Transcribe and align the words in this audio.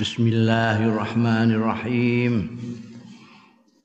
بسم 0.00 0.26
الله 0.26 0.86
الرحمن 0.90 1.54
الرحيم. 1.54 2.34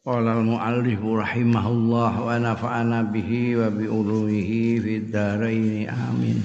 قال 0.05 0.25
المؤلف 0.27 1.05
رحمه 1.05 1.65
الله 1.67 2.13
ونفعنا 2.25 3.01
به 3.13 3.31
وبألوه 3.57 4.41
في 4.81 4.97
الدارين. 5.05 5.89
آمين. 5.89 6.41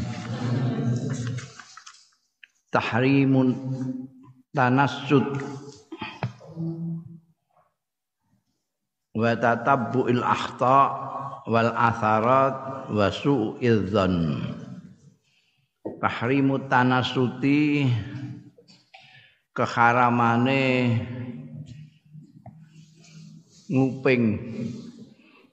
تحريم 2.72 3.32
تنسد 4.52 5.32
وتتبع 9.16 10.04
الأخطاء 10.08 10.90
والأثارات 11.48 12.90
وسوء 12.92 13.68
الظن. 13.68 14.42
تحريم 16.02 16.54
التنسد 16.54 17.44
Keharamane 19.54 20.90
nguping. 23.70 24.22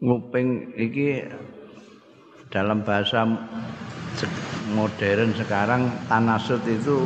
Nguping 0.02 0.74
iki 0.74 1.22
dalam 2.50 2.82
bahasa 2.82 3.30
modern 4.74 5.38
sekarang 5.38 5.86
tanasut 6.10 6.66
itu 6.66 6.98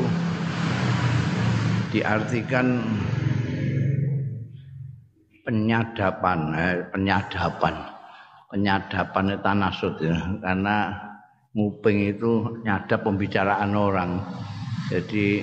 diartikan 1.92 2.80
penyadapan 5.44 6.40
eh, 6.56 6.80
penyadapan. 6.96 7.76
Penyadapan 8.48 9.26
tanasut 9.44 10.00
ya 10.00 10.16
karena 10.40 10.96
nguping 11.52 12.16
itu 12.16 12.56
nyadap 12.64 13.04
pembicaraan 13.04 13.76
orang 13.76 14.24
jadi 14.86 15.42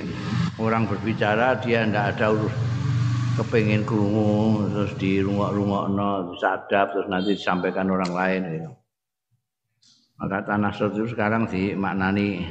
orang 0.63 0.87
berbicara 0.87 1.59
dia 1.59 1.83
ndak 1.83 2.15
ada 2.15 2.31
urus 2.31 2.55
kepengin 3.35 3.83
krungu 3.83 4.69
terus 4.71 4.93
di 5.01 5.19
rungok-rungokno 5.19 6.37
sadap 6.39 6.95
terus 6.95 7.09
nanti 7.09 7.35
disampaikan 7.35 7.91
orang 7.91 8.13
lain 8.13 8.43
gitu. 8.55 8.71
Maka 10.23 10.39
tanah 10.47 10.71
itu 10.71 11.11
sekarang 11.11 11.51
dimaknani 11.51 12.47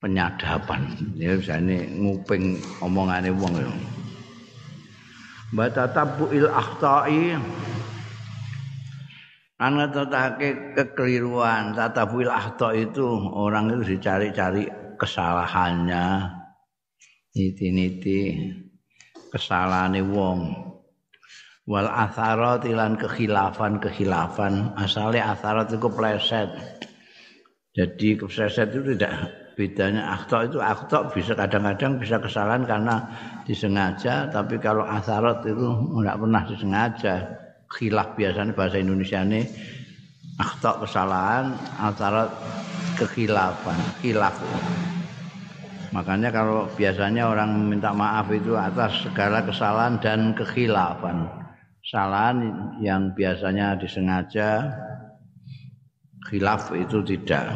penyadapan. 0.00 0.88
Ya 1.18 1.36
ini 1.36 1.84
nguping 2.00 2.56
omongane 2.80 3.28
wong 3.36 3.52
ya. 3.60 3.68
Baca 5.52 5.84
tabuil 5.92 6.48
akhta'i 6.48 7.36
Ana 9.56 9.88
tetake 9.88 10.76
kekeliruan, 10.76 11.72
tatabuil 11.72 12.28
akhta 12.28 12.76
itu 12.76 13.08
orang 13.32 13.72
itu 13.72 13.96
dicari-cari 13.96 14.68
kesalahannya. 14.96 16.32
Niti-niti. 17.36 18.52
Kesalahane 19.30 20.00
wong. 20.00 20.40
Wal 21.66 21.90
atharat 21.90 22.64
lan 22.66 22.96
kekhilafan-kekhilafan. 22.96 24.74
Asale 24.78 25.20
atharat 25.20 25.68
itu 25.70 25.78
kepleset. 25.82 26.50
Jadi 27.76 28.16
kepleset 28.16 28.72
itu 28.72 28.96
tidak 28.96 29.12
bedanya. 29.58 30.14
Akhta 30.14 30.46
itu 30.46 30.62
akhta 30.62 31.10
bisa 31.10 31.36
kadang-kadang 31.36 32.00
bisa 32.00 32.16
kesalahan 32.22 32.64
karena 32.64 32.96
disengaja. 33.44 34.32
Tapi 34.32 34.56
kalau 34.62 34.86
atharat 34.86 35.44
itu 35.44 35.66
enggak 35.96 36.16
pernah 36.16 36.42
disengaja. 36.48 37.14
Khilaf 37.66 38.14
biasanya 38.14 38.54
bahasa 38.54 38.78
Indonesia 38.78 39.26
ini 39.26 39.42
akhta 40.36 40.80
kesalahan 40.84 41.56
atharat 41.80 42.28
kekhilafan 43.00 43.76
khilaf. 44.00 44.36
Makanya 45.92 46.28
kalau 46.28 46.68
biasanya 46.76 47.32
orang 47.32 47.56
minta 47.72 47.92
maaf 47.96 48.28
itu 48.28 48.52
atas 48.52 49.08
segala 49.08 49.40
kesalahan 49.40 49.96
dan 50.00 50.36
kekhilafan. 50.36 51.24
Kesalahan 51.80 52.38
yang 52.82 53.14
biasanya 53.16 53.78
disengaja 53.80 54.76
khilaf 56.28 56.74
itu 56.74 57.00
tidak. 57.00 57.46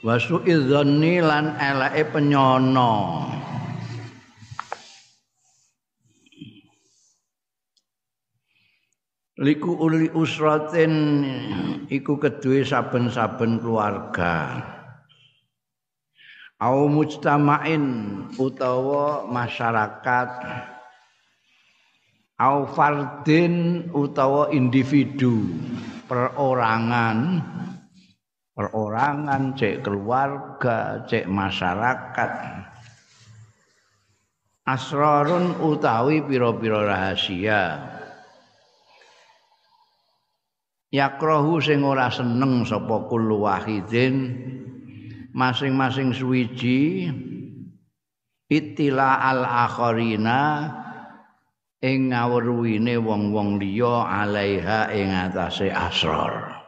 Wasu 0.00 0.40
idzanni 0.48 1.20
lan 1.20 1.60
eleke 1.60 2.08
penyono 2.08 3.28
liku 9.40 9.72
uli 9.80 10.12
usratin 10.12 11.24
iku 11.88 12.20
kedue 12.20 12.60
saben-saben 12.60 13.56
keluarga. 13.56 14.60
Au 16.60 16.92
mujtama'in 16.92 17.84
utawa 18.36 19.24
masyarakat. 19.24 20.30
Au 22.36 22.68
fardin 22.68 23.88
utawa 23.96 24.52
individu. 24.52 25.48
Perorangan. 26.04 27.40
Perorangan 28.52 29.56
cek 29.56 29.80
keluarga 29.80 31.00
cek 31.08 31.24
masyarakat. 31.24 32.32
Asrarun 34.68 35.64
utawi 35.64 36.20
pira-pira 36.28 36.84
rahasia 36.84 37.96
yakrohu 40.90 41.62
sing 41.62 41.86
ora 41.86 42.10
seneng 42.10 42.66
sapa 42.66 43.06
kullu 43.06 43.46
wahidin 43.46 44.34
masing-masing 45.30 46.10
suwiji 46.10 47.06
itila 48.50 49.22
al 49.22 49.46
akharina 49.46 50.66
ing 51.80 52.10
ngawruhine 52.10 52.98
wong-wong 52.98 53.62
liya 53.62 54.04
alaiha 54.04 54.90
ing 54.90 55.08
atase 55.14 55.70
asrar 55.70 56.58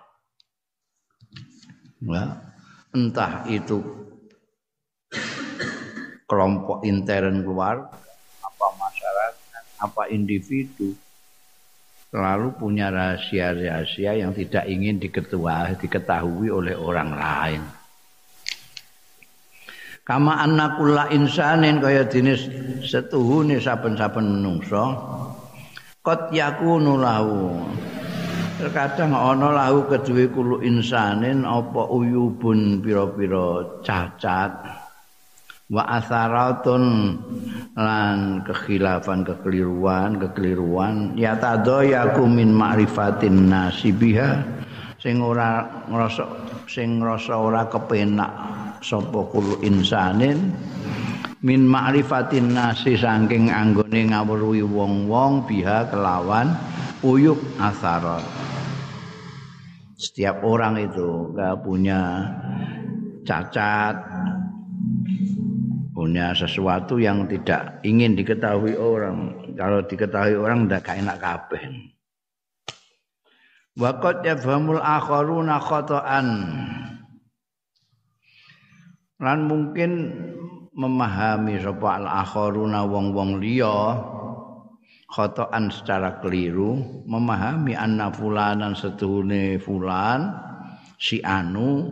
ya 2.06 2.24
entah 2.94 3.42
itu 3.50 3.82
kelompok 6.30 6.86
intern 6.86 7.42
keluar 7.42 7.90
apa 8.40 8.66
masyarakat 8.78 9.64
apa 9.82 10.02
individu 10.14 10.94
selalu 12.12 12.52
punya 12.60 12.92
rahasia-rahasia 12.92 14.20
yang 14.20 14.36
tidak 14.36 14.68
ingin 14.68 15.00
diketua, 15.00 15.72
diketahui 15.80 16.52
oleh 16.52 16.76
orang 16.76 17.10
lain. 17.16 17.62
Kama 20.04 20.44
anna 20.44 20.76
kulla 20.76 21.08
insanin 21.08 21.80
kaya 21.80 22.04
dene 22.04 22.36
setuhune 22.84 23.56
saben-saben 23.62 24.28
menungso 24.28 24.92
qad 26.04 26.28
yakunu 26.34 27.00
lahu. 27.00 27.64
Terkadang 28.60 29.16
ana 29.16 29.48
lahu 29.48 29.88
kedue 29.88 30.28
kulo 30.28 30.60
insanin 30.60 31.48
apa 31.48 31.88
uyubun 31.88 32.84
pira-pira 32.84 33.80
cacat 33.80 34.81
wa 35.72 35.88
asaratun 35.88 37.16
lan 37.72 38.44
kekhilafan 38.44 39.24
kekeliruan 39.24 40.20
kekeliruan. 40.20 41.16
Ya 41.16 41.32
tadayaku 41.32 42.28
min 42.28 42.52
ma'rifatin 42.52 43.48
nasibiha. 43.48 44.44
Sing 45.00 45.18
ora 45.18 45.64
ngrasa 45.88 46.28
sing 46.68 47.00
ngrasa 47.00 47.34
ora 47.34 47.64
kepenak 47.66 48.30
sapa 48.84 49.20
kulo 49.32 49.58
insanin. 49.64 50.52
Min 51.42 51.66
ma'rifatin 51.66 52.54
nasi 52.54 52.94
saking 52.94 53.50
anggone 53.50 54.14
ngawruhi 54.14 54.62
wong-wong 54.62 55.42
biha 55.48 55.90
kelawan 55.90 56.54
uyuk 57.02 57.40
asarat 57.58 58.22
setiap 60.02 60.42
orang 60.42 60.82
itu 60.82 61.30
gak 61.38 61.62
punya 61.62 62.26
cacat 63.22 63.94
punya 66.02 66.34
sesuatu 66.34 66.98
yang 66.98 67.30
tidak 67.30 67.78
ingin 67.86 68.18
diketahui 68.18 68.74
orang. 68.74 69.46
Kalau 69.54 69.86
diketahui 69.86 70.34
orang 70.34 70.66
tidak 70.66 70.98
enak 70.98 71.16
kabeh. 71.22 71.62
Waqat 73.78 74.26
yafhamul 74.26 74.82
akharuna 74.82 75.62
khata'an. 75.62 76.28
Lan 79.22 79.38
mungkin 79.46 79.90
memahami 80.74 81.62
sapa 81.62 82.02
al 82.02 82.10
akharuna 82.10 82.82
wong-wong 82.82 83.38
liya 83.38 84.02
khata'an 85.06 85.70
secara 85.70 86.18
keliru, 86.18 87.06
memahami 87.06 87.78
anna 87.78 88.10
fulanan 88.10 88.74
setuhune 88.74 89.62
fulan 89.62 90.34
si 91.02 91.18
anu 91.26 91.90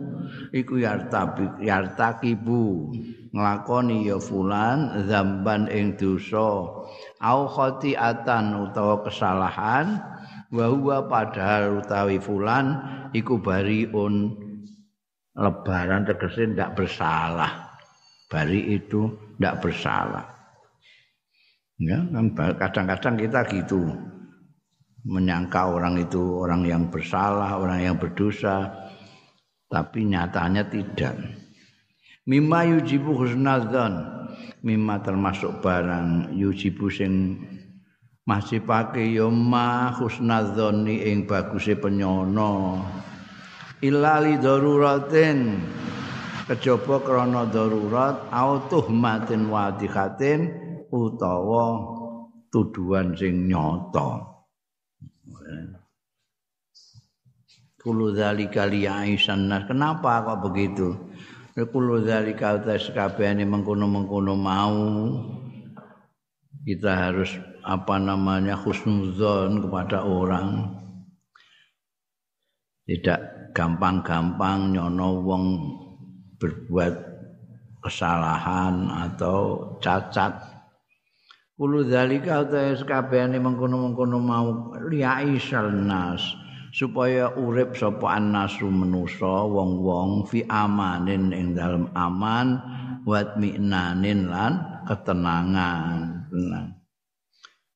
iku 0.55 0.79
yartabi 0.79 1.67
yartakibu 1.67 2.95
nglakoni 3.35 4.07
ya 4.07 4.15
fulan 4.23 5.03
zamban 5.11 5.67
ing 5.67 5.99
dosa. 5.99 6.79
Au 7.19 7.39
khati'atan 7.51 8.71
utawa 8.71 9.03
kesalahan 9.03 9.99
wa 10.47 10.65
huwa 10.71 11.11
padahal 11.11 11.83
utawi 11.83 12.23
fulan 12.23 12.79
iku 13.11 13.43
bariun. 13.43 14.47
Lebaran 15.31 16.03
tegese 16.03 16.43
ndak 16.43 16.75
bersalah. 16.75 17.71
Bari 18.27 18.75
itu 18.75 19.11
tidak 19.35 19.63
bersalah. 19.63 20.27
Ya, 21.79 22.03
kan 22.03 22.35
kadang-kadang 22.59 23.15
kita 23.15 23.39
gitu. 23.47 23.79
Menyangka 25.07 25.71
orang 25.71 25.97
itu 26.03 26.19
orang 26.19 26.67
yang 26.67 26.83
bersalah, 26.91 27.57
orang 27.57 27.79
yang 27.79 27.95
berdosa, 27.97 28.69
tapi 29.71 30.03
nyatanya 30.03 30.67
tidak. 30.67 31.15
Mimma 32.27 32.67
yujibu 32.67 33.15
husnadzan, 33.15 34.05
mimma 34.61 34.99
termasuk 35.01 35.63
barang 35.63 36.35
yujibu 36.35 36.91
sing 36.91 37.39
masih 38.27 38.61
pakai 38.61 39.17
ma 39.31 39.89
husnadzoni 39.95 41.07
ing 41.09 41.25
baguse 41.25 41.79
penyono. 41.79 42.83
Ilali 43.81 44.37
daruratin 44.37 45.57
kejaba 46.45 47.01
krana 47.01 47.49
darurat 47.49 48.29
au 48.29 48.61
tuhmatin 48.69 49.49
wadikatin 49.49 50.53
utawa 50.93 51.81
tuduhan 52.53 53.17
sing 53.17 53.49
nyata. 53.49 54.29
Kulu 57.81 58.13
dzalika 58.13 58.69
li'aisan 58.69 59.49
nas. 59.49 59.65
Kenapa 59.65 60.21
kok 60.21 60.45
begitu? 60.45 60.93
Kulu 61.57 62.05
dzalika 62.05 62.61
utas 62.61 62.93
kabehane 62.93 63.41
mengkono-mengkono 63.41 64.37
mau 64.37 64.77
kita 66.61 66.93
harus 66.93 67.41
apa 67.65 67.97
namanya 67.97 68.53
husnuzon 68.53 69.65
kepada 69.65 70.05
orang. 70.05 70.77
Tidak 72.85 73.49
gampang-gampang 73.57 74.77
nyono 74.77 75.25
wong 75.25 75.45
berbuat 76.37 76.93
kesalahan 77.81 78.93
atau 79.09 79.73
cacat. 79.81 80.37
Kulu 81.57 81.81
dzalika 81.89 82.45
utas 82.45 82.85
kabehane 82.85 83.41
mengkono-mengkono 83.41 84.17
mau 84.21 84.77
li'aisal 84.85 85.73
nas. 85.73 86.21
Supaya 86.71 87.35
urip 87.35 87.75
sapa 87.75 88.15
annasu 88.15 88.71
manusa 88.71 89.43
wong-wong 89.43 90.23
fi 90.23 90.47
amanin 90.47 91.35
ing 91.35 91.51
dalem 91.51 91.91
aman 91.93 92.57
wat 93.03 93.35
minanin 93.35 94.31
lan 94.31 94.83
ketenangan. 94.87 95.87
Tenang. 96.31 96.67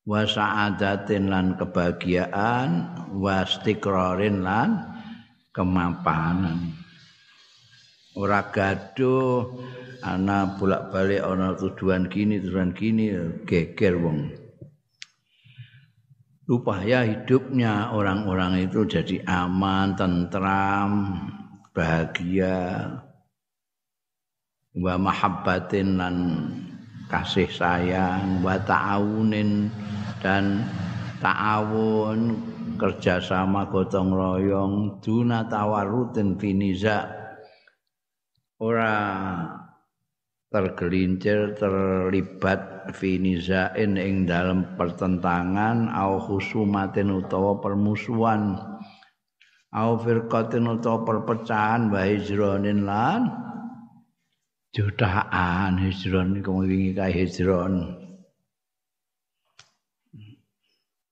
Wa 0.06 0.24
sa'adatin 0.24 1.28
lan 1.28 1.60
kebahagiaan 1.60 2.70
wa 3.20 3.44
istiqrarin 3.44 4.46
lan 4.46 4.80
kemapanan. 5.52 6.72
Ora 8.16 8.48
gaduh 8.48 9.60
ana 10.06 10.56
bolak-balik 10.56 11.20
ana 11.20 11.58
tujuan 11.58 12.08
gini 12.08 12.40
tujuan 12.40 12.72
gini 12.72 13.12
geger 13.44 14.00
wong 14.00 14.45
supaya 16.46 17.02
hidupnya 17.02 17.90
orang-orang 17.90 18.70
itu 18.70 18.86
jadi 18.86 19.26
aman, 19.26 19.98
tentram, 19.98 21.18
bahagia, 21.74 23.02
wa 24.78 24.96
mahabbatin 25.02 25.98
dan 25.98 26.16
kasih 27.10 27.50
sayang, 27.50 28.46
wa 28.46 28.62
ta'awunin 28.62 29.74
dan 30.22 30.62
ta'awun 31.18 32.38
kerjasama 32.78 33.66
gotong 33.72 34.14
royong 34.14 35.02
duna 35.02 35.48
tawarutin 35.50 36.38
finiza 36.38 37.08
ora 38.62 38.94
tergelincir 40.56 41.60
terlibat 41.60 42.96
finizain 42.96 44.00
ing 44.00 44.24
dalam 44.24 44.80
pertentangan 44.80 45.92
au 45.92 46.16
husumatin 46.24 47.12
utawa 47.12 47.60
permusuhan 47.60 48.56
au 49.76 50.00
firqatin 50.00 50.64
utawa 50.64 51.04
perpecahan 51.04 51.92
wa 51.92 52.08
hijronin 52.08 52.88
lan 52.88 53.28
jutaan 54.72 55.76
hijron 55.76 56.40
iku 56.40 56.64
wingi 56.64 56.96
kae 56.96 57.12
hijron. 57.12 58.00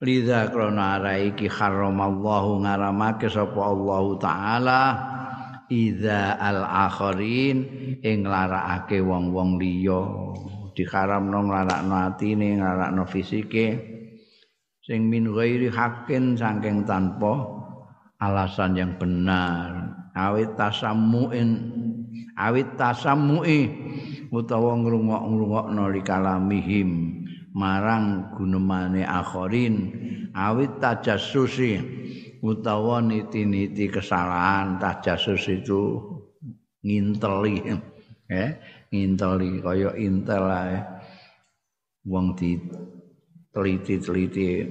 Lidha 0.03 0.51
krona 0.51 0.99
araiki 0.99 1.47
haramallahu 1.47 2.63
ngaramake 2.67 3.31
sapa 3.31 3.59
Allah 3.71 4.03
taala 4.19 4.81
idza 5.71 6.39
al 6.39 6.63
akharin 6.65 7.57
ing 8.01 8.27
larakake 8.27 8.99
wong-wong 8.99 9.59
liya. 9.61 10.01
Diharamno 10.73 11.47
nglarakno 11.47 11.95
atine 12.09 12.57
nglarakno 12.57 13.03
fisike. 13.05 13.67
Sing 14.83 15.07
min 15.07 15.31
ghairi 15.31 15.71
hakin 15.71 16.35
saking 16.35 16.83
tanpa 16.83 17.47
alasan 18.19 18.75
yang 18.75 18.97
benar. 18.99 19.95
Awit 20.13 20.59
tasammuin 20.59 21.49
awit 22.37 22.73
tasammu'i 22.77 23.69
utawa 24.33 24.73
ngrungok-ngrungokno 24.81 25.83
likalamihim 25.93 26.89
marang 27.53 28.33
gunemane 28.33 29.05
akhirin 29.05 29.93
awit 30.33 30.81
tajassusi 30.81 31.77
utawa 32.43 32.99
niti-niti 32.99 33.87
kesalahan 33.87 34.75
tajasus 34.77 35.47
itu 35.47 36.03
nginteli. 36.83 37.57
Eh 38.23 38.55
nginteli 38.87 39.59
kaya 39.59 39.91
intel 39.99 40.47
ae. 40.47 40.79
Wong 42.07 42.35
di 42.39 42.55
teliti-teliti 43.51 44.63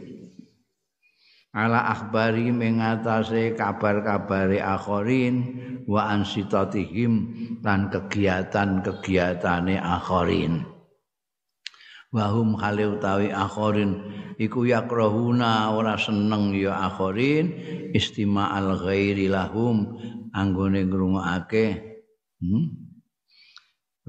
ala 1.52 1.84
akhbari 1.92 2.48
mengatasi 2.48 3.52
kabar-kabari 3.52 4.56
akhirin 4.56 5.36
wa 5.84 6.16
ansitatihim 6.16 7.28
dan 7.60 7.92
kegiatan-kegiatane 7.92 9.76
akhirin 9.76 10.71
wahum 12.12 12.54
hale 12.60 12.84
utawi 12.92 13.32
akhirin 13.32 13.96
iku 14.36 14.68
yakrahuna 14.68 15.72
ora 15.72 15.96
seneng 15.96 16.52
ya 16.52 16.92
akhirin 16.92 17.56
istima'al 17.96 18.76
ghairi 18.84 19.32
lahum 19.32 19.96
anggone 20.36 20.84
ngrungokake 20.84 21.66
hmm? 22.44 22.64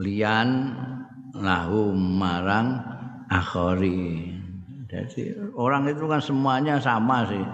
lian 0.03 0.49
lahum 1.31 1.95
marang 1.95 2.83
akhirin 3.31 4.43
jadi 4.91 5.39
orang 5.55 5.87
itu 5.87 6.03
kan 6.05 6.19
semuanya 6.19 6.77
sama 6.83 7.23
sih 7.25 7.45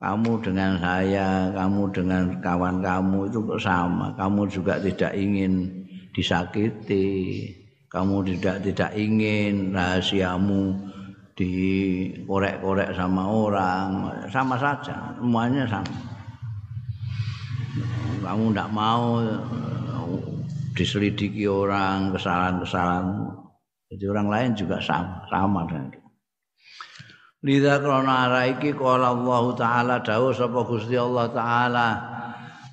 kamu 0.00 0.40
dengan 0.40 0.80
saya, 0.80 1.52
kamu 1.52 1.92
dengan 1.92 2.40
kawan 2.40 2.80
kamu 2.80 3.28
itu 3.28 3.40
sama. 3.60 4.16
Kamu 4.16 4.48
juga 4.48 4.80
tidak 4.80 5.12
ingin 5.12 5.68
disakiti, 6.16 7.44
kamu 7.90 8.22
tidak 8.22 8.62
tidak 8.62 8.90
ingin 8.94 9.74
rahasiamu 9.74 10.78
dikorek-korek 11.34 12.94
sama 12.94 13.26
orang. 13.26 13.88
Sama 14.30 14.54
saja 14.54 15.10
semuanya 15.18 15.66
sama. 15.66 15.98
Kamu 18.22 18.54
tidak 18.54 18.70
mau 18.70 19.18
diselidiki 20.78 21.50
orang 21.50 22.14
kesalahan-kesalahan. 22.14 23.26
Jadi 23.90 24.04
orang 24.06 24.28
lain 24.30 24.50
juga 24.54 24.78
sama 24.78 25.26
sama 25.26 25.66
dengan 25.66 25.90
Lidha 27.42 27.80
krona 27.82 28.30
araiki 28.30 28.76
kala 28.76 29.16
Allah 29.16 29.44
Ta'ala 29.56 29.94
Dawa 29.98 30.30
sapa 30.30 30.60
Gusti 30.62 30.94
Allah 30.94 31.26
Ta'ala 31.32 31.88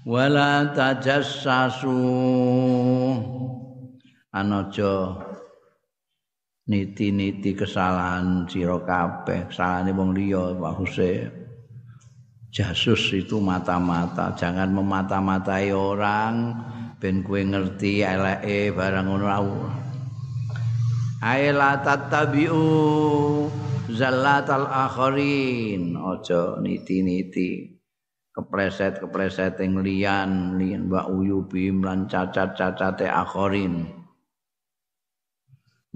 Wala 0.05 0.71
tajassasu 0.77 1.97
anojo 4.33 5.23
niti-niti 6.67 7.55
kesalahan 7.55 8.45
sira 8.45 8.77
kabeh. 8.83 9.47
Kesalahane 9.47 9.91
wong 9.95 10.11
liya 10.11 10.51
maksudnya 10.55 11.31
jasus 12.51 13.15
itu 13.15 13.39
mata-mata. 13.39 14.35
Jangan 14.35 14.71
memata-matai 14.75 15.71
orang. 15.71 16.35
Ben 16.97 17.21
kue 17.21 17.45
ngerti 17.45 18.01
eleke 18.01 18.73
barang 18.73 19.05
ngono 19.05 19.27
Aila 21.21 21.81
tattabi'u 21.85 22.65
zallatal 23.93 24.65
akharin. 24.65 25.93
Aja 25.93 26.57
niti-niti 26.57 27.77
kepleset-kepleset 28.33 29.61
yang 29.61 29.81
lian 29.81 30.31
lian 30.61 30.89
wa 30.93 31.09
uyubi 31.09 31.73
lan 31.73 32.05
cacat-cacate 32.05 33.09
akharin 33.09 33.96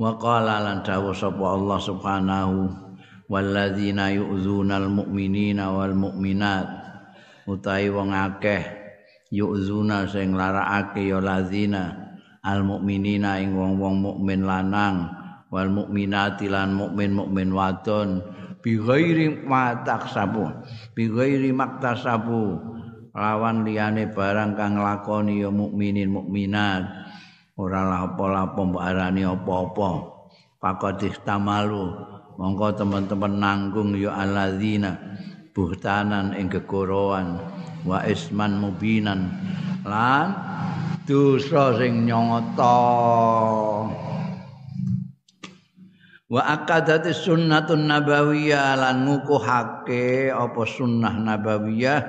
wa 0.02 0.18
qala 0.18 0.66
lan 0.66 0.82
dawuh 0.82 1.14
sapa 1.14 1.46
Allah 1.54 1.78
subhanahu 1.78 2.58
walladzina 3.30 4.10
yu'zunal 4.10 4.90
mu'minina 4.90 5.70
wal 5.70 5.94
mu'minat. 5.94 6.66
Utai 7.46 7.94
wong 7.94 8.10
akeh 8.10 8.82
yu'zuna 9.30 10.10
sing 10.10 10.34
larakake 10.34 11.06
ya 11.06 11.22
lazina 11.22 12.12
al 12.42 12.66
mukminina 12.66 13.40
ing 13.40 13.54
wong-wong 13.54 14.02
mukmin 14.02 14.44
lanang 14.44 15.10
wal 15.54 15.70
mukminati 15.70 16.50
lan 16.50 16.76
mukmin 16.76 17.16
mukmin 17.16 17.54
wadon 17.54 18.22
bi 18.62 18.78
ghairi 18.78 19.46
sabu 20.10 20.46
bi 20.94 21.10
ghairi 21.10 21.50
maktasabu 21.54 22.60
lawan 23.14 23.64
liyane 23.66 24.10
barang 24.10 24.58
kang 24.58 24.78
lakoni 24.78 25.42
ya 25.42 25.50
mukminin 25.50 26.10
mukminat 26.10 27.01
ora 27.58 27.82
lapo-lapo 27.84 28.68
mbok 28.68 28.84
arani 28.84 29.24
apa-apa. 29.28 29.92
Pakot 30.62 31.02
tamalu 31.26 31.90
monggo 32.38 32.70
teman-teman 32.78 33.42
nanggung 33.42 33.98
ya 33.98 34.14
alladzina 34.14 34.94
buhtanan 35.58 36.38
ing 36.38 36.54
kekoroan 36.54 37.42
wa 37.82 38.06
isman 38.06 38.62
mubinan. 38.62 39.34
Lan 39.82 40.38
dosa 41.10 41.76
sing 41.82 42.06
nyata 42.06 42.78
wa 46.32 46.42
akadati 46.48 47.12
sunnatun 47.12 47.90
nabawiyah 47.92 48.80
lan 48.80 49.04
ngukuhake 49.04 50.32
apa 50.32 50.62
sunnah 50.64 51.20
nabawiyah 51.20 52.00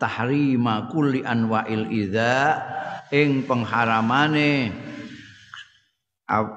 tahrima 0.00 0.90
kulli 0.90 1.22
anwa'il 1.22 1.86
idza 1.94 2.58
ing 3.14 3.46
pengharamane 3.46 4.74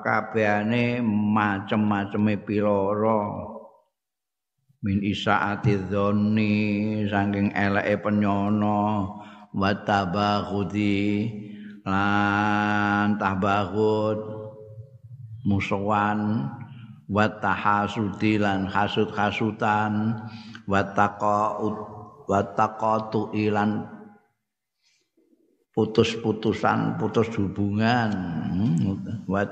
kabehane 0.01 1.05
macem-maceme 1.05 2.41
piloro. 2.41 3.53
Min 4.81 5.05
isaati 5.05 5.85
dzonni 5.85 6.55
saking 7.05 7.53
eleke 7.53 8.01
penyono. 8.01 8.81
Wa 9.53 9.71
tabaghudi 9.85 11.29
lan 11.85 13.21
tabaghud 13.21 14.19
musuhan. 15.45 16.49
Wa 17.07 17.23
tahasudi 17.39 18.35
lan 18.35 18.67
hasud-hasutan 18.67 19.93
wa 20.67 20.83
ilan 23.31 23.96
putus-putusan 25.77 26.97
putus 26.97 27.29
hubungan 27.37 28.09
hmm. 28.49 29.29
wa 29.29 29.45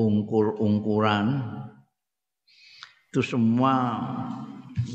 ungkur-ungkuran 0.00 1.26
itu 3.12 3.20
semua 3.20 4.00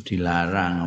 dilarang 0.01 0.77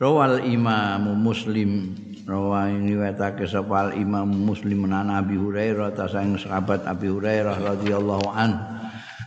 rawal 0.00 0.40
imam 0.48 1.12
muslim 1.20 1.92
rawa 2.22 2.70
ini 2.70 2.94
wetake 2.94 3.50
sapa 3.50 3.90
Imam 3.98 4.30
Muslim 4.30 4.86
an 4.86 5.10
Abi 5.10 5.34
Hurairah 5.34 5.90
ta 5.94 6.06
sang 6.06 6.38
sahabat 6.38 6.86
Abi 6.86 7.10
Hurairah 7.10 7.58
radhiyallahu 7.58 8.26
an 8.30 8.50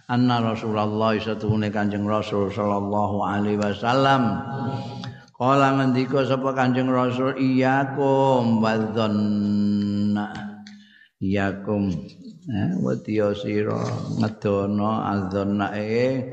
anna 0.07 0.39
Rasulullah 0.39 1.11
satuhune 1.19 1.67
Kanjeng 1.75 2.07
Rasul 2.07 2.53
sallallahu 2.55 3.19
alaihi 3.25 3.59
wasallam 3.59 4.39
Kala 5.35 5.75
ngendika 5.75 6.23
sapa 6.23 6.55
Kanjeng 6.55 6.87
Rasul 6.87 7.35
iyakum 7.35 8.63
wadzanna 8.63 10.31
iyakum 11.19 11.91
eh 12.47 12.71
wadiya 12.79 13.35
sira 13.35 13.83
ngedono 14.15 15.03
adzanna 15.03 15.75
eh 15.75 16.23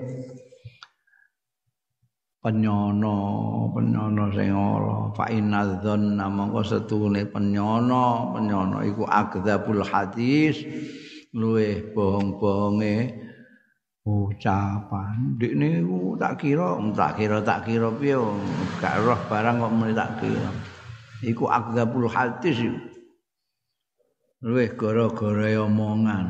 penyono 2.39 3.15
penyono 3.75 4.31
sing 4.31 4.55
ora. 4.55 5.11
Fa 5.19 5.27
inadzon 5.35 6.23
mongko 6.23 6.63
setune 6.63 7.27
penyono 7.27 8.39
penyono 8.39 8.87
iku 8.87 9.03
akdzabul 9.03 9.83
hadis 9.83 10.63
luwe 11.35 11.91
bohong-bohonge 11.91 12.95
ucapan. 14.03 15.39
Dik 15.39 15.55
niku 15.55 16.19
tak 16.19 16.43
kira 16.43 16.75
tak 16.95 17.13
kira 17.19 17.39
tak 17.43 17.63
kira 17.67 17.89
piye? 17.95 18.19
Gak 18.83 18.99
roh 19.07 19.21
barang 19.31 19.63
kok 19.63 19.73
muni 19.75 19.95
tak 19.95 20.19
kira. 20.19 20.51
Iku 21.23 21.47
akdzabul 21.47 22.11
hadis 22.11 22.59
luwe 24.43 24.75
gara-gara 24.75 25.55
omongan. 25.63 26.29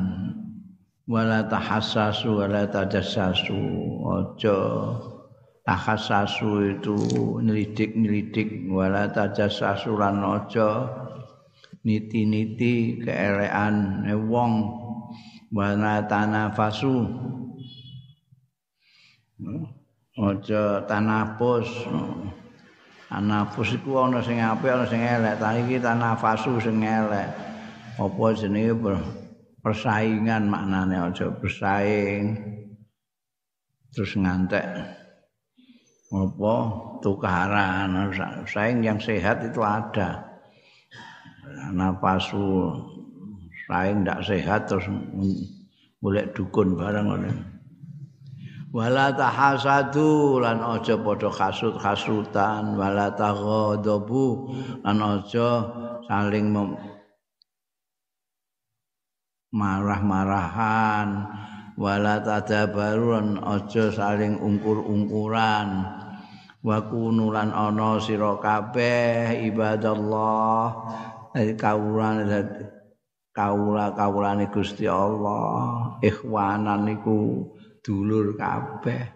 Wala 1.08 1.48
tahassasu 1.48 2.44
wala 2.44 2.68
tajassasu. 2.68 3.56
Aja 4.04 4.58
tahasasu 5.64 6.76
itu 6.76 6.96
nyelidik-nyelidik. 7.40 8.68
Wala 8.68 9.08
tajassasu 9.08 9.96
lan 9.96 10.20
aja 10.20 10.92
niti-niti 11.88 13.00
keelekan 13.00 14.04
wong. 14.28 14.52
Wala 15.52 16.04
tanafasu 16.08 17.08
aja 20.18 20.84
tanapus. 20.86 21.68
Anafus 23.12 23.76
iku 23.76 24.08
ana 24.08 24.24
sing 24.24 24.40
apik 24.40 24.72
ana 24.72 24.84
sing 24.88 25.04
elek. 25.04 25.36
Ta 25.36 25.52
iki 25.52 25.76
tanafasu 25.76 26.56
sing 26.60 26.80
elek. 26.80 27.28
Apa 28.00 28.24
jenenge 28.32 28.72
persaingan 29.60 30.48
maknane? 30.48 30.96
Aja 30.96 31.28
bersaing. 31.28 32.40
Terus 33.92 34.16
ngantek. 34.16 34.64
Apa? 36.08 36.54
Tukaran. 37.04 37.92
Saing 38.48 38.80
yang 38.80 38.96
sehat 38.96 39.44
itu 39.44 39.60
ada. 39.60 40.24
Napasu 41.72 42.72
saing 43.68 44.02
tidak 44.02 44.20
sehat 44.24 44.60
terus 44.66 44.88
boleh 46.00 46.24
dukun 46.32 46.74
barang 46.74 47.06
oleh 47.06 47.51
wala 48.72 49.12
tahasadu 49.12 50.40
lan 50.40 50.64
aja 50.64 50.96
padha 50.96 51.28
kasut-kasutan. 51.28 52.74
Wala 52.74 53.12
taghadabu 53.12 54.48
lan 54.80 54.98
aja 54.98 55.68
saling 56.08 56.48
marah-marahan. 59.52 61.28
Wala 61.76 62.20
tadabarun 62.24 63.40
aja 63.44 63.92
saling 63.92 64.40
ungkur-ungkuran. 64.40 65.68
Wa 66.62 66.78
kunulan 66.88 67.52
ana 67.52 68.00
sira 68.00 68.40
kabeh 68.40 69.52
ibadallah. 69.52 70.64
Kawulan 71.32 72.28
kawula 73.32 73.96
kawulane 73.96 74.52
Gusti 74.52 74.84
Allah. 74.84 75.96
Ikhwanan 76.04 76.84
niku 76.84 77.48
dulur 77.82 78.38
kabeh. 78.38 79.10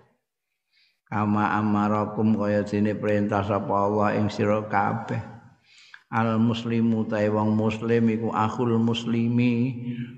Kama 1.07 1.55
amarakum 1.55 2.35
kaya 2.35 2.67
dene 2.67 2.99
perintah 2.99 3.47
sapa 3.47 3.71
Allah 3.71 4.19
ing 4.19 4.27
sira 4.27 4.67
kabeh. 4.67 5.23
Al 6.11 6.39
muslimu 6.39 7.07
tae 7.07 7.31
wong 7.31 7.55
muslim 7.55 8.11
iku 8.11 8.35
akhul 8.35 8.75
muslimi. 8.83 9.71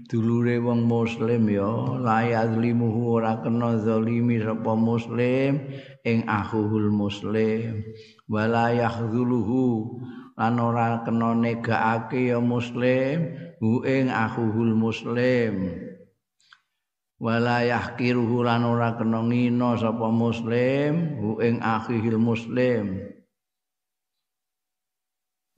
Dulure 0.08 0.56
wong 0.64 0.88
muslim 0.88 1.44
ya 1.52 2.00
la 2.00 2.24
yazlimuhu 2.24 3.20
ora 3.20 3.36
kena 3.44 3.76
zalimi 3.84 4.40
sapa 4.40 4.72
muslim 4.72 5.68
ing 6.08 6.24
akhul 6.24 6.88
muslim. 6.88 7.84
Wala 8.24 8.72
yahzuluhu 8.72 10.00
lan 10.40 10.56
ora 10.56 11.04
kena 11.04 11.36
negaake 11.36 12.32
ya 12.32 12.40
muslim 12.40 13.36
hu 13.60 13.84
ing 13.84 14.08
akhul 14.08 14.72
muslim 14.72 15.76
wala 17.18 17.66
yahkiruhu 17.66 18.46
lan 18.46 18.62
ora 18.62 18.94
kena 18.94 19.26
ngina 19.26 19.74
sapa 19.74 20.06
muslim 20.10 21.18
hu 21.18 21.42
ing 21.42 21.58
akhil 21.58 22.18
muslim. 22.18 23.02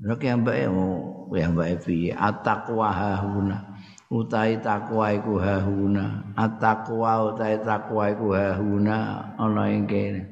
Nek 0.01 0.21
yang 0.25 0.41
bae 0.41 0.65
mau 0.65 1.29
yang 1.37 1.53
bae 1.53 1.77
piye? 1.77 2.17
Ataqwa 2.17 2.89
hahuna 2.89 3.77
utai 4.09 4.57
takwa 4.65 5.13
iku 5.13 5.37
hahuna. 5.37 6.33
Ataqwa 6.33 7.37
utai 7.37 7.61
takwa 7.61 8.09
iku 8.09 8.33
hahuna 8.33 9.29
ana 9.37 9.69
ing 9.69 9.85
kene 9.85 10.30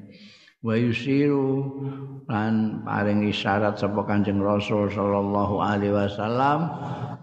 wa 0.69 0.77
yusiru 0.77 1.65
lan 2.29 2.85
paring 2.85 3.25
isyarat 3.25 3.81
sapa 3.81 4.05
Kanjeng 4.05 4.45
Rasul 4.45 4.93
sallallahu 4.93 5.65
alaihi 5.65 5.97
wasallam 5.97 6.69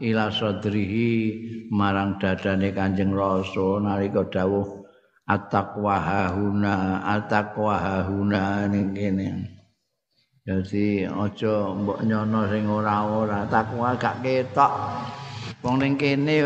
ila 0.02 0.34
sadrihi 0.34 1.14
marang 1.70 2.18
dadane 2.18 2.74
Kanjeng 2.74 3.14
Rasul 3.14 3.86
nalika 3.86 4.25
dawuh 4.25 4.66
at-taqwa 5.30 5.94
hahuna 5.94 7.06
at-taqwa 7.06 7.78
hahuna 7.78 8.66
ning 8.66 8.98
kene 8.98 9.54
Jadi 10.46 11.10
aja 11.10 11.74
mbok 11.74 12.06
nyono 12.06 12.46
sing 12.46 12.70
ora-ora 12.70 13.50
takwa 13.50 13.98
gak 13.98 14.22
ketok. 14.22 14.70
Wong 15.66 15.82
ning 15.82 15.98
kene 15.98 16.46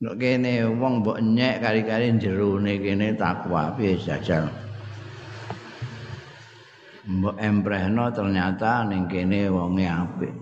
nek 0.00 0.16
kene 0.16 0.64
wong 0.80 1.04
mbok 1.04 1.20
nyek 1.20 1.60
kari-kari 1.60 2.16
jerone 2.16 2.80
kene 2.80 3.12
takwa 3.12 3.76
piye 3.76 4.00
jajal. 4.00 4.71
Mbok 7.02 7.36
emprehno 7.42 8.14
ternyata 8.14 8.86
ning 8.86 9.10
kene 9.10 9.50
wonge 9.50 9.86
apik. 9.90 10.34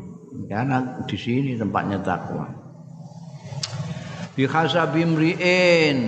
karena 0.51 1.03
di 1.07 1.15
sini 1.15 1.55
tempatnya 1.55 2.03
takwa 2.03 2.47
bi 4.35 4.47
hasabi 4.47 5.03
mriin 5.07 5.99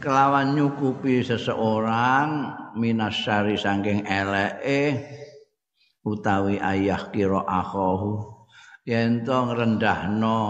kelawan 0.00 0.52
nyukupi 0.52 1.24
seseorang 1.24 2.52
minasyari 2.76 3.56
saking 3.56 4.04
eleke 4.04 5.00
utawi 6.04 6.60
ayah 6.60 7.08
kira 7.08 7.40
akhahu 7.40 8.20
yen 8.84 9.24
to 9.24 9.32
ngrendahno 9.48 10.40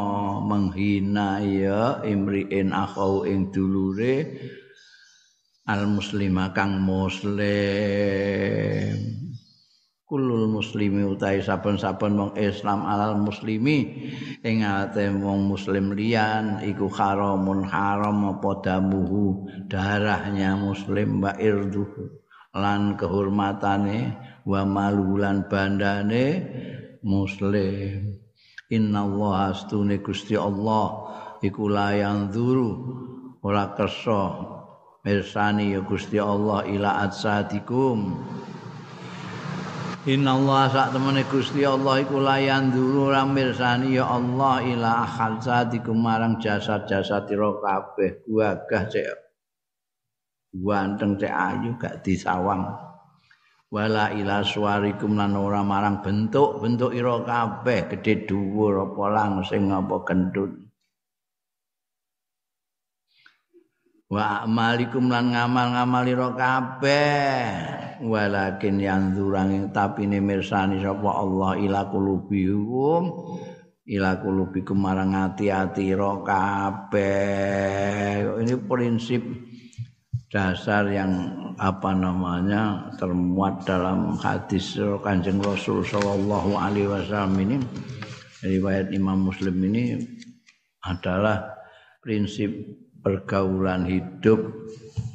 menghina 0.42 1.38
ya 1.38 2.02
imriin 2.02 2.74
akhau 2.74 3.22
ing 3.22 3.54
dulure 3.54 4.26
al 5.64 5.88
muslima 5.88 6.52
kang 6.52 6.76
muslim. 6.84 7.40
Kulul 10.04 10.52
muslimi 10.52 11.00
utai 11.00 11.40
saben-saben 11.40 12.12
wong 12.20 12.32
Islam 12.36 12.84
alal 12.84 13.16
muslimi. 13.16 14.04
Ing 14.44 14.60
ate 14.60 15.08
wong 15.08 15.48
muslim 15.48 15.96
liyan 15.96 16.60
iku 16.68 16.92
haramun 16.92 17.64
haram 17.64 18.36
apa 18.36 18.60
damuhu 18.60 19.48
darahnya 19.64 20.60
muslim 20.60 21.24
wa 21.24 21.32
irduhu. 21.40 22.20
Lan 22.52 23.00
kehormatane 23.00 24.12
wa 24.44 24.68
malulan 24.68 25.48
bandane 25.48 26.44
muslim. 27.00 28.20
Innallaha 28.68 29.56
astune 29.56 30.04
Gusti 30.04 30.36
Allah 30.36 31.08
iku 31.40 31.68
layang 31.72 32.28
duru 32.28 32.70
ora 33.40 33.72
kersa 33.72 34.53
mirsani 35.04 35.76
ya 35.76 35.84
Gusti 35.84 36.16
Allah 36.16 36.64
ila 36.64 37.04
atsadikum 37.04 38.16
Inna 40.04 40.36
Allah 40.36 40.68
sak 40.68 40.88
temene 40.92 41.24
Gusti 41.28 41.64
Allah 41.64 42.00
iku 42.04 42.20
layan 42.20 42.72
dulu 42.72 43.08
mirsani 43.28 43.96
ya 43.96 44.04
Allah 44.04 44.60
ila 44.60 45.08
khalsatikum 45.08 45.96
marang 45.96 46.36
jasad-jasad 46.40 47.24
ira 47.32 47.56
kabeh 47.56 48.20
gagah 48.28 48.84
cek. 48.92 49.16
Ganteng 50.52 51.16
cek 51.16 51.32
ayu 51.32 51.72
gak 51.80 52.04
disawang. 52.04 52.68
Wala 53.72 54.12
ila 54.12 54.44
suwarikum 54.44 55.16
lan 55.16 55.40
ora 55.40 55.64
marang 55.64 56.04
bentuk-bentuk 56.04 56.92
ira 56.92 57.24
kabeh 57.24 57.88
gedhe 57.96 58.28
dhuwur 58.28 58.92
apa 58.92 59.04
langsing 59.08 59.72
apa 59.72 60.04
gendut 60.04 60.52
wa 64.10 64.44
amalikum 64.44 65.08
lan 65.08 65.32
ngamal-ngamal 65.32 66.04
ira 66.08 66.30
kabeh. 66.36 67.38
Walakin 68.04 68.82
yang 68.82 69.14
durang 69.14 69.70
tapi 69.70 70.04
ini 70.04 70.18
mirsani 70.18 70.82
sapa 70.82 71.14
Allah 71.14 71.54
ila 71.62 71.86
kulubihum 71.88 73.04
ila 73.86 74.18
kulubikum 74.18 74.82
marang 74.82 75.14
hati-hati 75.14 75.94
ira 75.94 76.20
kabeh. 76.26 77.06
Ini 78.42 78.54
prinsip 78.66 79.22
dasar 80.32 80.90
yang 80.90 81.30
apa 81.54 81.94
namanya 81.94 82.90
termuat 82.98 83.62
dalam 83.62 84.18
hadis 84.18 84.74
Kanjeng 85.06 85.38
Rasul 85.38 85.86
sallallahu 85.86 86.58
alaihi 86.58 86.90
wasallam 86.90 87.38
ini. 87.38 87.62
Riwayat 88.44 88.92
Imam 88.92 89.24
Muslim 89.24 89.56
ini 89.72 89.96
adalah 90.84 91.56
prinsip 92.04 92.52
pergaulan 93.04 93.84
hidup 93.84 94.40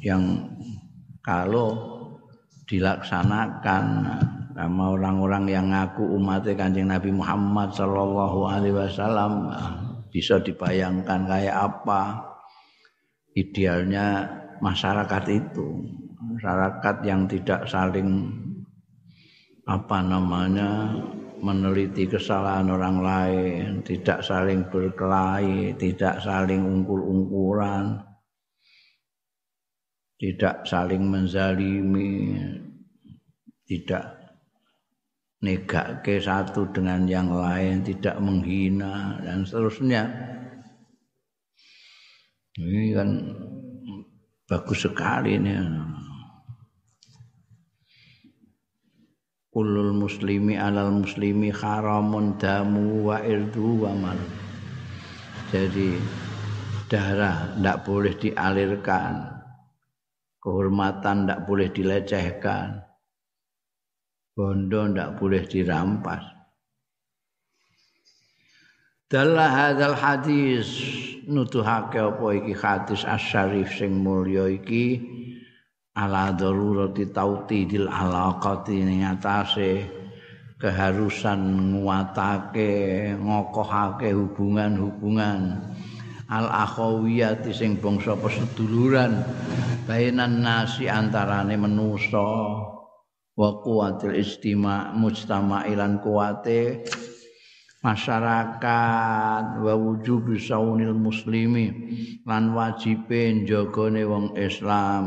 yang 0.00 0.46
kalau 1.26 1.98
dilaksanakan 2.70 3.84
sama 4.54 4.94
orang-orang 4.94 5.50
yang 5.50 5.66
ngaku 5.74 6.06
umat 6.20 6.46
Kanjeng 6.54 6.86
Nabi 6.86 7.10
Muhammad 7.10 7.74
sallallahu 7.74 8.46
alaihi 8.46 8.78
wasallam 8.78 9.50
bisa 10.14 10.38
dibayangkan 10.38 11.26
kayak 11.26 11.56
apa 11.56 12.30
idealnya 13.34 14.26
masyarakat 14.62 15.24
itu. 15.30 15.82
Masyarakat 16.20 16.96
yang 17.04 17.26
tidak 17.26 17.66
saling 17.66 18.30
apa 19.66 19.98
namanya 20.02 20.94
meneliti 21.40 22.06
kesalahan 22.06 22.68
orang 22.70 22.96
lain, 23.00 23.66
tidak 23.84 24.24
saling 24.24 24.68
berkelahi, 24.68 25.74
tidak 25.76 26.20
saling 26.20 26.62
ungkul-ungkulan, 26.62 28.00
tidak 30.20 30.68
saling 30.68 31.08
menzalimi, 31.08 32.36
tidak 33.64 34.20
negake 35.40 36.20
satu 36.20 36.68
dengan 36.68 37.08
yang 37.08 37.32
lain, 37.32 37.80
tidak 37.80 38.20
menghina 38.20 39.16
dan 39.24 39.48
seterusnya. 39.48 40.04
Ini 42.60 42.92
kan 42.92 43.08
bagus 44.44 44.84
sekali 44.84 45.40
ini. 45.40 45.56
Kulul 49.50 49.90
muslimi 49.90 50.54
alal 50.54 51.02
muslimi 51.02 51.50
haramun 51.50 52.38
damu 52.38 53.10
wa 53.10 53.18
irdu 53.18 53.82
wa 53.82 53.92
mal. 53.98 54.20
Jadi 55.50 55.98
darah 56.86 57.58
tidak 57.58 57.82
boleh 57.82 58.14
dialirkan. 58.14 59.14
Kehormatan 60.40 61.26
tidak 61.26 61.40
boleh 61.44 61.68
dilecehkan. 61.68 62.80
Bondo 64.32 64.88
tidak 64.88 65.10
boleh 65.20 65.42
dirampas. 65.44 66.22
Dalah 69.10 69.50
hadal 69.50 69.98
hadis 69.98 70.70
nutuhake 71.26 71.98
apa 71.98 72.26
iki 72.38 72.54
hadis 72.54 73.02
asyarif 73.02 73.74
sing 73.74 73.98
mulya 74.00 74.46
iki 74.46 75.02
ala 76.00 76.32
darurati 76.32 77.12
tautidil 77.12 77.84
alaqati 77.84 78.80
ning 78.80 79.04
atase 79.04 79.84
keharusan 80.56 81.40
nguatake 81.76 82.72
ngokohake 83.20 84.16
hubungan-hubungan. 84.16 85.60
Al 86.30 86.46
akhawiyati 86.46 87.50
sing 87.50 87.76
bangsa 87.82 88.14
peseduluran 88.14 89.18
bainan 89.84 90.46
nasi 90.46 90.86
antarane 90.86 91.58
manusa 91.58 92.22
wa 93.34 93.50
kuwatil 93.66 94.14
istima 94.14 94.94
mujtama'ilan 94.94 95.98
kuwate 95.98 96.86
masyarakat 97.82 99.44
wa 99.58 99.74
wujubi 99.74 100.38
saunil 100.38 100.94
muslimi 100.94 101.66
lan 102.28 102.54
wajibe 102.54 103.42
njagane 103.42 104.06
wong 104.06 104.38
Islam 104.38 105.06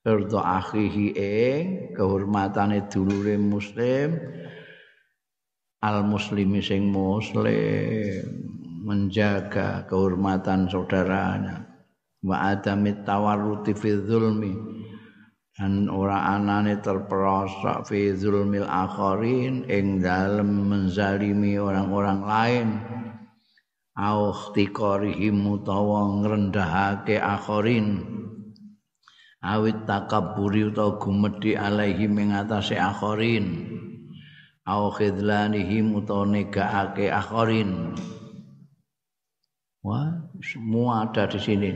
Irdo 0.00 0.40
akhihi 0.40 1.12
ing 1.12 1.92
kehormatane 1.92 2.88
dulure 2.88 3.36
muslim 3.36 4.16
al 5.84 6.08
muslimi 6.08 6.64
sing 6.64 6.88
muslim 6.88 8.24
menjaga 8.80 9.84
kehormatan 9.84 10.72
saudaranya. 10.72 11.68
Wa 12.24 12.56
adamit 12.56 13.04
tawarruti 13.04 13.76
fi 13.76 14.00
zulmi 14.00 14.56
dan 15.52 15.92
ora 15.92 16.32
anane 16.32 16.80
terperosok 16.80 17.92
fi 17.92 18.16
zulmil 18.16 18.64
akharin 18.64 19.68
ing 19.68 20.00
dalem 20.00 20.64
menzalimi 20.64 21.60
orang-orang 21.60 22.20
lain. 22.24 22.68
Au 24.00 24.32
ikhtiqarihim 24.32 25.44
utawa 25.44 26.24
ngrendahake 26.24 27.20
akharin 27.20 28.19
awit 29.40 29.88
takabburi 29.88 30.68
utawa 30.68 31.00
gumedhi 31.00 31.56
alaihi 31.56 32.06
ing 32.08 32.36
atase 32.36 32.76
akhirin 32.76 33.66
au 34.68 34.92
khidlanihim 34.92 35.96
utawa 35.96 36.28
negaake 36.28 37.08
akhirin 37.08 37.96
wah 39.80 40.12
semua 40.40 41.08
ada 41.08 41.28
di 41.28 41.38
sini. 41.40 41.70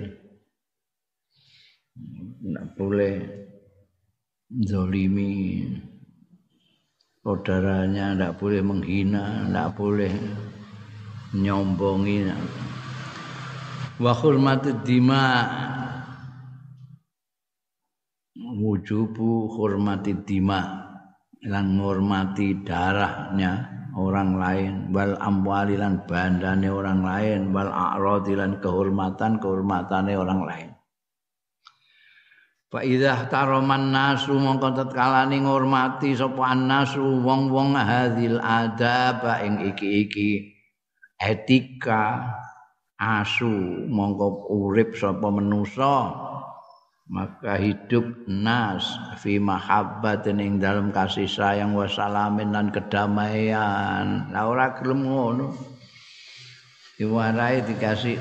Tidak 2.44 2.66
boleh 2.76 3.14
zolimi 4.68 5.64
saudaranya 7.24 8.12
tidak 8.12 8.36
boleh 8.36 8.60
menghina 8.60 9.48
tidak 9.48 9.68
boleh 9.78 10.12
nyombongi. 11.32 12.28
Wa 13.96 14.12
hurmatid 14.12 14.82
dima 14.82 15.24
wujubu 18.54 19.50
hormati 19.58 20.14
dima 20.22 20.84
lan 21.44 21.76
ngormati 21.76 22.64
darahnya 22.64 23.74
orang 23.98 24.30
lain. 24.38 24.72
Wal 24.90 25.18
amwali 25.18 25.78
lan 25.78 26.06
bandane 26.06 26.68
orang 26.70 27.00
lain. 27.02 27.40
Wal 27.54 27.70
a'radi 27.70 28.34
lan 28.38 28.58
kehormatan 28.58 29.38
kehormatane 29.42 30.12
orang 30.14 30.40
lain. 30.46 30.68
Fa 32.74 32.82
idza 32.82 33.30
taraman 33.30 33.94
nasu 33.94 34.34
mongko 34.34 34.74
tetkalane 34.74 35.38
ngurmati 35.46 36.10
sapa 36.18 36.42
annasu 36.50 37.22
wong-wong 37.22 37.78
hadil 37.78 38.42
adab 38.42 39.22
ing 39.46 39.62
iki-iki. 39.62 40.58
Etika 41.14 42.34
asu 42.98 43.46
mongko 43.86 44.50
urip 44.50 44.98
sapa 44.98 45.30
manusa 45.30 46.33
maka 47.04 47.60
hidup 47.60 48.24
nas 48.24 48.96
fi 49.20 49.36
mahabbatin 49.36 50.40
ing 50.40 50.56
dalam 50.56 50.88
kasih 50.88 51.28
sayang 51.28 51.76
wa 51.76 51.84
salamin 51.84 52.52
dan 52.52 52.72
kedamaian. 52.72 54.32
La 54.32 54.48
ora 54.48 54.72
gelem 54.80 55.04
ngono. 55.04 55.52
Diwarai 56.94 57.66
dikasih 57.66 58.16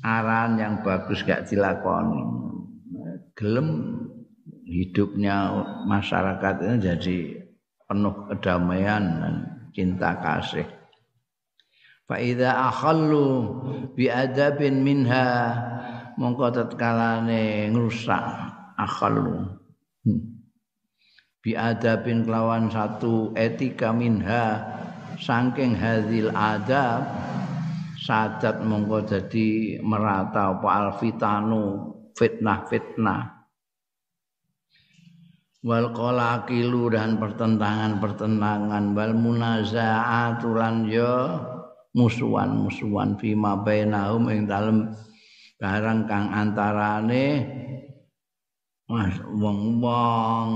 aran 0.00 0.56
yang 0.56 0.80
bagus 0.80 1.22
gak 1.22 1.44
dilakoni. 1.46 2.24
Gelem 3.36 3.68
hidupnya 4.64 5.52
masyarakat 5.84 6.54
ini 6.64 6.76
jadi 6.80 7.18
penuh 7.84 8.16
kedamaian 8.32 9.04
dan 9.20 9.34
cinta 9.76 10.16
kasih. 10.18 10.64
Fa 12.08 12.16
idza 12.16 12.48
akhallu 12.70 13.28
bi 13.92 14.08
adabin 14.08 14.80
minha 14.80 15.28
mongko 16.16 16.48
tatkalane 16.52 17.68
ngrusak 17.72 18.24
akhalu 18.80 19.44
hmm. 20.08 20.20
bi 21.44 21.52
adabin 21.52 22.24
kelawan 22.24 22.72
satu 22.72 23.36
etika 23.36 23.92
minha 23.92 24.64
saking 25.20 25.76
hadil 25.76 26.32
adab 26.32 27.04
sadat 28.00 28.64
mongko 28.64 29.04
jadi 29.04 29.80
merata 29.84 30.56
apa 30.56 30.68
alfitanu 30.88 31.92
fitnah-fitnah 32.16 33.36
wal 35.66 35.90
qalaqilu 35.90 36.94
dan 36.94 37.18
pertentangan-pertentangan 37.20 38.94
wal 38.94 39.14
munazaatulan 39.18 40.86
yo 40.86 41.12
musuhan-musuhan 41.96 43.16
fima 43.16 43.58
bainahum 43.58 44.30
ing 44.30 44.46
dalem 44.46 44.92
barang 45.56 46.04
kang 46.04 46.28
antarane 46.32 47.26
mas 48.86 49.16
wong-wong 49.24 50.50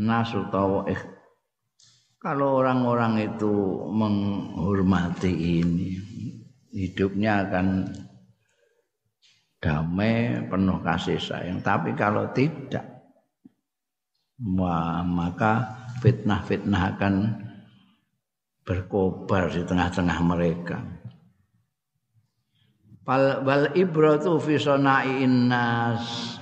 nas 0.00 0.32
utawa 0.34 0.88
eh, 0.90 0.98
kalau 2.18 2.58
orang-orang 2.58 3.30
itu 3.30 3.52
menghormati 3.94 5.62
ini 5.62 5.94
hidupnya 6.74 7.46
akan 7.46 7.94
damai 9.58 10.46
penuh 10.46 10.78
kasih 10.82 11.18
sayang. 11.18 11.62
Tapi 11.62 11.94
kalau 11.94 12.30
tidak 12.34 12.84
wah, 14.38 15.02
maka 15.02 15.82
fitnah-fitnah 16.02 16.82
akan 16.94 17.14
berkobar 18.62 19.50
di 19.50 19.62
tengah-tengah 19.64 20.18
mereka 20.22 20.78
Fal 23.08 23.40
wal 23.40 23.72
ibratu 23.72 24.36
fi 24.36 24.60
sana'in 24.60 25.48
nas 25.48 26.36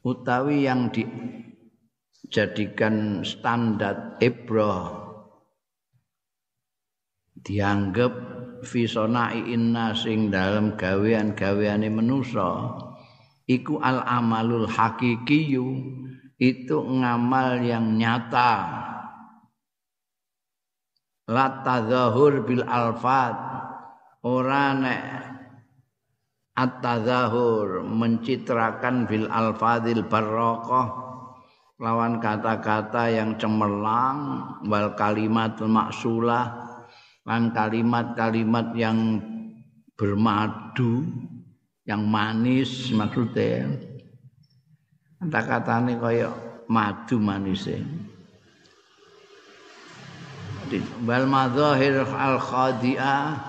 utawi 0.00 0.64
yang 0.64 0.88
dijadikan 2.24 3.20
standar 3.20 4.16
ibrah 4.16 4.88
dianggap 7.36 8.16
fi 8.64 8.88
sana'in 8.88 9.76
nas 9.76 10.08
dalam 10.08 10.72
gawean-gaweane 10.80 11.92
manusa. 11.92 12.80
Iku 13.44 13.84
al 13.84 14.08
amalul 14.08 14.72
hakikiyu 14.72 15.68
itu 16.40 16.76
ngamal 16.80 17.60
yang 17.60 17.92
nyata. 18.00 18.72
La 21.28 21.60
tadzahur 21.60 22.40
bil 22.48 22.64
alfat 22.64 23.57
ora 24.26 24.74
nek 24.74 25.02
at-tazahur 26.58 27.86
mencitrakan 27.86 29.06
bil 29.06 29.30
alfadil 29.30 30.02
barokah 30.10 31.08
lawan 31.78 32.18
kata-kata 32.18 33.14
yang 33.14 33.38
cemerlang 33.38 34.42
wal 34.66 34.98
kalimat 34.98 35.54
maksulah 35.62 36.50
lan 37.22 37.54
kalimat-kalimat 37.54 38.74
yang 38.74 39.22
bermadu 39.94 41.06
yang 41.86 42.02
manis 42.02 42.90
maksudnya 42.90 43.70
kata-katane 45.22 45.94
kaya 46.02 46.34
madu 46.66 47.22
manisnya 47.22 47.86
wal 51.06 51.26
madzahir 51.30 52.02
al 52.02 52.42
khadi'ah 52.42 53.47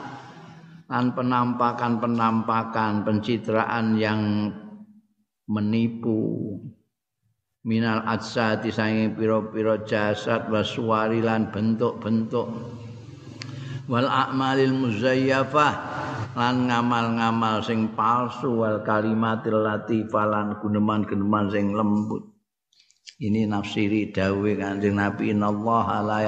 dan 0.90 1.14
penampakan-penampakan 1.14 3.06
pencitraan 3.06 3.94
yang 4.02 4.50
menipu. 5.46 6.58
Minal 7.62 8.02
adsati 8.10 8.74
sange 8.74 9.14
pira-pira 9.14 9.86
jasad 9.86 10.50
waswari 10.50 11.22
lan 11.22 11.54
bentuk-bentuk. 11.54 12.50
Wal 13.86 14.10
a'malil 14.10 14.74
muzayyafah 14.74 15.74
lan 16.34 16.66
ngamal-ngamal 16.66 17.62
sing 17.62 17.94
palsu 17.94 18.66
wal 18.66 18.82
kalimatil 18.82 19.62
latifah 19.62 20.26
lan 20.26 20.58
guneman-guneman 20.58 21.54
sing 21.54 21.78
lembut. 21.78 22.26
Ini 23.20 23.52
nafsiri 23.52 24.16
dawuh 24.16 24.56
Kanjeng 24.56 24.96
Nabi 24.96 25.36
innallaha 25.36 26.00
la 26.00 26.24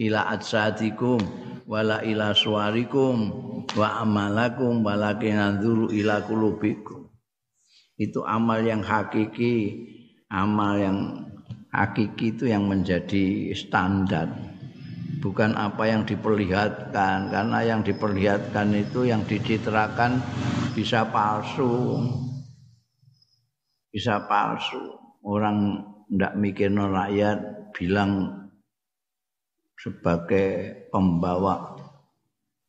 ila 0.00 0.20
adsatikum 0.32 1.45
wala 1.66 2.00
ila 2.06 2.30
suarikum 2.32 3.16
wa 3.74 4.00
amalakum 4.00 4.86
walakin 4.86 5.36
anzuru 5.36 5.90
ila 5.90 6.22
kulubikum 6.22 7.10
itu 7.98 8.22
amal 8.22 8.62
yang 8.62 8.80
hakiki 8.84 9.82
amal 10.30 10.78
yang 10.78 11.26
hakiki 11.76 12.32
itu 12.32 12.44
yang 12.48 12.64
menjadi 12.64 13.52
standar. 13.52 14.32
Bukan 15.20 15.58
apa 15.58 15.90
yang 15.90 16.06
diperlihatkan 16.06 17.32
karena 17.32 17.58
yang 17.66 17.80
diperlihatkan 17.82 18.68
itu 18.76 19.08
yang 19.08 19.24
dicitrakan 19.26 20.22
bisa 20.76 21.08
palsu. 21.08 21.98
Bisa 23.90 24.28
palsu. 24.28 24.80
Orang 25.26 25.82
ndak 26.06 26.38
mikir 26.38 26.70
rakyat 26.70 27.72
bilang 27.74 28.45
sebagai 29.76 30.72
pembawa 30.88 31.76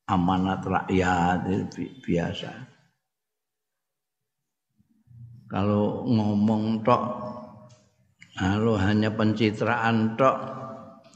amanat 0.07 0.63
rakyat 0.63 1.71
biasa. 2.03 2.51
Kalau 5.47 6.03
ngomong 6.03 6.83
tok, 6.83 7.03
kalau 8.35 8.75
hanya 8.75 9.07
pencitraan 9.15 10.19
tok 10.19 10.35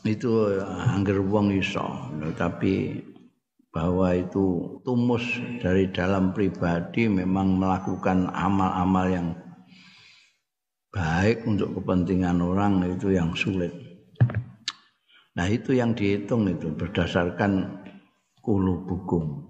itu 0.07 0.55
angger 0.63 1.19
wong 1.19 1.51
iso, 1.51 1.83
tapi 2.39 2.95
bahwa 3.71 4.11
itu 4.15 4.79
tumus 4.83 5.23
dari 5.63 5.87
dalam 5.91 6.35
pribadi 6.35 7.07
memang 7.07 7.59
melakukan 7.59 8.27
amal-amal 8.31 9.07
yang 9.07 9.27
baik 10.91 11.47
untuk 11.47 11.79
kepentingan 11.79 12.43
orang 12.43 12.83
itu 12.87 13.15
yang 13.15 13.31
sulit. 13.31 13.71
Nah 15.31 15.47
itu 15.47 15.71
yang 15.71 15.95
dihitung 15.95 16.43
itu 16.51 16.75
berdasarkan 16.75 17.79
kulubukum. 18.43 19.47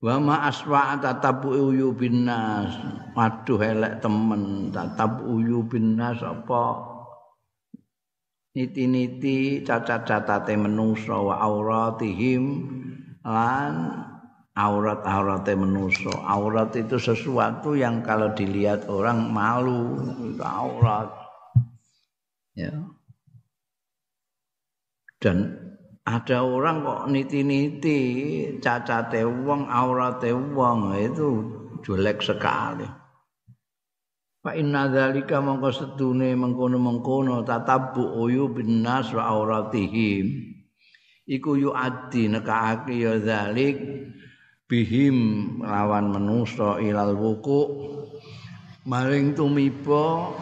Wa 0.00 0.16
ma 0.20 0.48
aswa 0.48 0.96
tatabu 0.96 1.52
uyu 1.52 1.92
binas. 1.92 2.72
Waduh 3.12 3.60
elek 3.60 4.00
temen 4.00 4.72
tatabu 4.72 5.40
uyu 5.40 5.64
binas 5.64 6.24
apa 6.24 6.92
niti-niti 8.54 9.66
cacat-cacate 9.66 10.54
menungso 10.56 11.28
wa 11.28 11.40
auratihim 11.44 12.64
lan 13.24 13.74
aurat-aurate 14.56 15.52
menungso. 15.52 16.12
Aurat 16.24 16.72
itu 16.78 16.96
sesuatu 16.96 17.76
yang 17.76 18.00
kalau 18.06 18.32
dilihat 18.32 18.86
orang 18.86 19.28
malu, 19.28 19.98
itu 20.32 20.44
aurat. 20.44 21.10
Ya 22.54 22.70
dan 25.24 25.56
ada 26.04 26.44
orang 26.44 26.84
kok 26.84 27.08
niti-niti 27.08 28.00
cacate 28.60 29.24
wong 29.24 29.64
aurate 29.72 30.28
wong 30.36 30.92
itu 31.00 31.28
jelek 31.80 32.20
sekali. 32.20 32.84
Fa 34.44 34.52
inna 34.52 34.92
dzalika 34.92 35.40
mongko 35.40 35.72
sedune 35.72 36.36
mengkono-mengkono 36.36 37.40
tatabbu 37.48 38.20
uyu 38.20 38.52
binnas 38.52 39.16
wa 39.16 39.32
auratihim 39.32 40.52
iku 41.24 41.56
yu 41.56 41.72
addi 41.72 42.28
nekake 42.28 43.00
ya 43.00 43.16
zalik 43.24 43.80
bihim 44.68 45.16
lawan 45.64 46.12
manusa 46.12 46.76
ilal 46.84 47.16
wuku 47.16 47.64
maring 48.84 49.32
tumiba 49.32 50.36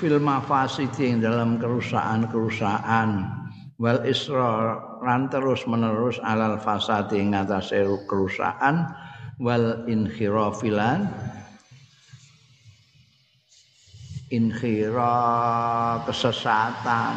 fil 0.00 0.16
mafasidi 0.16 1.12
dalam 1.20 1.60
kerusakan-kerusakan 1.60 3.37
wal 3.78 4.02
isra 4.02 4.74
lan 5.06 5.30
terus 5.30 5.62
menerus 5.70 6.18
alal 6.26 6.58
fasadi 6.58 7.22
ing 7.22 7.32
atase 7.32 7.86
kerusakan. 8.10 8.90
Wal 9.38 9.86
inkhirafilan 9.86 11.06
inkhira 14.34 15.14
kesesatan. 16.10 17.16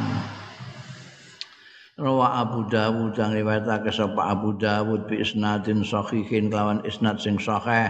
Rawa 1.98 2.46
Abu 2.46 2.70
Dawud 2.70 3.14
yang 3.18 3.34
riwayatake 3.34 3.90
sapa 3.94 4.34
Abu 4.34 4.58
Dawud 4.58 5.10
bi 5.10 5.22
isnadin 5.22 5.82
sahihin 5.82 6.54
kelawan 6.54 6.86
isnad 6.86 7.18
sing 7.18 7.42
sahih. 7.42 7.90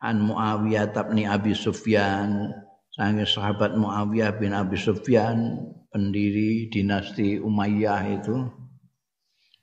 An 0.00 0.24
Muawiyah 0.24 0.88
bin 1.12 1.28
Abi 1.28 1.52
Sufyan. 1.52 2.56
Sange 2.92 3.28
sahabat 3.28 3.76
Muawiyah 3.76 4.36
bin 4.40 4.56
Abi 4.56 4.80
Sufyan 4.80 5.60
pendiri 5.88 6.68
dinasti 6.68 7.40
Umayyah 7.40 8.20
itu 8.20 8.44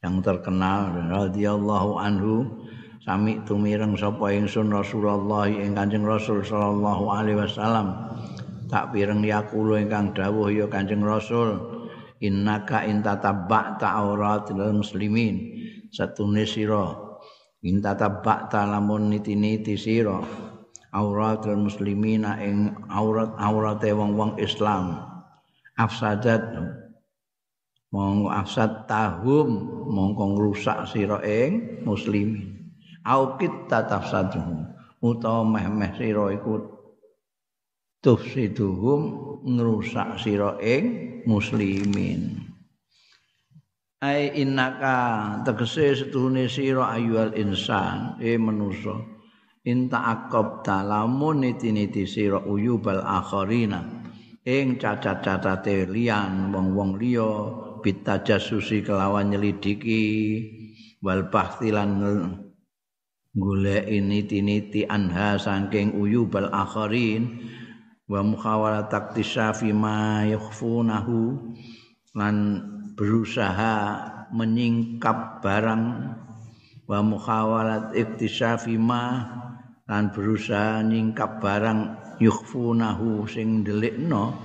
yang 0.02 0.22
terkenal 0.22 0.94
radhiyallahu 0.94 1.98
anhu 2.02 2.66
sami 3.02 3.42
tumireng 3.46 3.94
sapa 3.94 4.34
ingsun 4.34 4.74
Rasulullah 4.74 5.50
ing 5.50 5.78
Kanjeng 5.78 6.06
Rasul 6.06 6.42
sallallahu 6.42 7.06
alaihi 7.10 7.42
wasallam. 7.42 8.18
Tak 8.66 8.98
pireng 8.98 9.22
yakulu 9.22 9.78
ingkang 9.78 10.18
dawuh 10.18 10.50
ya 10.50 10.66
Kanjeng 10.66 11.06
Rasul 11.06 11.62
innaka 12.18 12.82
intatabba 12.82 13.78
ta'aurat 13.78 14.50
lil 14.50 14.82
muslimin. 14.82 15.54
Satune 15.94 16.50
sira 16.50 16.98
intatabba 17.62 18.50
lamun 18.66 19.14
niti-niti 19.14 19.78
sira 19.78 20.22
auratul 20.96 21.66
muslimina 21.70 22.42
ing 22.42 22.72
aurat-aurate 22.88 23.92
wong-wong 23.92 24.40
Islam 24.40 25.15
afsadat. 25.76 26.44
Monggo 27.96 28.28
afsad 28.28 28.92
tahum 28.92 29.72
mongko 29.88 30.36
ngrusak 30.36 30.84
sira 30.92 31.24
ing 31.24 31.84
muslimin. 31.88 32.76
Au 33.08 33.40
kita 33.40 33.88
tafsaduhum 33.88 34.68
utawa 35.00 35.48
meh-meh 35.48 35.96
sira 35.96 36.34
iku 36.36 36.60
tufsiduhum 38.04 39.02
ngrusak 39.48 40.20
sira 40.20 40.60
ing 40.60 40.84
muslimin. 41.24 42.52
Ai 44.04 44.44
innaka 44.44 45.40
tegese 45.48 45.96
setuhune 45.96 46.52
sira 46.52 46.92
ayyuhal 46.92 47.32
insan 47.40 48.20
e 48.20 48.36
manusa. 48.36 48.98
Inta 49.66 50.04
aqab 50.04 50.68
talamun 50.68 51.48
niti-niti 51.48 52.04
sira 52.04 52.44
uyubal 52.44 53.02
akharina 53.02 53.95
ing 54.46 54.78
cacat-cacate 54.78 55.90
liyan 55.90 56.54
wong-wong 56.54 57.02
liya 57.02 57.50
bitajasusi 57.82 58.86
kelawan 58.86 59.34
nyelidiki 59.34 60.06
wal 61.02 61.34
bahtilan 61.34 61.98
golek 63.34 63.90
ini 63.90 64.22
tiniti 64.30 64.86
anha 64.86 65.42
saking 65.42 65.98
uyubal 65.98 66.54
akharin 66.54 67.42
wa 68.06 68.22
mukhawala 68.22 68.86
taktisafi 68.86 69.74
ma 69.74 70.24
yakhfunahu 70.30 71.52
lan 72.14 72.36
berusaha 72.94 73.78
menyingkap 74.30 75.42
barang 75.42 75.84
wa 76.86 77.00
mukhawalat 77.02 77.98
iktisafi 77.98 78.78
ma 78.78 79.26
lan 79.90 80.14
berusaha 80.14 80.86
nyingkap 80.86 81.42
barang 81.42 82.05
yukhfunahu 82.22 83.28
sing 83.28 83.64
delikno 83.64 84.36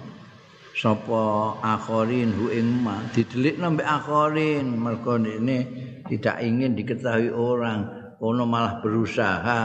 sapa 0.75 1.55
akhirin 1.61 2.31
hu 2.35 2.49
ing 2.55 2.83
ma 2.83 2.99
didelikno 3.13 3.75
mbek 3.75 3.89
akhirin 3.89 4.67
mergo 4.79 5.19
ini 5.19 5.59
tidak 6.11 6.43
ingin 6.43 6.75
diketahui 6.75 7.31
orang. 7.31 7.87
Ono 8.21 8.45
malah 8.45 8.85
berusaha 8.85 9.61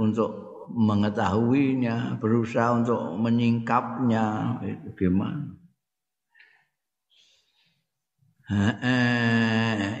untuk 0.00 0.50
mengetahuinya, 0.72 2.18
berusaha 2.18 2.74
untuk 2.74 2.98
menyingkapnya. 3.20 4.58
Itu 4.66 4.90
gimana? 4.98 5.60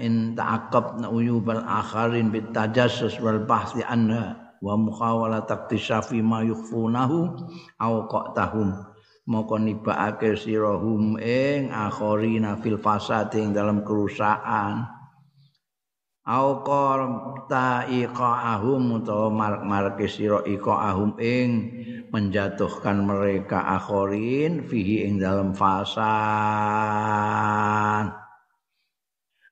in 0.02 0.34
ta'aqabna 0.34 1.06
uyubal 1.06 1.62
akharin 1.62 2.34
bit 2.34 2.50
tajassus 2.50 3.22
wal 3.22 3.46
bahthi 3.46 3.86
anha 3.86 4.49
wa 4.60 4.76
mukhawala 4.76 5.48
taktisafi 5.48 6.20
ma 6.20 6.44
yukhfunahu 6.44 7.18
aw 7.80 7.94
qatahum. 8.06 8.76
Moko 9.30 9.56
nibaake 9.56 10.36
sirahum 10.36 11.16
ing 11.20 11.72
akharina 11.72 12.60
fil 12.60 12.76
fasad 12.80 13.32
ing 13.36 13.56
dalam 13.56 13.80
kerusakan. 13.84 14.84
Au 16.30 16.60
qarta 16.62 17.88
iqahum 17.88 19.00
utawa 19.00 19.32
marke 19.64 20.06
sira 20.06 20.44
iqahum 20.44 21.16
ing 21.16 21.72
menjatuhkan 22.10 23.06
mereka 23.06 23.62
akhirin 23.78 24.66
fihi 24.66 25.06
ing 25.08 25.22
dalam 25.22 25.54
fasan 25.56 26.10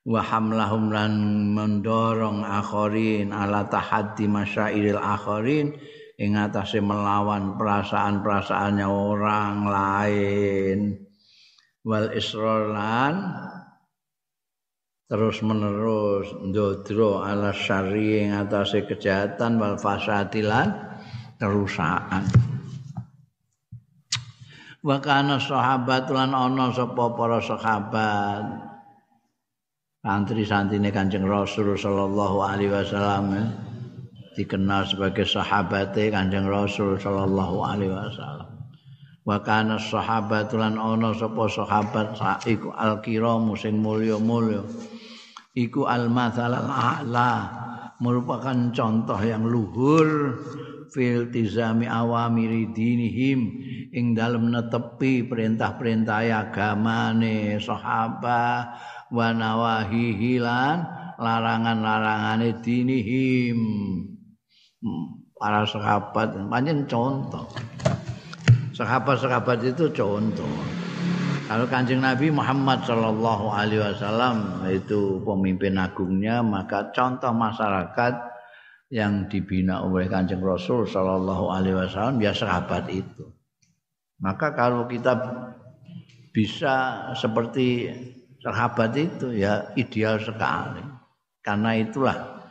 wa 0.09 0.25
hamlahum 0.25 0.89
lan 0.89 1.13
mendorong 1.53 2.41
akhirin 2.41 3.29
ala 3.29 3.69
tahaddi 3.69 4.25
masyairil 4.25 4.97
akhirin 4.97 5.77
ing 6.17 6.33
atase 6.33 6.81
melawan 6.81 7.61
perasaan-perasaannya 7.61 8.89
orang 8.89 9.57
lain. 9.69 10.79
Wal 11.85 12.09
isralan 12.17 13.37
terus 15.09 15.41
menerus 15.45 16.33
ndodro 16.41 17.21
ala 17.21 17.53
syari 17.53 18.25
ing 18.25 18.33
atase 18.33 18.89
kejahatan 18.89 19.61
wal 19.61 19.77
fasadilan 19.77 20.73
kerusakan. 21.37 22.25
Wa 24.81 25.05
kana 25.05 25.37
sahabat 25.37 26.09
lan 26.09 26.33
ana 26.33 26.73
sapa 26.73 27.13
para 27.13 27.45
sahabat 27.45 28.68
santri-santrine 30.09 30.89
Kanjeng 30.89 31.29
Rasul 31.29 31.77
sallallahu 31.77 32.41
alaihi 32.41 32.73
wasallam 32.73 33.53
dikenal 34.33 34.89
sebagai 34.89 35.29
sahabate 35.29 36.09
Kanjeng 36.09 36.49
Rasul 36.49 36.97
sallallahu 36.97 37.61
alaihi 37.61 37.93
wasallam. 37.93 38.49
Wa 39.29 39.45
kana 39.45 39.77
sahabat 39.77 40.49
lan 40.57 40.81
ana 40.81 41.13
sapa 41.13 41.53
sahabat 41.53 42.17
saiku 42.17 42.73
al-kiram 42.73 43.53
sing 43.61 43.85
mulya-mulya. 43.85 44.65
Iku 45.53 45.85
al-matsalal 45.85 46.65
a'la 46.65 47.33
merupakan 48.01 48.73
contoh 48.73 49.21
yang 49.21 49.45
luhur 49.45 50.41
fil 50.89 51.29
tizami 51.29 51.85
awamiri 51.85 52.73
dinihim 52.73 53.61
ing 53.93 54.17
dalem 54.17 54.49
netepi 54.49 55.29
perintah-perintah 55.29 56.25
agamane 56.25 57.61
sahabat 57.61 58.97
wa 59.13 59.33
nawahihi 59.33 60.41
lan 60.41 60.85
larangan-larangane 61.19 62.63
dinihim. 62.63 63.59
Hmm, 64.79 65.07
para 65.35 65.67
sahabat. 65.67 66.39
Pancen 66.47 66.87
contoh. 66.87 67.47
Sahabat-sahabat 68.73 69.59
itu 69.67 69.91
contoh. 69.91 70.55
Kalau 71.49 71.65
kanjeng 71.67 72.05
Nabi 72.05 72.29
Muhammad 72.29 72.85
Shallallahu 72.85 73.49
Alaihi 73.49 73.81
Wasallam 73.81 74.69
itu 74.69 75.25
pemimpin 75.25 75.81
agungnya, 75.81 76.45
maka 76.45 76.93
contoh 76.93 77.33
masyarakat 77.33 78.15
yang 78.93 79.33
dibina 79.33 79.81
oleh 79.81 80.13
kanjeng 80.13 80.45
Rasul 80.45 80.85
Shallallahu 80.85 81.49
Alaihi 81.49 81.77
Wasallam 81.81 82.21
ya 82.21 82.37
sahabat 82.37 82.93
itu. 82.93 83.33
Maka 84.21 84.53
kalau 84.53 84.85
kita 84.87 85.17
bisa 86.37 87.09
seperti 87.17 87.89
sahabat 88.49 88.97
itu 88.97 89.37
ya 89.37 89.69
ideal 89.77 90.17
sekali. 90.17 90.81
Karena 91.45 91.77
itulah 91.77 92.49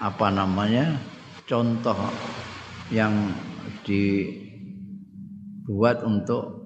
apa 0.00 0.32
namanya 0.32 0.96
contoh 1.44 1.96
yang 2.88 3.12
dibuat 3.84 6.00
untuk 6.04 6.64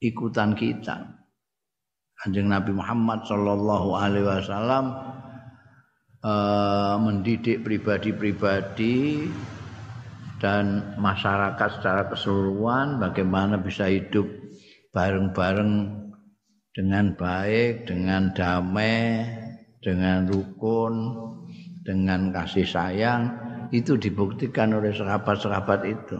ikutan 0.00 0.52
kita. 0.52 1.24
Kanjeng 2.20 2.48
Nabi 2.48 2.72
Muhammad 2.72 3.24
Shallallahu 3.28 3.96
Alaihi 3.96 4.24
Wasallam 4.24 4.96
uh, 6.24 6.96
mendidik 7.00 7.64
pribadi-pribadi 7.64 9.28
dan 10.40 10.96
masyarakat 11.00 11.68
secara 11.80 12.08
keseluruhan 12.12 13.00
bagaimana 13.00 13.56
bisa 13.60 13.88
hidup 13.88 14.28
bareng-bareng 14.92 16.03
dengan 16.74 17.14
baik, 17.14 17.86
dengan 17.86 18.34
damai, 18.34 19.30
dengan 19.78 20.26
rukun 20.26 20.94
dengan 21.84 22.32
kasih 22.32 22.64
sayang 22.64 23.22
itu 23.70 24.00
dibuktikan 24.00 24.72
oleh 24.72 24.96
sahabat-sahabat 24.96 25.80
itu. 25.84 26.18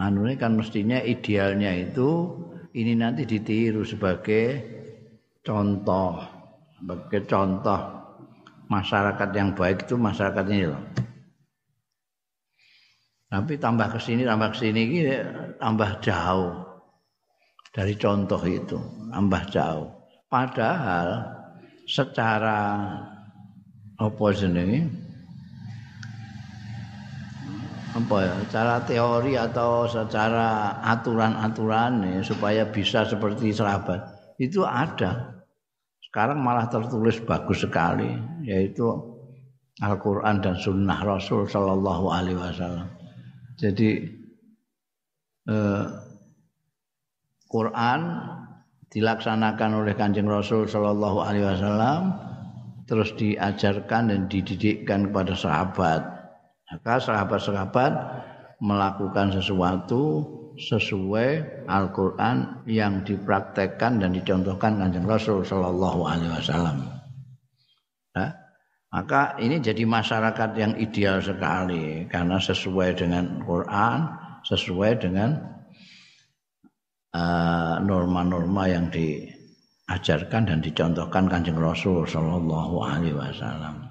Anu 0.00 0.20
ini 0.26 0.34
kan 0.34 0.58
mestinya 0.58 0.98
idealnya 0.98 1.70
itu 1.76 2.34
ini 2.74 2.98
nanti 2.98 3.28
ditiru 3.28 3.86
sebagai 3.86 4.64
contoh, 5.46 6.24
sebagai 6.80 7.28
contoh 7.28 7.80
masyarakat 8.66 9.28
yang 9.36 9.52
baik 9.54 9.86
itu 9.86 9.94
masyarakat 10.00 10.44
ini 10.50 10.64
loh. 10.66 10.82
Tapi 13.30 13.62
tambah 13.62 13.94
ke 13.94 13.98
sini, 14.02 14.26
tambah 14.26 14.50
ke 14.50 14.58
sini 14.58 14.82
tambah 15.62 16.02
jauh 16.02 16.66
dari 17.70 17.94
contoh 17.94 18.42
itu, 18.42 18.74
tambah 19.14 19.42
jauh. 19.54 19.86
Padahal 20.26 21.30
secara 21.86 22.90
apa 23.98 24.26
jenenge? 24.34 25.10
apa 27.90 28.16
ya, 28.22 28.34
secara 28.46 28.74
teori 28.86 29.34
atau 29.34 29.82
secara 29.90 30.78
aturan-aturan 30.94 32.22
supaya 32.22 32.62
bisa 32.70 33.02
seperti 33.02 33.50
sahabat 33.50 33.98
itu 34.38 34.62
ada. 34.62 35.42
Sekarang 36.06 36.38
malah 36.42 36.70
tertulis 36.70 37.18
bagus 37.22 37.66
sekali 37.66 38.14
yaitu 38.46 38.86
Al-Quran 39.82 40.38
dan 40.42 40.54
Sunnah 40.58 41.02
Rasul 41.02 41.50
Shallallahu 41.50 42.04
Alaihi 42.10 42.38
Wasallam. 42.38 42.99
Jadi 43.60 43.90
eh, 45.52 45.84
Quran 47.44 48.00
dilaksanakan 48.88 49.84
oleh 49.84 49.92
Kanjeng 49.94 50.26
Rasul 50.26 50.64
Shallallahu 50.64 51.18
Alaihi 51.20 51.44
Wasallam 51.44 52.02
terus 52.88 53.14
diajarkan 53.20 54.10
dan 54.10 54.20
dididikkan 54.26 55.12
kepada 55.12 55.36
sahabat. 55.36 56.00
Maka 56.72 57.02
sahabat-sahabat 57.02 57.92
melakukan 58.64 59.30
sesuatu 59.34 60.26
sesuai 60.58 61.64
Al-Quran 61.70 62.66
yang 62.66 63.06
dipraktekkan 63.06 64.02
dan 64.02 64.10
dicontohkan 64.16 64.80
Kanjeng 64.80 65.06
Rasul 65.06 65.46
Shallallahu 65.46 66.00
Alaihi 66.06 66.32
Wasallam. 66.34 66.99
Maka 68.90 69.38
ini 69.38 69.62
jadi 69.62 69.86
masyarakat 69.86 70.50
yang 70.58 70.74
ideal 70.74 71.22
sekali 71.22 72.10
karena 72.10 72.42
sesuai 72.42 72.98
dengan 72.98 73.38
Quran, 73.46 73.98
sesuai 74.42 74.98
dengan 74.98 75.30
uh, 77.14 77.78
norma-norma 77.86 78.66
uh, 78.66 78.70
yang 78.70 78.90
diajarkan 78.90 80.42
dan 80.50 80.58
dicontohkan 80.58 81.30
Kanjeng 81.30 81.62
Rasul 81.62 82.02
Shallallahu 82.02 82.76
Alaihi 82.82 83.14
Wasallam. 83.14 83.86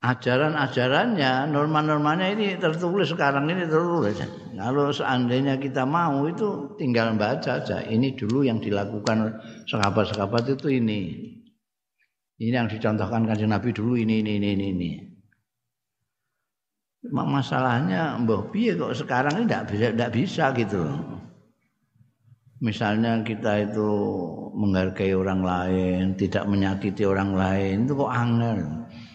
Ajaran-ajarannya, 0.00 1.52
norma-normanya 1.52 2.32
ini 2.32 2.56
tertulis 2.56 3.12
sekarang 3.12 3.52
ini 3.52 3.68
tertulis. 3.68 4.16
Kalau 4.56 4.88
seandainya 4.96 5.60
kita 5.60 5.84
mau 5.84 6.24
itu 6.24 6.72
tinggal 6.80 7.12
baca 7.20 7.60
saja. 7.60 7.84
Ini 7.84 8.16
dulu 8.16 8.48
yang 8.48 8.64
dilakukan 8.64 9.44
sahabat-sahabat 9.68 10.56
itu 10.56 10.72
ini. 10.72 11.00
Ini 12.40 12.56
yang 12.56 12.72
dicontohkan 12.72 13.28
kanjeng 13.28 13.52
Nabi 13.52 13.68
dulu 13.76 14.00
ini 14.00 14.24
ini 14.24 14.40
ini 14.40 14.66
ini. 14.72 14.92
Masalahnya 17.12 18.16
mbah 18.16 18.48
piye 18.48 18.76
kok 18.80 18.96
sekarang 18.96 19.44
ini 19.44 19.44
tidak 19.44 19.64
bisa 19.68 19.86
tidak 19.92 20.10
bisa 20.16 20.44
gitu. 20.56 20.82
Misalnya 22.60 23.20
kita 23.24 23.68
itu 23.68 23.88
menghargai 24.56 25.16
orang 25.16 25.40
lain, 25.40 26.02
tidak 26.16 26.44
menyakiti 26.44 27.08
orang 27.08 27.32
lain, 27.32 27.88
itu 27.88 27.92
kok 27.96 28.12
angel. 28.12 28.58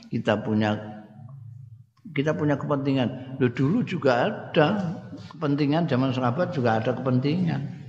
Kita 0.10 0.34
punya 0.42 0.74
kita 2.14 2.34
punya 2.34 2.58
kepentingan. 2.58 3.38
Loh, 3.42 3.52
dulu 3.54 3.82
juga 3.86 4.30
ada 4.30 4.68
kepentingan 5.34 5.90
zaman 5.90 6.14
sahabat 6.14 6.54
juga 6.54 6.78
ada 6.78 6.94
kepentingan. 6.94 7.85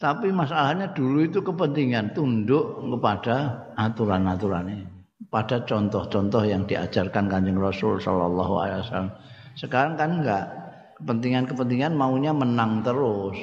Tapi 0.00 0.32
masalahnya 0.32 0.96
dulu 0.96 1.28
itu 1.28 1.44
kepentingan 1.44 2.16
tunduk 2.16 2.80
kepada 2.88 3.68
aturan-aturan 3.76 4.72
ini, 4.72 4.86
pada 5.28 5.60
contoh-contoh 5.68 6.40
yang 6.48 6.64
diajarkan 6.64 7.28
Kanjeng 7.28 7.60
Rasul 7.60 8.00
Shallallahu 8.00 8.54
alaihi 8.64 8.80
wasallam. 8.80 9.12
Sekarang 9.60 10.00
kan 10.00 10.24
enggak 10.24 10.44
kepentingan-kepentingan 10.96 11.92
maunya 11.92 12.32
menang 12.32 12.80
terus. 12.80 13.36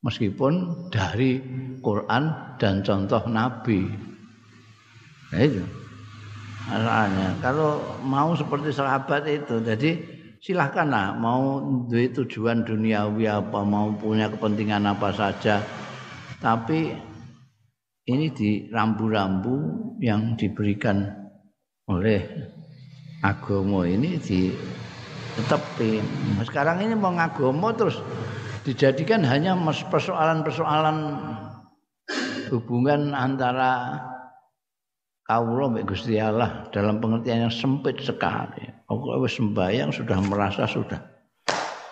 Meskipun 0.00 0.88
dari 0.88 1.44
Quran 1.84 2.56
dan 2.56 2.80
contoh 2.80 3.20
Nabi. 3.28 3.92
Nah 5.36 5.40
itu. 5.44 5.60
Masalahnya 6.64 7.28
kalau 7.44 7.76
mau 8.00 8.32
seperti 8.32 8.72
sahabat 8.72 9.28
itu, 9.28 9.60
jadi 9.60 10.00
silahkanlah 10.42 11.14
mau 11.14 11.62
duit 11.86 12.18
tujuan 12.18 12.66
duniawi 12.66 13.30
apa 13.30 13.62
mau 13.62 13.94
punya 13.94 14.26
kepentingan 14.26 14.90
apa 14.90 15.14
saja 15.14 15.62
tapi 16.42 16.90
ini 18.10 18.26
di 18.34 18.66
rambu-rambu 18.66 19.54
yang 20.02 20.34
diberikan 20.34 21.06
oleh 21.86 22.26
agama 23.22 23.86
ini 23.86 24.18
di 24.18 24.50
tetap 25.38 25.62
sekarang 26.42 26.90
ini 26.90 26.98
mau 26.98 27.14
ngagomo 27.14 27.70
terus 27.78 28.02
dijadikan 28.66 29.22
hanya 29.22 29.54
persoalan-persoalan 29.62 30.98
hubungan 32.50 33.14
antara 33.14 34.02
mbek 35.30 35.88
Gusti 35.88 36.20
Allah 36.20 36.68
dalam 36.74 37.00
pengertian 37.00 37.48
yang 37.48 37.54
sempit 37.54 37.96
sekali. 38.04 38.81
Aku 38.92 39.24
wis 39.24 39.40
sembahyang 39.40 39.88
sudah 39.88 40.20
merasa 40.20 40.68
sudah 40.68 41.00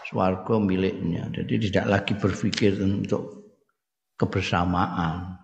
swarga 0.04 0.60
miliknya. 0.60 1.32
Jadi 1.32 1.72
tidak 1.72 1.86
lagi 1.88 2.12
berpikir 2.12 2.76
untuk 2.76 3.56
kebersamaan. 4.20 5.40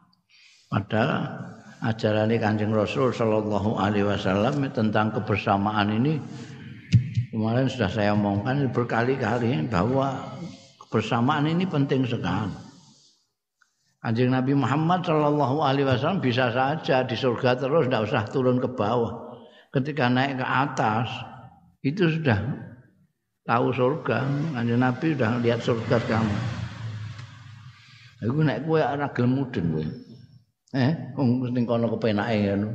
Padahal 0.68 1.32
ajaran 1.80 2.28
Kanjeng 2.36 2.76
Rasul 2.76 3.08
Shallallahu 3.16 3.80
alaihi 3.80 4.04
wasallam 4.04 4.68
tentang 4.68 5.16
kebersamaan 5.16 5.96
ini 5.96 6.20
kemarin 7.32 7.72
sudah 7.72 7.88
saya 7.88 8.12
omongkan 8.12 8.68
berkali-kali 8.68 9.64
bahwa 9.72 10.36
kebersamaan 10.84 11.48
ini 11.48 11.64
penting 11.64 12.04
sekali. 12.04 12.52
Kanjeng 14.06 14.30
Nabi 14.30 14.54
Muhammad 14.54 15.02
Shallallahu 15.02 15.66
Alaihi 15.66 15.82
Wasallam 15.82 16.22
bisa 16.22 16.54
saja 16.54 17.02
di 17.02 17.18
surga 17.18 17.58
terus, 17.58 17.90
tidak 17.90 18.06
usah 18.06 18.22
turun 18.30 18.62
ke 18.62 18.70
bawah. 18.70 19.34
Ketika 19.74 20.06
naik 20.06 20.38
ke 20.38 20.46
atas, 20.46 21.10
itu 21.86 22.10
sudah 22.10 22.38
tahu 23.46 23.70
surga. 23.70 24.26
Kanjeng 24.58 24.82
Nabi 24.82 25.14
sudah 25.14 25.38
lihat 25.38 25.62
surga 25.62 25.96
kamu. 26.02 26.36
Aku 28.26 28.42
naik 28.42 28.66
kue 28.66 28.82
anak 28.82 29.14
gelem 29.14 29.38
mudeng 29.38 29.66
kue. 29.70 29.86
Eh, 30.74 30.92
ning 31.54 31.64
kono 31.64 31.86
kepenake 31.94 32.36
ngono. 32.42 32.68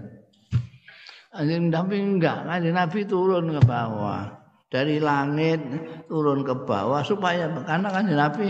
Kanjeng 1.31 1.67
Nabi 1.67 1.95
enggak, 1.99 2.47
kanjeng 2.47 2.75
Nabi 2.75 2.99
turun 3.03 3.51
ke 3.51 3.61
bawah. 3.67 4.39
Dari 4.71 5.03
langit 5.03 5.59
turun 6.07 6.47
ke 6.47 6.55
bawah 6.63 7.03
supaya 7.03 7.51
karena 7.67 7.91
kanjeng 7.91 8.15
Nabi 8.15 8.47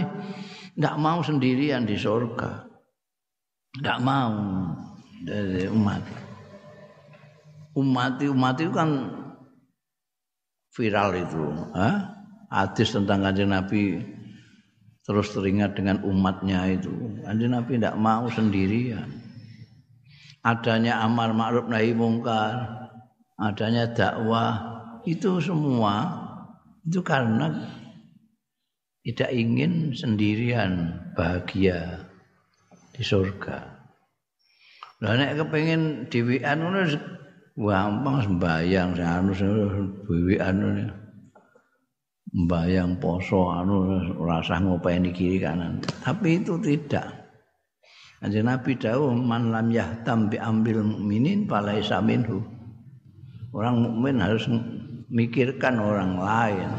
tidak 0.78 0.96
mau 1.02 1.26
sendirian 1.26 1.90
di 1.90 1.98
surga. 1.98 2.70
Tidak 3.82 4.00
mau 4.06 4.36
dari 5.26 5.66
umat. 5.66 6.04
Umat 7.72 8.20
umat 8.20 8.56
itu 8.60 8.74
kan 8.76 9.21
viral 10.76 11.16
itu. 11.20 11.44
Ha? 11.76 11.90
Hadis 12.52 12.92
tentang 12.92 13.24
kanjeng 13.24 13.52
Nabi 13.52 14.04
terus 15.02 15.32
teringat 15.32 15.76
dengan 15.76 16.04
umatnya 16.04 16.68
itu. 16.72 16.92
Kanjeng 17.24 17.56
Nabi 17.56 17.80
tidak 17.80 17.96
mau 18.00 18.28
sendirian. 18.32 19.08
Adanya 20.42 21.06
amar 21.06 21.38
ma'ruf 21.38 21.70
nahi 21.70 21.94
mungkar, 21.94 22.90
adanya 23.38 23.86
dakwah, 23.94 24.58
itu 25.06 25.38
semua 25.38 26.18
itu 26.82 27.02
karena 27.06 27.62
tidak 29.06 29.30
ingin 29.34 29.94
sendirian 29.94 30.98
bahagia 31.14 32.10
di 32.94 33.02
surga. 33.06 33.82
Lah 35.02 35.14
nek 35.18 35.42
kepengin 35.42 36.10
dhewean 36.10 36.62
ngono 36.62 36.86
gampang 37.62 38.18
sembayang 38.26 38.98
anu 38.98 39.32
dhewean 40.10 40.56
ngono. 40.58 40.86
Mbayang 42.32 42.96
poso 42.98 43.52
anu 43.52 44.02
rasa 44.24 44.58
ngopeni 44.64 45.12
kiri 45.12 45.38
kanan. 45.44 45.84
Tapi 46.02 46.42
itu 46.42 46.56
tidak. 46.64 47.22
Kanjeng 48.22 48.48
Nabi 48.48 48.78
dawuh 48.78 49.12
man 49.18 49.52
lam 49.52 49.68
yahtam 49.74 50.32
bi 50.32 50.40
ambil 50.40 50.82
mukminin 50.82 51.46
falaisa 51.46 52.00
minhu. 52.00 52.40
Orang 53.52 53.84
mukmin 53.84 54.24
harus 54.24 54.48
mikirkan 55.12 55.76
orang 55.82 56.16
lain. 56.16 56.72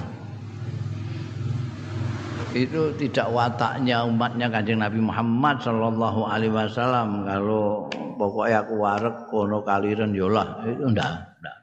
itu 2.53 2.93
tidak 3.01 3.33
wataknya 3.33 4.05
umatnya 4.05 4.53
kanjeng 4.53 4.85
Nabi 4.85 5.01
Muhammad 5.01 5.65
Shallallahu 5.65 6.29
Alaihi 6.29 6.53
Wasallam 6.53 7.25
kalau 7.25 7.89
pokoknya 8.19 8.65
aku 8.65 8.75
warek 8.79 9.17
kono 9.29 9.65
kaliren 9.67 10.13
yolah 10.15 10.65
itu 10.69 10.85
ndak 10.93 11.13
ndak 11.41 11.57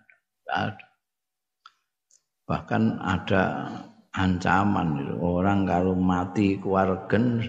ada. 0.50 0.86
Bahkan 2.50 2.84
ada 2.98 3.44
ancaman 4.10 5.06
itu. 5.06 5.16
orang 5.22 5.70
kalau 5.70 5.94
mati 5.94 6.58
keluargen 6.58 7.46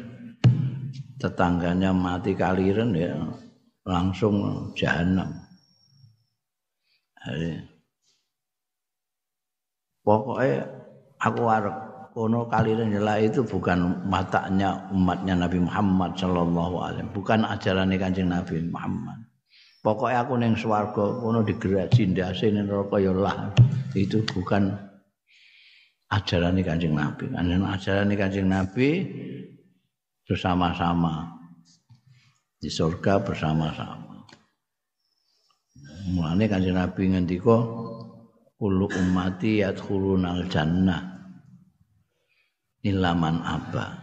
tetangganya 1.16 1.90
mati 1.92 2.36
kaliren 2.36 2.92
ya 2.92 3.16
langsung 3.88 4.68
jahanam. 4.76 5.32
Pokoknya 10.04 10.64
aku 11.20 11.40
warek 11.44 11.89
kono 12.10 12.50
kaliren 12.50 12.90
nyela 12.90 13.22
itu 13.22 13.46
bukan 13.46 14.06
matanya 14.06 14.90
umatnya 14.90 15.46
Nabi 15.46 15.62
Muhammad 15.62 16.18
sallallahu 16.18 16.76
alaihi 16.82 17.10
bukan 17.14 17.46
ajaran 17.46 17.94
kanjeng 17.94 18.30
Nabi 18.30 18.58
Muhammad. 18.66 19.18
Pokoknya 19.80 20.26
aku 20.26 20.34
neng 20.36 20.54
swarga 20.58 21.22
kono 21.22 21.40
digerak 21.40 21.88
cindase 21.94 22.52
ning 22.52 22.68
neraka 22.68 23.00
ya 23.00 23.10
itu 23.96 24.20
bukan 24.28 24.74
ajaran 26.12 26.58
kanjeng 26.60 26.92
Nabi. 26.98 27.30
Kan 27.32 27.48
ajaran 27.48 28.12
kanjeng 28.12 28.48
Nabi 28.50 28.88
bersama-sama. 30.26 31.38
Di 32.60 32.68
surga 32.68 33.24
bersama-sama. 33.24 34.28
Mulane 36.12 36.44
kanjeng 36.44 36.76
Nabi 36.76 37.16
ngendika 37.16 37.56
kullu 38.60 38.84
ummati 38.92 39.64
yadkhulunal 39.64 40.44
jannah 40.52 41.09
ilaman 42.84 43.40
apa. 43.44 43.96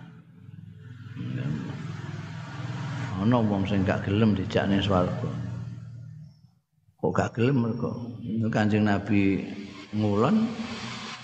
Ana 3.17 3.41
wong 3.41 3.65
sing 3.65 3.81
gak 3.81 4.05
gelem 4.05 4.37
dijakne 4.37 4.77
swarga. 4.77 5.31
Kok 7.01 7.11
gak 7.13 7.33
gelem 7.33 7.65
kok. 7.73 7.97
Kanjeng 8.53 8.85
Nabi 8.85 9.41
ngulon 9.97 10.45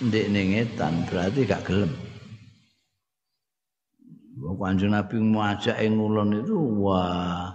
ndek 0.01 0.29
ning 0.33 0.57
etan 0.57 1.05
berarti 1.05 1.45
gak 1.45 1.65
gelem. 1.69 1.93
Kanjeng 4.57 4.95
Nabi 4.95 5.15
mau 5.21 5.45
ajak 5.45 5.77
ngulon 5.85 6.41
itu 6.41 6.57
wah 6.81 7.53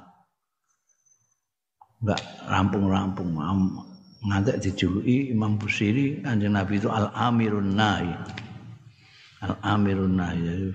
enggak 1.99 2.23
rampung-rampung 2.47 3.35
ngantek 4.23 4.63
dijuluki 4.63 5.35
Imam 5.35 5.59
Busiri 5.59 6.23
Kanjeng 6.23 6.55
Nabi 6.55 6.79
itu 6.79 6.87
Al-Amirun 6.87 7.75
Nahi 7.75 8.13
Al-Amirun 9.39 10.18
Nahi 10.18 10.74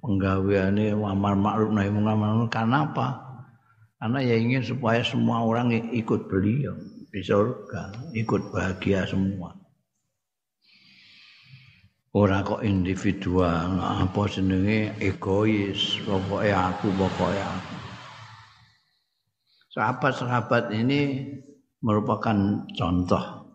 penggaweane 0.00 0.96
amar 0.96 1.36
ma'ruf 1.36 1.70
nahi 1.70 1.92
munkar 1.92 2.48
karena 2.50 2.88
apa? 2.88 3.08
Karena 4.00 4.18
ya 4.24 4.34
ingin 4.34 4.64
supaya 4.64 5.04
semua 5.04 5.44
orang 5.44 5.70
ikut 5.92 6.26
beliau 6.26 6.72
di 7.12 7.20
surga, 7.20 7.92
ikut 8.16 8.48
bahagia 8.48 9.04
semua. 9.04 9.52
Ora 12.10 12.42
kok 12.42 12.66
individual, 12.66 13.78
apa 13.78 14.26
jenenge 14.26 14.98
egois, 14.98 16.00
pokoknya 16.02 16.74
aku, 16.74 16.90
pokoknya 16.98 17.46
aku. 17.46 17.74
sahabat-sahabat 19.70 20.74
ini 20.74 21.30
merupakan 21.78 22.66
contoh. 22.74 23.54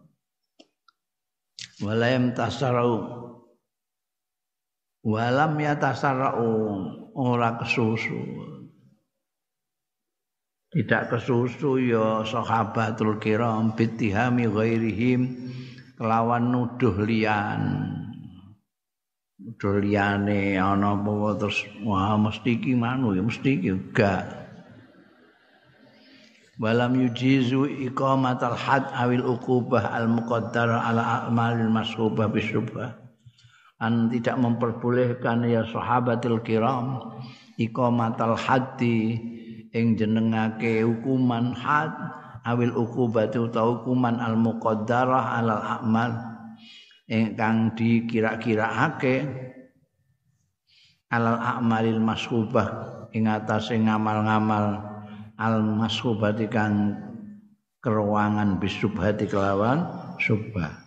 Walam 1.83 2.31
tasarau 2.31 3.19
walam 5.05 5.53
ya 5.61 5.77
tasarau 5.77 6.81
ora 7.13 7.61
kesusu. 7.61 8.17
Tidak 10.73 11.13
kesusu 11.13 11.79
ya 11.79 12.25
sahabatul 12.25 13.21
kiram 13.21 13.77
bitihami 13.77 14.49
ghairihim 14.49 15.21
kelawan 15.95 16.51
nuduh 16.51 16.99
liyan. 17.05 17.61
Nuduh 19.39 19.77
liyane 19.79 20.57
ana 20.57 20.97
apa 20.97 21.37
terus 21.37 21.63
wah 21.85 22.17
mesti 22.17 22.57
iki 22.57 22.73
manu 22.73 23.13
ya 23.13 23.21
mesti 23.21 23.61
iki 23.61 23.69
enggak. 23.71 24.45
walam 26.55 26.95
yujizu 26.95 27.67
iqamatal 27.91 28.55
had 28.55 28.87
awil 28.95 29.35
uqubah 29.35 29.91
al 29.91 30.07
muqaddar 30.07 30.71
ala 30.71 31.27
a'malil 31.27 31.67
masrubah 31.67 32.31
bisyubah 32.31 33.04
an 33.81 34.07
tidak 34.07 34.39
memperbolehkan 34.39 35.43
ya 35.43 35.67
sahabatil 35.67 36.39
kiram 36.45 37.15
iqamatal 37.59 38.39
haddi 38.39 39.19
ing 39.75 39.99
jenengake 39.99 40.83
hukuman 40.83 41.51
had 41.51 41.91
awil 42.47 42.71
uqubah 42.87 43.27
utawa 43.35 43.81
hukuman 43.81 44.15
al 44.21 44.39
muqaddarah 44.39 45.41
ala 45.41 45.81
a'mal 45.81 46.11
ingkang 47.11 47.75
dikira-kiraake 47.75 49.27
alal 51.11 51.37
a'malil 51.37 52.01
masrubah 52.01 52.67
ing 53.13 53.29
atase 53.29 53.77
ngamal-ngamal 53.77 54.81
al 55.35 55.55
mashubati 55.61 56.47
kang 56.47 56.95
keruangan 57.83 58.57
bisubhati 58.57 59.29
kelawan 59.29 59.85
subah. 60.17 60.84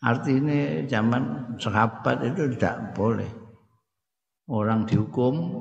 Artinya 0.00 0.88
zaman 0.88 1.54
sahabat 1.60 2.24
itu 2.24 2.56
tidak 2.56 2.96
boleh 2.96 3.28
orang 4.48 4.88
dihukum 4.88 5.52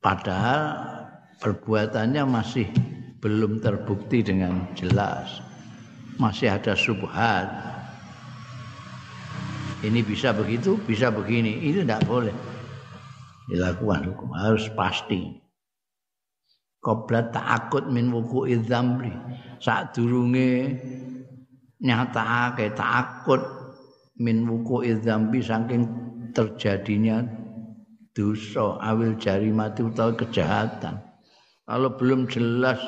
padahal 0.00 0.80
perbuatannya 1.44 2.24
masih 2.24 2.64
belum 3.20 3.60
terbukti 3.60 4.24
dengan 4.24 4.72
jelas. 4.72 5.44
Masih 6.16 6.48
ada 6.48 6.72
subhat. 6.72 7.44
Ini 9.84 10.00
bisa 10.00 10.32
begitu, 10.32 10.80
bisa 10.88 11.12
begini. 11.12 11.60
Itu 11.60 11.84
tidak 11.84 12.08
boleh 12.08 12.32
dilakukan 13.52 14.12
hukum. 14.12 14.32
Harus 14.32 14.72
pasti. 14.72 15.44
qabla 16.86 17.34
ta'akut 17.34 17.90
min 17.90 18.14
wuku 18.14 18.46
idzamri 18.46 19.10
sak 19.58 19.90
durunge 19.90 20.78
nyatakake 21.82 22.72
takut 22.72 23.42
min 24.16 24.48
wuku 24.48 24.86
idzambi 24.88 25.44
saking 25.44 25.84
terjadinya 26.32 27.20
dosa 28.16 28.80
awil 28.80 29.16
jari 29.20 29.52
mati 29.52 29.84
utawa 29.84 30.16
kejahatan 30.16 30.96
kalau 31.68 31.92
belum 32.00 32.24
jelas 32.32 32.80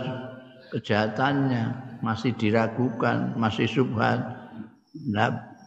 kejahatannya 0.73 1.99
masih 2.01 2.33
diragukan 2.37 3.37
masih 3.37 3.69
subhat 3.69 4.21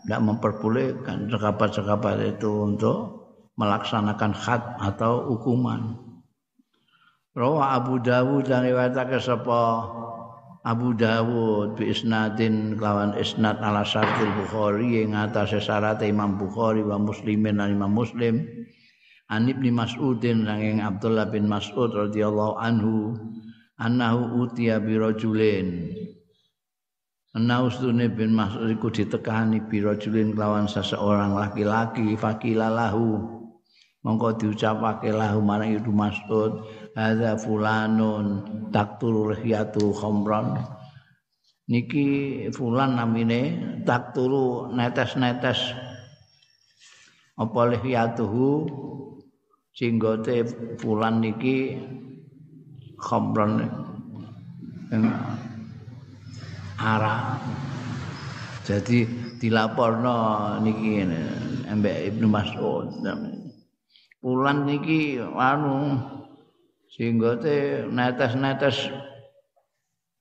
tidak 0.02 0.22
memperbolehkan 0.22 1.30
sekabat-sekabat 1.30 2.38
itu 2.38 2.50
untuk 2.66 3.22
melaksanakan 3.54 4.34
khat 4.34 4.62
atau 4.82 5.30
hukuman. 5.30 5.94
Rawa 7.38 7.80
Abu 7.80 8.02
Dawud 8.02 8.50
dan 8.50 8.68
riwayatake 8.68 9.22
sapa 9.22 9.88
Abu 10.62 10.94
Dawud 10.94 11.74
bi 11.74 11.90
isnadin 11.90 12.78
kelawan 12.78 13.18
isnad 13.18 13.58
ala 13.66 13.82
syartil 13.82 14.30
Bukhari 14.38 15.02
yang 15.02 15.18
atase 15.18 15.58
syarat 15.58 15.98
Imam 16.06 16.38
Bukhari 16.38 16.86
wa 16.86 17.02
Muslimin 17.02 17.58
dan 17.58 17.74
Imam 17.74 17.90
Muslim. 17.90 18.46
An 19.26 19.50
Ibnu 19.50 19.74
Mas'udin 19.74 20.46
sanging 20.46 20.78
Abdullah 20.86 21.34
bin 21.34 21.50
Mas'ud 21.50 21.90
radhiyallahu 21.90 22.62
anhu 22.62 23.18
annahu 23.82 24.46
utiya 24.46 24.78
bi 24.78 25.02
rajulin. 25.02 25.98
Annahu 27.34 27.74
bin 28.14 28.30
Mas'ud 28.38 28.70
iku 28.70 28.94
ditekani 28.94 29.66
bi 29.66 29.82
rajulin 29.82 30.38
seseorang 30.70 31.42
laki-laki 31.42 32.14
fakilalahu. 32.14 33.42
Mongko 34.06 34.38
diucapake 34.38 35.10
lahu 35.10 35.42
marang 35.42 35.74
Ibnu 35.74 35.90
Mas'ud 35.90 36.66
hadza 36.98 37.40
fulanun 37.40 38.26
takturu 38.72 39.32
rihiyatu 39.32 39.96
khamran 39.96 40.60
niki 41.72 42.08
fulan 42.52 43.00
namine 43.00 43.42
takturu 43.88 44.76
netes-netes. 44.76 45.72
Apa 47.40 47.62
lihiyatuhu 47.72 48.68
jenggote 49.72 50.44
fulan 50.78 51.24
niki 51.24 51.80
khamran 53.00 53.72
arah. 56.76 57.40
Jadi 58.68 59.08
dilaporno 59.40 60.60
niki 60.60 61.08
mbek 61.72 61.98
Ibnu 62.14 62.28
Mas'ud. 62.30 63.00
Pulan 64.22 64.70
niki 64.70 65.18
anu 65.18 65.98
sehingga 66.92 67.40
te 67.40 67.88
netes-netes 67.88 68.92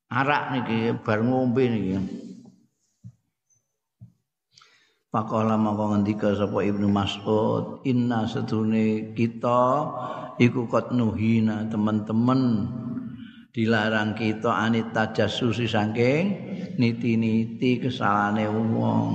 arak 0.06 0.44
niki 0.54 0.94
bar 1.02 1.18
ngombe 1.26 1.66
niki. 1.66 1.98
Pakola 5.10 5.58
maka 5.58 5.90
ngendika 5.90 6.38
sapa 6.38 6.62
Ibnu 6.62 6.86
Mas'ud, 6.86 7.82
inna 7.82 8.30
sedune 8.30 9.10
kita 9.10 9.90
iku 10.38 10.70
kot 10.70 10.94
nuhina 10.94 11.66
teman-teman 11.66 12.70
dilarang 13.50 14.14
kita 14.14 14.54
anit 14.54 14.94
tajassusi 14.94 15.66
saking 15.66 16.22
niti-niti 16.78 17.82
kesalahane 17.82 18.46
wong. 18.54 19.10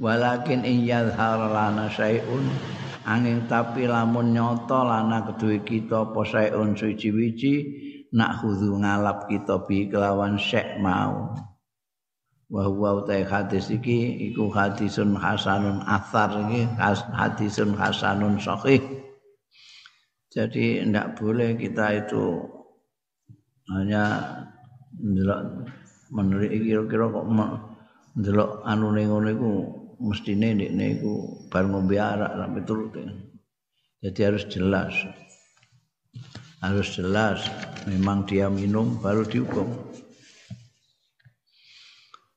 Walakin 0.00 0.64
in 0.64 0.88
yadhhar 0.88 1.52
lana 1.52 1.92
syai'un 1.92 2.48
angin 3.04 3.44
tapi 3.44 3.84
lamun 3.84 4.32
nyoto 4.32 4.80
lana 4.80 5.28
kedue 5.28 5.60
kita 5.60 6.08
apa 6.08 6.20
syai'un 6.24 6.72
suci-wici 6.72 7.54
nak 8.16 8.40
khudu 8.40 8.80
ngalap 8.80 9.28
kita 9.28 9.60
bi 9.68 9.92
kelawan 9.92 10.40
syek 10.40 10.80
mau. 10.80 11.36
wa 12.50 12.66
huwa 12.66 12.98
utai 12.98 13.22
hadis 13.22 13.70
iki 13.70 14.26
iku 14.32 14.50
hadisun 14.50 15.14
hasanun 15.14 15.86
athar 15.86 16.34
iki 16.50 16.66
hadisun 17.14 17.78
hasanun 17.78 18.42
sahih 18.42 18.82
jadi 20.34 20.82
tidak 20.82 21.14
boleh 21.14 21.54
kita 21.54 22.02
itu 22.02 22.42
hanya 23.70 24.02
ndelok 24.98 25.62
menurut 26.10 26.50
kira-kira 26.50 27.06
kok 27.06 27.26
ndelok 28.18 28.50
anu 28.66 28.98
ning 28.98 29.06
ngono 29.14 29.28
iku 29.30 29.50
mestine 30.00 30.56
ndekne 30.56 30.98
iku 30.98 31.12
bar 31.52 31.68
ngombe 31.68 32.00
arak 32.00 32.32
sampai 32.34 32.64
turut 32.64 32.92
jadi 34.00 34.32
harus 34.32 34.48
jelas. 34.48 34.96
Harus 36.64 36.88
jelas 36.96 37.44
memang 37.84 38.24
dia 38.24 38.48
minum 38.48 38.96
baru 38.96 39.28
dihukum. 39.28 39.68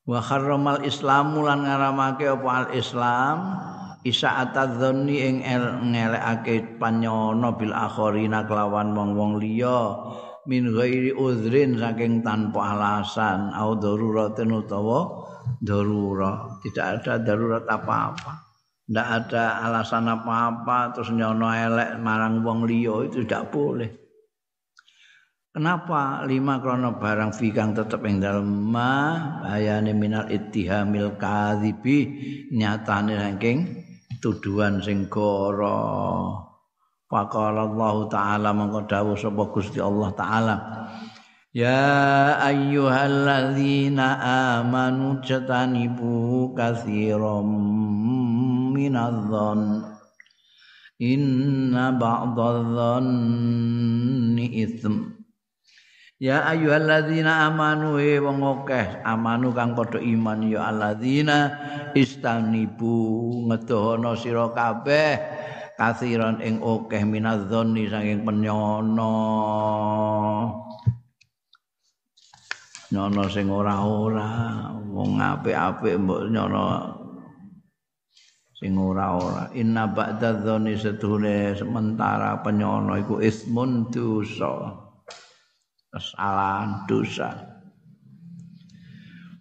Wa 0.03 0.19
kharramal 0.19 0.83
islamu 0.83 1.47
lan 1.47 1.63
ngaramake 1.63 2.27
apa 2.27 2.49
al 2.51 2.67
islam 2.75 3.37
isa 4.03 4.43
atadzanni 4.43 5.15
ing 5.23 5.35
ngelekake 5.95 6.75
panyono 6.75 7.55
bil 7.55 7.71
akhirina 7.71 8.43
kelawan 8.43 8.91
wong-wong 8.91 9.39
liya 9.39 9.95
min 10.43 10.67
ghairi 10.67 11.15
uzrin 11.15 11.79
saking 11.79 12.19
tanpa 12.19 12.75
alasan 12.75 13.55
au 13.55 13.79
daruratin 13.79 14.51
utawa 14.51 15.22
darurat. 15.61 16.59
Tidak 16.63 16.85
ada 16.99 17.19
darurat 17.19 17.63
apa-apa. 17.63 18.33
Tidak 18.83 19.07
ada 19.07 19.63
alasan 19.63 20.11
apa-apa 20.11 20.91
terus 20.91 21.15
nyono 21.15 21.47
elek 21.47 22.03
marang 22.03 22.43
wong 22.43 22.67
liya 22.67 23.07
itu 23.07 23.23
tidak 23.23 23.47
boleh. 23.55 24.03
Kenapa 25.53 26.25
lima 26.25 26.57
krono 26.57 26.97
barang 26.97 27.31
fikang 27.37 27.77
tetap 27.77 28.01
yang 28.09 28.17
dalam 28.17 28.49
ma 28.73 28.91
ayane 29.45 29.93
minal 29.93 30.25
ittihamil 30.25 31.13
kadhibi 31.21 32.09
nyatane 32.49 33.15
saking 33.21 33.57
tuduhan 34.17 34.81
sing 34.81 35.07
goro. 35.07 36.33
Faqala 37.05 37.69
Allah 37.69 37.95
taala 38.09 38.49
mangko 38.49 38.89
dawuh 38.89 39.13
sapa 39.13 39.45
Gusti 39.53 39.77
Allah 39.77 40.09
taala 40.17 40.55
Ya 41.53 42.33
ayyuhalladzina 42.41 44.17
amanu 44.57 45.21
jatanibu 45.21 46.49
katsiran 46.57 47.45
minadh-dhann. 48.73 49.85
Inna 50.97 51.93
ba'dadh-dhanni 51.93 54.49
itsm 54.65 55.13
Ya 56.23 56.39
ayyuhalladzina 56.47 57.51
amanu 57.51 57.99
he 57.99 58.15
wong 58.17 58.39
akeh 58.39 59.03
amanu 59.03 59.51
kang 59.51 59.75
padha 59.75 59.99
iman 59.99 60.39
ya 60.47 60.71
alladzina 60.71 61.51
istanibu 61.91 62.95
ngedohono 63.51 64.15
sira 64.15 64.47
kabeh 64.55 65.19
kasiran 65.75 66.39
ing 66.39 66.63
akeh 66.63 67.03
minadzoni 67.03 67.91
saking 67.91 68.23
penyono 68.23 69.11
nyono 72.93 73.25
sing 73.25 73.49
ora-ora 73.49 74.69
wong 74.93 75.17
apik-apik 75.17 75.97
mbok 75.97 76.29
nyono 76.29 76.65
sing 78.53 78.77
ora-ora. 78.77 79.49
Inna 79.57 79.89
ba'dadzoni 79.89 80.77
setuhune 80.77 81.57
sementara 81.57 82.37
penyono 82.45 82.93
iku 83.01 83.17
ismun 83.17 83.89
dosa 83.89 84.77
kesalahan 85.93 86.85
dosa 86.89 87.53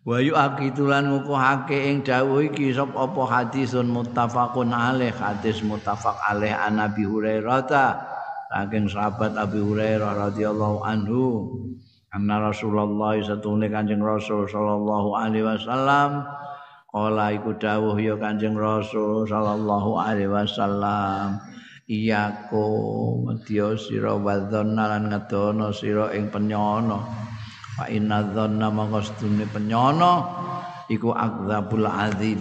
wa 0.03 0.19
yu'aqitulan 0.19 1.15
ngukuhake 1.15 1.79
ing 1.79 2.03
dawuh 2.03 2.43
iki 2.43 2.75
sop 2.75 2.91
apa 2.99 3.23
hadisun 3.23 3.87
muttafaqun 3.87 4.75
alaih 4.75 5.15
hadis 5.15 5.63
muttafaq 5.63 6.19
alaih 6.27 6.51
an 6.51 6.83
Nabi 6.83 7.07
Hurairah 7.07 7.61
ta 7.71 8.03
saking 8.51 8.91
sahabat 8.91 9.39
Abi 9.39 9.63
Hurairah 9.63 10.29
radhiyallahu 10.29 10.83
anhu 10.83 11.23
anna 12.13 12.53
Rasulullah 12.53 13.17
satune 13.25 13.73
Kanjeng 13.73 14.05
Rasul 14.05 14.45
sallallahu 14.45 15.17
alaihi 15.17 15.49
wasallam. 15.49 16.29
Kala 16.93 17.33
iku 17.33 17.57
dawuh 17.57 17.97
ya 17.97 18.21
Kanjeng 18.21 18.53
Rasul 18.53 19.25
sallallahu 19.25 19.97
alaihi 19.97 20.29
wasallam. 20.29 21.41
Iyako 21.89 22.65
medya 23.27 23.75
sira 23.75 24.15
wadzonna 24.15 24.97
lan 24.97 25.11
ngedono 25.11 25.75
sira 25.75 26.15
ing 26.15 26.31
penyono 26.31 27.05
fa 27.75 27.91
inna 27.91 28.23
dzanna 28.23 28.71
mangko 28.71 29.03
sedune 29.03 29.45
penyono 29.51 30.31
iku 30.87 31.11
akdzabul 31.11 31.89
adzib 31.89 32.39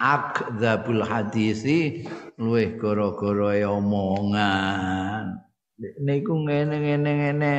akdzabul 0.00 1.04
hadisi 1.04 2.06
luweh 2.38 2.78
gara-gara 2.80 3.66
omongan. 3.66 5.42
Niku 5.78 6.42
ngene-ngene 6.42 7.10
ngene 7.22 7.54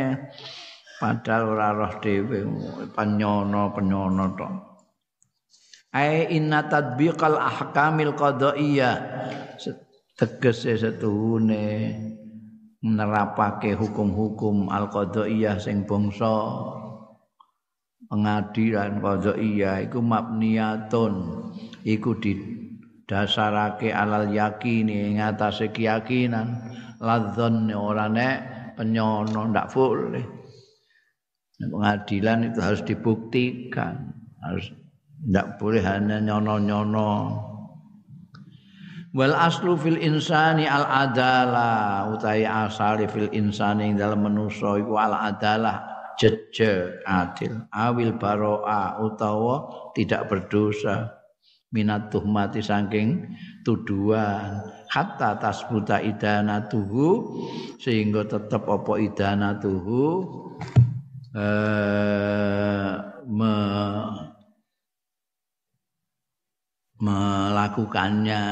padahal 0.99 1.55
ora 1.55 1.69
roh 1.71 1.93
dhewe 2.03 2.43
penyono 2.93 3.71
penyono 3.71 4.25
to 4.35 4.47
ai 5.95 6.27
inna 6.35 6.67
tadbiqal 6.67 7.39
ahkamil 7.39 8.13
qadaiyah 8.13 8.95
tegese 10.19 10.75
setuhune 10.75 11.95
nerapake 12.83 13.75
hukum-hukum 13.75 14.71
al-qadhaiyah 14.71 15.59
sing 15.59 15.83
bangsa. 15.83 16.35
Pengadilan 18.09 19.03
qadhaiyah 19.03 19.87
iku 19.87 19.99
mabniyatun. 20.03 21.13
Iku 21.87 22.19
didasarake 22.19 23.95
alal 23.95 24.31
yakini 24.31 25.13
ing 25.13 25.23
atase 25.23 25.71
keyakinan. 25.71 26.59
Ladzon 26.99 27.71
ora 27.71 28.11
nek 28.11 28.37
penyono 28.75 29.47
ndak 29.55 29.71
boleh 29.71 30.38
pengadilan 31.67 32.47
itu 32.47 32.59
harus 32.63 32.81
dibuktikan 32.87 34.15
harus 34.39 34.71
ndak 35.27 35.59
boleh 35.59 35.83
hanya 35.83 36.23
nyono-nyono. 36.23 37.43
Wal 39.09 39.33
aslu 39.33 39.73
fil 39.73 39.97
insani 39.99 40.69
al 40.69 40.85
adalah 40.85 42.07
utai 42.13 42.45
asali 42.45 43.09
fil 43.09 43.27
insani 43.33 43.89
ing 43.89 43.97
dalam 43.97 44.21
manusa 44.21 44.77
iku 44.77 45.01
al 45.01 45.17
adalah 45.17 45.81
jeje 46.21 47.01
adil 47.09 47.65
awil 47.73 48.13
baroa 48.15 49.01
utawa 49.01 49.65
tidak 49.97 50.29
berdosa. 50.29 51.19
Minat 51.69 52.09
tuhmati 52.09 52.65
saking 52.65 53.29
tuduhan. 53.61 54.65
Hatta 54.89 55.37
tasbuta 55.37 56.01
idanatuhu 56.01 57.37
sehingga 57.77 58.25
tetap 58.25 58.65
apa 58.65 58.97
idanatuhu 58.97 60.01
eh 61.35 62.93
me 63.29 63.55
melakukannya 66.99 68.43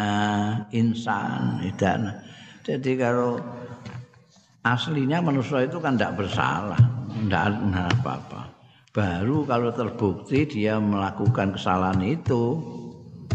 insan 0.71 1.65
dan 1.75 2.15
jadi 2.63 2.91
kalau 2.95 3.41
aslinya 4.63 5.19
manusia 5.19 5.67
itu 5.67 5.82
kan 5.84 5.99
tidak 5.99 6.15
bersalah 6.23 6.80
tidak 7.25 7.45
apa-apa. 7.97 8.41
Baru 8.93 9.45
kalau 9.45 9.69
terbukti 9.73 10.45
dia 10.45 10.78
melakukan 10.82 11.53
kesalahan 11.53 12.01
itu 12.01 12.57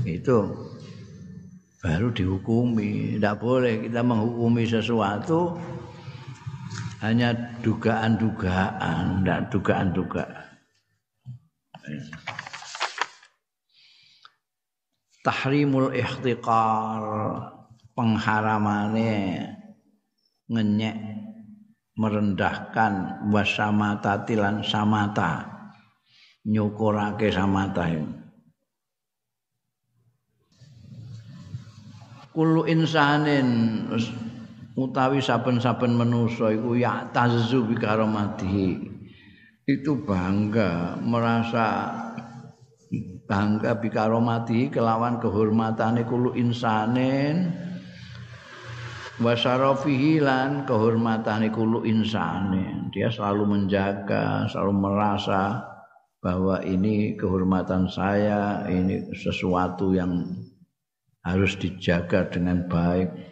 itu 0.07 0.39
baru 1.83 2.11
dihukumi. 2.11 3.19
Tidak 3.19 3.37
boleh 3.39 3.87
kita 3.87 4.03
menghukumi 4.03 4.65
sesuatu 4.67 5.55
hanya 7.03 7.35
dugaan-dugaan 7.67 9.27
dan 9.27 9.51
dugaan-dugaan. 9.51 10.47
Tahrimul 15.23 15.95
ihtiqar 15.99 17.03
pengharamane 17.95 19.39
ngenyek 20.47 20.97
merendahkan 21.99 23.27
wasamata 23.31 24.23
tilan 24.27 24.63
samata 24.63 25.47
nyukurake 26.43 27.31
samata 27.31 27.87
kullu 32.33 32.67
insanin 32.67 33.49
utawi 34.77 35.21
saben-saben 35.21 35.93
manusa 35.93 36.53
iku 36.53 36.77
ya 36.77 37.09
tazzu 37.13 37.69
itu 39.63 39.93
bangga 40.03 40.99
merasa 40.99 41.67
bangga 43.31 43.79
bi 43.79 43.89
karomatihi 43.89 44.69
kelawan 44.69 45.23
kehormatane 45.23 46.05
kullu 46.05 46.35
insanin. 46.35 47.49
Wa 49.23 49.39
syarafihi 49.39 50.19
lan 50.19 50.67
kehormatane 50.67 51.53
kullu 51.55 51.87
insanin. 51.87 52.91
Dia 52.91 53.09
selalu 53.09 53.57
menjaga 53.57 54.51
selalu 54.51 54.73
merasa 54.77 55.63
bahwa 56.23 56.59
ini 56.63 57.15
kehormatan 57.15 57.87
saya 57.87 58.67
ini 58.67 59.15
sesuatu 59.15 59.95
yang 59.95 60.27
harus 61.23 61.55
dijaga 61.55 62.27
dengan 62.31 62.67
baik 62.67 63.32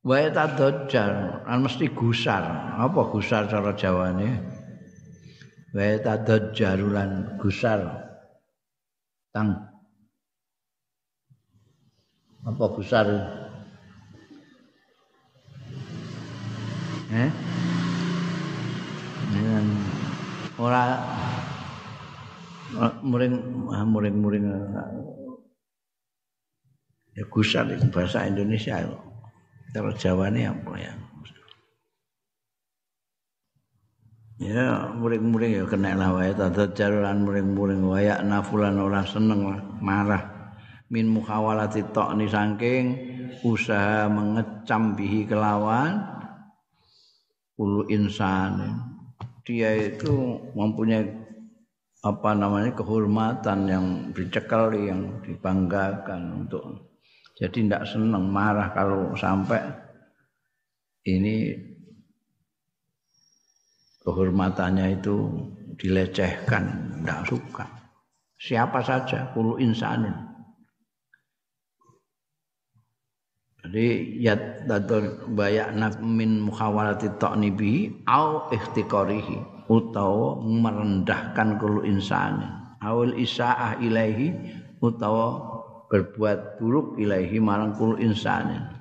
Wae 0.00 0.32
tadajjar, 0.32 1.44
kan 1.44 1.60
mesti 1.60 1.92
gusar. 1.92 2.40
Apa 2.80 3.12
gusar 3.12 3.52
cara 3.52 3.76
Jawane? 3.76 4.40
Wae 5.76 6.00
tadajjar 6.00 6.80
lan 6.80 7.36
gusar. 7.36 7.84
Tang. 9.28 9.60
Apa 12.48 12.64
gusar? 12.72 13.06
Eh? 17.12 17.30
Dengan 19.30 19.64
ora 20.56 20.96
muring 23.04 23.36
muring-muring 23.68 24.46
ya 27.12 27.24
gusar 27.28 27.68
bahasa 27.92 28.24
Indonesia 28.24 28.80
itu. 28.80 29.09
Kalau 29.70 29.94
Jawa 29.94 30.26
ini 30.34 30.50
apa 30.50 30.72
ya? 30.74 30.92
Ya, 34.40 34.88
muring-muring 34.96 35.52
ya 35.52 35.64
kena 35.68 35.92
lah 35.94 36.16
wae 36.16 36.32
tata 36.32 36.72
jalan 36.72 37.28
muring-muring 37.28 37.84
wayak 37.84 38.24
nafulan 38.24 38.80
orang 38.80 39.04
seneng 39.04 39.46
lah, 39.46 39.60
marah. 39.84 40.24
Min 40.90 41.06
mukhawalati 41.06 41.86
ni 42.18 42.26
saking 42.26 42.84
usaha 43.46 44.10
mengecam 44.10 44.98
bihi 44.98 45.28
kelawan 45.28 46.02
ulu 47.60 47.86
insan. 47.92 48.80
Dia 49.46 49.76
itu 49.76 50.40
mempunyai 50.56 51.04
apa 52.00 52.32
namanya 52.32 52.72
kehormatan 52.74 53.58
yang 53.68 53.86
dicekali 54.16 54.88
yang 54.88 55.20
dibanggakan 55.20 56.42
untuk 56.42 56.89
jadi 57.40 57.56
tidak 57.64 57.88
senang 57.88 58.28
marah 58.28 58.68
kalau 58.76 59.16
sampai 59.16 59.64
ini 61.08 61.56
kehormatannya 64.04 65.00
itu 65.00 65.16
dilecehkan, 65.80 66.64
tidak 67.00 67.20
suka. 67.24 67.64
Siapa 68.36 68.84
saja, 68.84 69.32
puluh 69.32 69.56
insanin. 69.56 70.12
Jadi 73.60 74.20
ya 74.20 74.36
datul 74.68 75.32
bayak 75.32 75.76
min 76.00 76.44
mukhawalati 76.44 77.16
ta'nibi 77.20 78.04
au 78.08 78.48
ikhtiqarihi 78.52 79.68
utawa 79.68 80.40
merendahkan 80.40 81.60
kulu 81.60 81.84
insanin 81.84 82.60
awal 82.80 83.12
isaah 83.14 83.76
ilaihi 83.78 84.32
utawa 84.80 85.49
berbuat 85.90 86.62
buruk 86.62 87.02
ilahi 87.02 87.42
marang 87.42 87.74
kul 87.74 87.98
insanin 87.98 88.80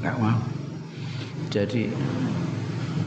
Enggak 0.00 0.16
mau. 0.16 0.40
Jadi 1.52 1.92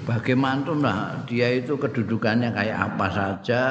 bagaimana 0.06 1.26
dia 1.26 1.50
itu 1.58 1.74
kedudukannya 1.74 2.54
kayak 2.54 2.94
apa 2.94 3.08
saja 3.10 3.62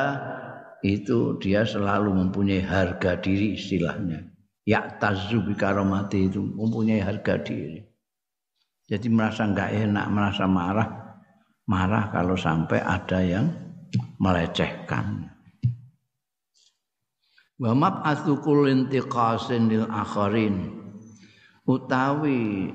itu 0.83 1.39
dia 1.39 1.63
selalu 1.63 2.19
mempunyai 2.19 2.67
harga 2.67 3.15
diri 3.23 3.55
istilahnya. 3.55 4.27
Ya 4.67 4.99
tazu 4.99 5.39
karomati 5.55 6.27
itu 6.27 6.43
mempunyai 6.43 6.99
harga 6.99 7.39
diri. 7.39 7.87
Jadi 8.91 9.07
merasa 9.07 9.47
enggak 9.47 9.71
enak, 9.71 10.07
merasa 10.11 10.45
marah, 10.51 10.91
marah 11.71 12.11
kalau 12.11 12.35
sampai 12.35 12.83
ada 12.83 13.23
yang 13.23 13.47
melecehkan 14.19 15.32
wa 17.63 17.71
mab'atsu 17.79 18.43
kulli 18.43 18.75
intiqasin 18.75 19.71
lil 19.71 19.87
akharin. 19.87 20.83
Utawi 21.63 22.75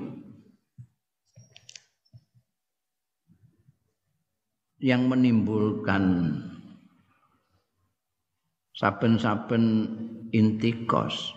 yang 4.80 5.12
menimbulkan 5.12 6.32
saben-saben 8.72 9.64
intikos. 10.32 11.36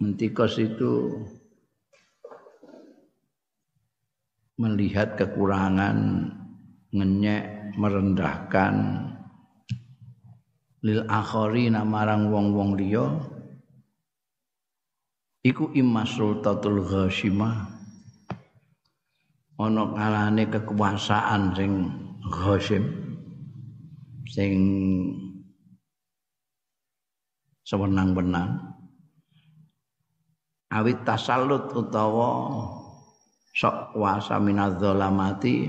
Intikos 0.00 0.56
itu 0.56 1.20
melihat 4.56 5.20
kekurangan 5.20 6.32
ngenyek 6.96 7.76
merendahkan 7.76 8.74
lil 10.82 11.02
akhari 11.10 11.70
marang 11.72 12.30
wong-wong 12.30 12.78
liya. 12.78 13.06
Iku 15.42 15.72
immas 15.74 16.12
sultatul 16.18 16.82
ghasyimah 16.82 17.78
ana 19.58 19.90
kalane 19.90 20.44
kekuasaan 20.46 21.50
sing 21.58 21.70
ghasyim 22.30 22.84
sing 24.30 24.54
sewenang-wenang. 27.66 28.54
Awit 30.68 31.00
tasallut 31.02 31.72
utawa 31.72 32.52
sok 33.56 33.96
kuasa 33.96 34.36
minadzalamati 34.36 35.66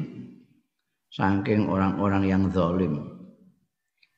saking 1.10 1.72
orang-orang 1.72 2.24
yang 2.28 2.44
zalim 2.54 3.09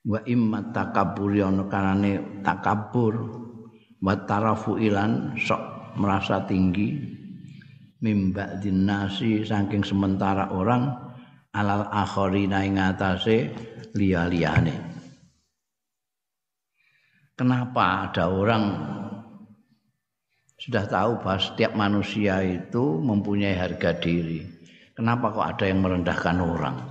wa 0.02 0.20
imma 0.26 0.74
takabbur 0.74 1.30
ana 1.38 1.70
karane 1.70 2.42
takabur 2.42 3.16
wa 4.02 4.14
tarafu 4.26 4.82
ilan 4.82 5.38
sok 5.38 5.96
merasa 5.98 6.42
tinggi. 6.46 7.20
Mimba 8.02 8.58
dinasi 8.58 9.46
saking 9.46 9.86
sementara 9.86 10.50
orang 10.50 10.90
alal 11.54 11.86
akhirina 11.86 12.66
ing 12.66 12.82
atase 12.82 13.54
liya-liyane. 13.94 14.74
Kenapa 17.38 18.10
ada 18.10 18.26
orang 18.34 18.64
sudah 20.58 20.90
tahu 20.90 21.22
bahwa 21.22 21.38
setiap 21.38 21.78
manusia 21.78 22.42
itu 22.42 22.98
mempunyai 23.06 23.54
harga 23.54 23.94
diri? 23.94 24.50
Kenapa 24.98 25.30
kok 25.30 25.46
ada 25.46 25.66
yang 25.70 25.86
merendahkan 25.86 26.38
orang 26.42 26.91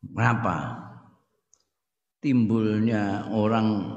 Kenapa? 0.00 0.80
Timbulnya 2.20 3.32
orang 3.32 3.96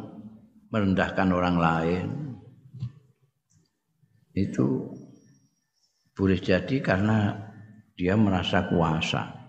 merendahkan 0.72 1.30
orang 1.36 1.58
lain 1.60 2.08
itu 4.34 4.89
boleh 6.16 6.39
jadi 6.39 6.80
karena 6.80 7.36
dia 7.99 8.16
merasa 8.16 8.66
kuasa. 8.72 9.43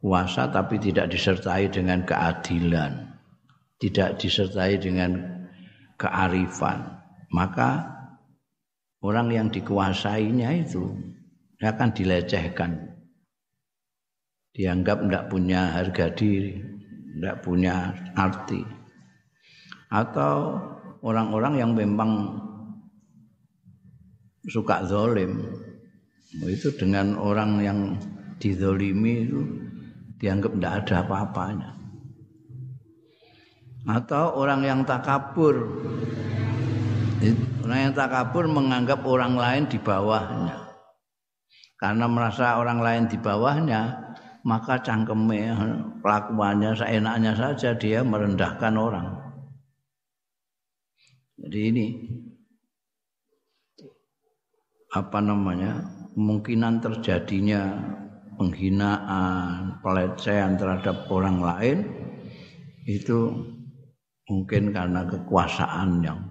Kuasa 0.00 0.48
tapi 0.48 0.80
tidak 0.80 1.12
disertai 1.12 1.68
dengan 1.68 2.06
keadilan, 2.08 3.20
tidak 3.78 4.16
disertai 4.16 4.80
dengan 4.80 5.12
kearifan. 6.00 6.96
Maka 7.36 7.84
orang 9.02 9.28
yang 9.28 9.48
dikuasainya 9.52 10.62
itu 10.62 10.94
akan 11.60 11.90
dilecehkan 11.92 12.95
dianggap 14.56 15.04
tidak 15.04 15.24
punya 15.28 15.60
harga 15.76 16.06
diri, 16.16 16.56
tidak 17.20 17.44
punya 17.44 17.92
arti. 18.16 18.64
Atau 19.92 20.56
orang-orang 21.04 21.60
yang 21.60 21.76
memang 21.76 22.40
suka 24.48 24.88
zolim, 24.88 25.44
itu 26.48 26.72
dengan 26.72 27.20
orang 27.20 27.60
yang 27.60 27.78
dizolimi 28.40 29.28
itu 29.28 29.40
dianggap 30.16 30.52
tidak 30.56 30.72
ada 30.80 30.94
apa-apanya. 31.04 31.70
Atau 33.86 34.40
orang 34.40 34.64
yang 34.64 34.80
takabur, 34.82 35.68
orang 37.62 37.80
yang 37.86 37.94
takabur 37.94 38.48
menganggap 38.48 39.04
orang 39.04 39.36
lain 39.36 39.64
di 39.68 39.78
bawahnya. 39.78 40.64
Karena 41.76 42.08
merasa 42.08 42.56
orang 42.56 42.80
lain 42.80 43.04
di 43.06 43.20
bawahnya, 43.20 44.05
maka 44.46 44.78
cangkeme 44.78 45.50
kelakuannya 46.06 46.70
seenaknya 46.78 47.34
saja 47.34 47.74
dia 47.74 48.06
merendahkan 48.06 48.74
orang. 48.78 49.08
Jadi 51.42 51.60
ini 51.74 51.86
apa 54.94 55.18
namanya 55.18 55.82
kemungkinan 56.14 56.78
terjadinya 56.78 57.74
penghinaan, 58.38 59.82
pelecehan 59.82 60.54
terhadap 60.54 61.10
orang 61.10 61.42
lain 61.42 61.78
itu 62.86 63.34
mungkin 64.30 64.70
karena 64.70 65.02
kekuasaan 65.10 66.06
yang 66.06 66.22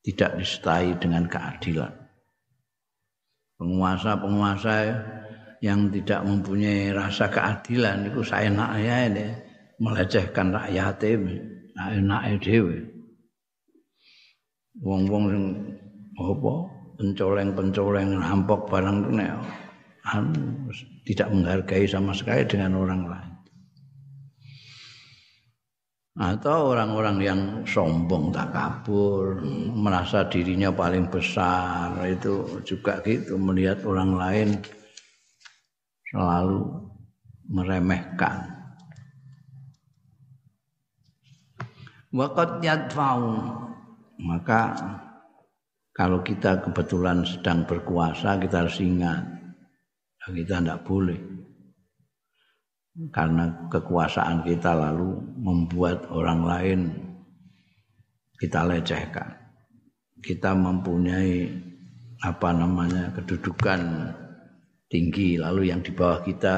tidak 0.00 0.40
disertai 0.40 0.96
dengan 0.96 1.28
keadilan. 1.28 1.92
Penguasa-penguasa 3.60 4.74
yang 5.60 5.92
tidak 5.92 6.24
mempunyai 6.24 6.92
rasa 6.92 7.28
keadilan 7.28 8.08
itu 8.08 8.20
saya 8.24 8.48
ya 8.80 9.08
ini 9.08 9.28
melecehkan 9.80 10.52
rakyat 10.52 11.00
ini, 11.04 11.36
enak 11.76 12.40
dhewe. 12.40 12.84
Wong-wong 14.80 15.24
sing 15.28 15.44
apa 16.20 16.52
pencoleng-pencoleng 17.00 18.16
rampok 18.16 18.68
barang 18.68 19.08
itu 19.08 19.24
anu, 20.08 20.68
tidak 21.04 21.28
menghargai 21.32 21.84
sama 21.88 22.12
sekali 22.12 22.44
dengan 22.48 22.76
orang 22.80 23.02
lain 23.08 23.30
atau 26.20 26.76
orang-orang 26.76 27.16
yang 27.24 27.40
sombong 27.64 28.28
tak 28.28 28.52
kabur 28.52 29.40
merasa 29.72 30.28
dirinya 30.28 30.68
paling 30.68 31.08
besar 31.08 31.96
itu 32.04 32.60
juga 32.60 33.00
gitu 33.08 33.40
melihat 33.40 33.80
orang 33.88 34.12
lain 34.18 34.48
selalu 36.10 36.66
meremehkan. 37.50 38.50
Wakat 42.10 42.58
yadfa'u. 42.62 43.30
Maka 44.20 44.76
kalau 45.96 46.20
kita 46.20 46.60
kebetulan 46.60 47.24
sedang 47.24 47.64
berkuasa 47.64 48.36
kita 48.36 48.66
harus 48.66 48.78
ingat 48.82 49.40
kita 50.30 50.62
tidak 50.62 50.86
boleh. 50.86 51.18
Karena 53.10 53.70
kekuasaan 53.70 54.44
kita 54.44 54.76
lalu 54.76 55.16
membuat 55.40 56.10
orang 56.12 56.40
lain 56.44 56.80
kita 58.36 58.66
lecehkan. 58.66 59.40
Kita 60.20 60.52
mempunyai 60.52 61.48
apa 62.20 62.52
namanya 62.52 63.08
kedudukan 63.16 63.80
tinggi 64.90 65.38
lalu 65.38 65.70
yang 65.70 65.80
di 65.80 65.94
bawah 65.94 66.20
kita 66.20 66.56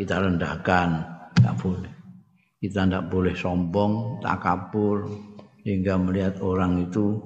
kita 0.00 0.14
rendahkan. 0.18 0.88
Tidak 1.36 1.54
boleh. 1.60 1.92
Kita 2.58 2.88
tidak 2.88 3.12
boleh 3.12 3.34
sombong 3.36 4.24
takabur 4.24 5.04
hingga 5.62 6.00
melihat 6.00 6.40
orang 6.40 6.88
itu 6.88 7.20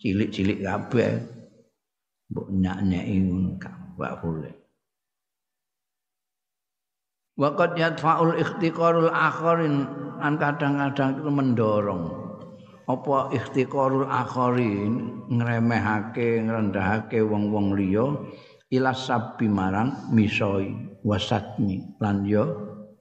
cilik-cilik 0.00 0.64
kabeh. 0.64 1.20
Mbok 2.32 2.48
nyak-nyeki 2.48 3.16
enggak 3.28 3.76
boleh. 4.24 4.54
Waqad 7.36 7.76
yadfa'ul 7.76 8.40
ikhtiqarul 8.40 9.12
akharin 9.12 9.84
an 10.20 10.40
kadang-kadang 10.40 11.20
itu 11.20 11.28
mendorong. 11.28 12.04
Apa 12.88 13.32
ikhtiqarul 13.36 14.08
akharin 14.08 15.24
ngremehake 15.28 16.44
ngrendahake 16.44 17.20
wong-wong 17.20 17.76
liya 17.76 18.08
ila 18.72 18.96
sabbi 18.96 19.52
marang 19.52 20.08
misoi 20.16 20.72
wasatni 21.04 22.00
lan 22.00 22.24
yo 22.24 22.44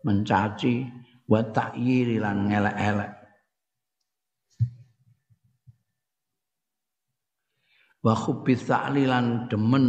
mencaci 0.03 0.83
wa 1.31 1.39
ta'yiri 1.39 2.19
lan 2.19 2.51
ngelek-elek. 2.51 3.11
Wa 8.01 8.17
khubbi 8.17 8.57
lan 9.07 9.47
demen. 9.47 9.87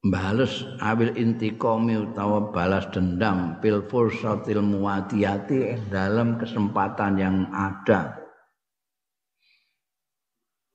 Bales 0.00 0.64
awil 0.80 1.12
intiqami 1.12 1.92
utawa 2.00 2.48
balas 2.48 2.88
dendam 2.88 3.60
pil 3.60 3.84
fursatil 3.84 4.64
muwadiyati 4.64 5.76
dalam 5.92 6.40
kesempatan 6.40 7.20
yang 7.20 7.36
ada 7.52 8.16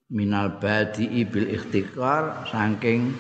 minal 0.10 0.62
badi 0.62 1.26
bil 1.26 1.50
ikhtikar 1.50 2.46
saking 2.50 3.14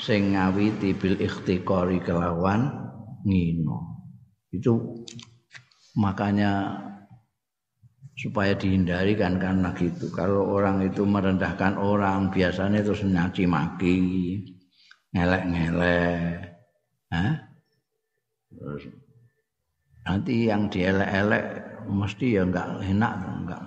sing 0.00 0.32
ngawiti 0.32 0.96
bil 0.96 1.16
ikhtikari 1.20 2.00
kelawan 2.00 2.72
ngino 3.22 4.02
itu 4.52 5.04
makanya 5.96 6.80
supaya 8.16 8.52
dihindari 8.52 9.16
kan 9.16 9.40
karena 9.40 9.72
gitu 9.76 10.12
kalau 10.12 10.44
orang 10.52 10.84
itu 10.84 11.04
merendahkan 11.04 11.80
orang 11.80 12.28
biasanya 12.28 12.84
terus 12.84 13.02
nyaci 13.02 13.48
maki 13.48 13.98
ngelek-ngelek. 15.12 16.56
Terus 18.52 18.82
nanti 20.02 20.34
yang 20.48 20.68
dielek-elek 20.68 21.44
mesti 21.88 22.26
ya 22.36 22.42
enggak 22.44 22.68
enak 22.84 23.12
enggak. 23.20 23.62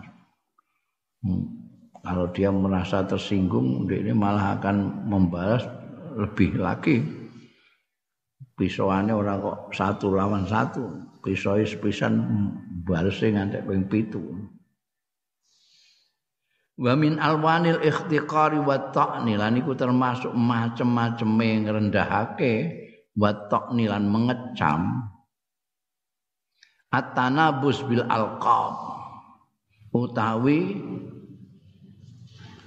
Hmm. 1.26 1.65
Kalau 2.06 2.30
dia 2.30 2.54
merasa 2.54 3.02
tersinggung, 3.02 3.90
dia 3.90 3.98
ini 3.98 4.14
malah 4.14 4.62
akan 4.62 5.10
membalas 5.10 5.66
lebih 6.14 6.62
lagi. 6.62 7.02
Pisauannya 8.56 9.12
orang 9.18 9.42
kok 9.42 9.58
satu 9.74 10.14
lawan 10.14 10.46
satu, 10.46 10.86
pisau 11.26 11.58
sepisan 11.60 12.22
balasnya 12.86 13.42
ngantek 13.42 13.66
ping 13.66 13.84
pitu. 13.90 14.22
Wa 16.78 16.94
min 16.94 17.18
alwanil 17.18 17.82
ikhtiqari 17.82 18.62
wa 18.62 18.92
ta'ni 18.94 19.34
lan 19.40 19.60
iku 19.60 19.74
termasuk 19.74 20.32
macem-maceme 20.36 21.68
ngrendahake 21.68 22.54
wa 23.16 23.32
ta'ni 23.48 23.88
lan 23.88 24.12
mengecam 24.12 25.10
at-tanabus 26.92 27.84
bil 27.88 28.04
alqab 28.08 28.76
utawi 29.96 30.80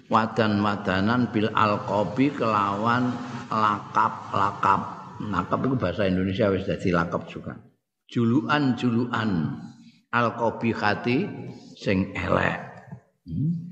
wadan-wadanan 0.09 1.29
bil 1.33 1.53
alqabi 1.53 2.33
kelawan 2.33 3.13
lakap-lakap 3.53 4.81
lakap 5.21 5.59
itu 5.65 5.77
bahasa 5.77 6.03
Indonesia 6.09 6.49
wis 6.53 6.65
dadi 6.65 6.93
lakap 6.93 7.29
juga 7.29 7.57
juluan-juluan 8.09 9.61
alqabi 10.13 10.73
khati 10.73 11.19
sing 11.77 12.13
elek 12.17 12.61
hmm? 13.29 13.69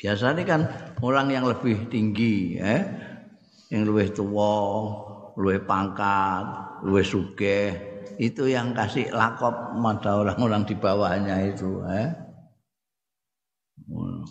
Biasanya 0.00 0.42
kan 0.48 0.64
orang 1.04 1.28
yang 1.28 1.44
lebih 1.44 1.92
tinggi, 1.92 2.56
eh, 2.56 2.88
yang 3.68 3.84
lebih 3.84 4.16
tua, 4.16 4.56
lebih 5.36 5.68
pangkat, 5.68 6.44
lebih 6.88 7.04
suge, 7.04 7.60
itu 8.16 8.48
yang 8.48 8.72
kasih 8.72 9.12
lakop 9.12 9.52
pada 9.76 10.24
orang-orang 10.24 10.64
di 10.64 10.72
bawahnya 10.72 11.52
itu. 11.52 11.84
Eh. 11.84 12.29
Wah, 13.90 14.22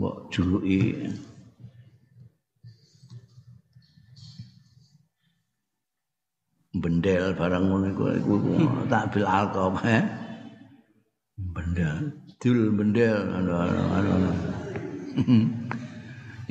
wah, 0.00 0.16
jului. 0.32 1.12
Bendel 6.74 7.38
barang 7.38 7.70
ngono 7.70 7.86
iku 8.18 8.34
tak 8.90 9.14
bil 9.14 9.22
alkop, 9.22 9.78
eh. 9.86 10.02
Bendel. 11.38 12.24
dul 12.44 12.76
bendel 12.76 13.24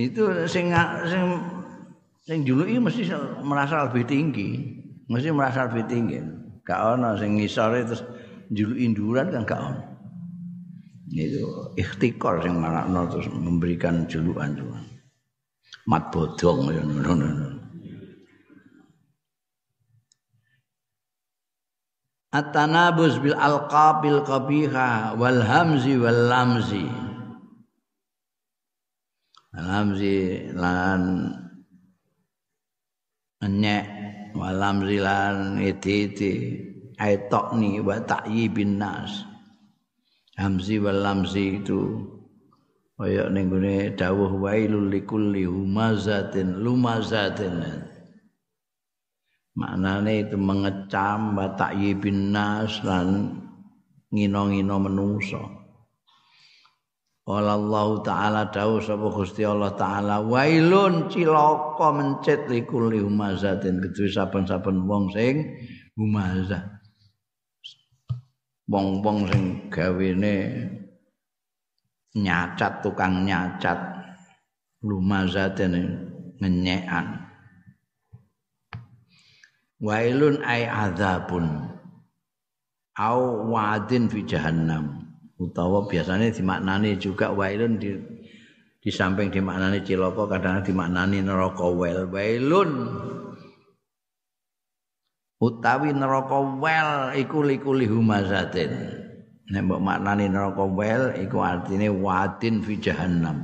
itu 0.02 0.24
sing 0.50 0.74
sing 1.06 1.24
sing 2.26 2.42
juluki 2.42 2.82
mesti 2.82 3.14
merasa 3.46 3.86
lebih 3.86 4.10
tinggi 4.10 4.74
mesti 5.06 5.30
merasa 5.30 5.70
lebih 5.70 5.86
tinggi 5.86 6.18
gak 6.66 6.98
ono 6.98 7.14
sing 7.14 7.38
ngisore 7.38 7.86
terus 7.86 8.02
juluki 8.50 8.90
induran 8.90 9.30
kan 9.30 9.46
gak 9.46 9.62
ono 9.62 9.93
itu 11.12 11.76
ikhtikar 11.76 12.40
sing 12.46 12.56
marakno 12.62 13.12
terus 13.12 13.28
memberikan 13.32 14.08
julukan 14.08 14.56
cuma 14.56 14.80
mat 15.84 16.08
bodong 16.16 16.72
ya 16.72 16.80
ngono 16.80 17.54
at-tanabuz 22.34 23.22
bil 23.22 23.38
alqabil 23.38 24.26
qabiha 24.26 25.14
wal 25.16 25.40
hamzi 25.46 25.94
wal 26.02 26.22
lamzi. 26.34 26.86
Lamzi 29.54 30.50
lan 30.58 31.30
nyek 33.38 33.86
wal 34.34 34.58
lamzi 34.58 34.98
lan 34.98 35.62
iti-iti 35.62 36.34
aitokni 36.98 37.78
wa 37.86 38.02
ta'yibin 38.02 38.82
nas 38.82 39.33
hamzi 40.38 40.82
wal 40.82 41.02
lamzi 41.06 41.62
itu 41.62 42.02
kaya 42.98 43.28
ning 43.30 43.50
gone 43.50 43.94
dawuh 43.94 44.32
wailul 44.38 44.88
likulli 44.90 45.44
humazatin 45.44 46.62
lumazatin. 46.62 47.84
Maknane 49.54 50.26
itu 50.26 50.34
mengecam 50.34 51.38
wa 51.38 51.54
ta'yibin 51.54 52.34
nas 52.34 52.82
lan 52.82 53.38
ngino-ngino 54.10 54.82
menungso. 54.82 55.42
Allah 57.24 57.88
Ta'ala 58.04 58.42
dawuh 58.52 58.84
sapa 58.84 59.08
Gusti 59.14 59.48
Allah 59.48 59.72
Ta'ala 59.78 60.26
wailun 60.26 61.08
cilaka 61.08 61.88
mencet 61.94 62.50
likulli 62.50 63.00
humazatin. 63.00 63.80
Kedue 63.80 64.10
saben-saben 64.10 64.90
wong 64.90 65.14
sing 65.14 65.54
humazah 65.96 66.73
wong-wong 68.68 69.28
sing 69.28 69.44
gawene 69.68 70.36
nyacat 72.14 72.86
tukang 72.86 73.26
nyacat 73.26 73.80
lumazatin 74.84 75.74
ngenyekan. 76.38 77.24
Wailun 79.84 80.40
ay 80.44 80.64
azabun. 80.68 81.72
Au 82.94 83.50
wadin 83.50 84.08
fi 84.08 84.24
jahannam. 84.24 85.12
Utawa 85.42 85.90
biasanya 85.90 86.30
dimaknani 86.30 86.96
juga 87.02 87.34
wailun 87.34 87.82
di 87.82 87.98
di 88.80 88.90
samping 88.92 89.34
dimaknani 89.34 89.82
cilaka 89.82 90.30
kadang 90.30 90.64
dimaknani 90.64 91.20
neraka. 91.26 91.68
Wel 91.68 92.08
wailun 92.08 92.70
utawi 95.44 95.92
neraka 95.92 96.40
wel 96.64 97.12
iku 97.20 97.44
likuli 97.44 97.84
humazatin. 97.84 98.72
Nek 99.52 99.62
mbok 99.68 99.84
maknani 99.84 100.32
neraka 100.32 100.64
wel 100.64 101.20
iku 101.20 101.44
artine 101.44 101.92
wadin 101.92 102.64
fi 102.64 102.80
jahannam. 102.80 103.44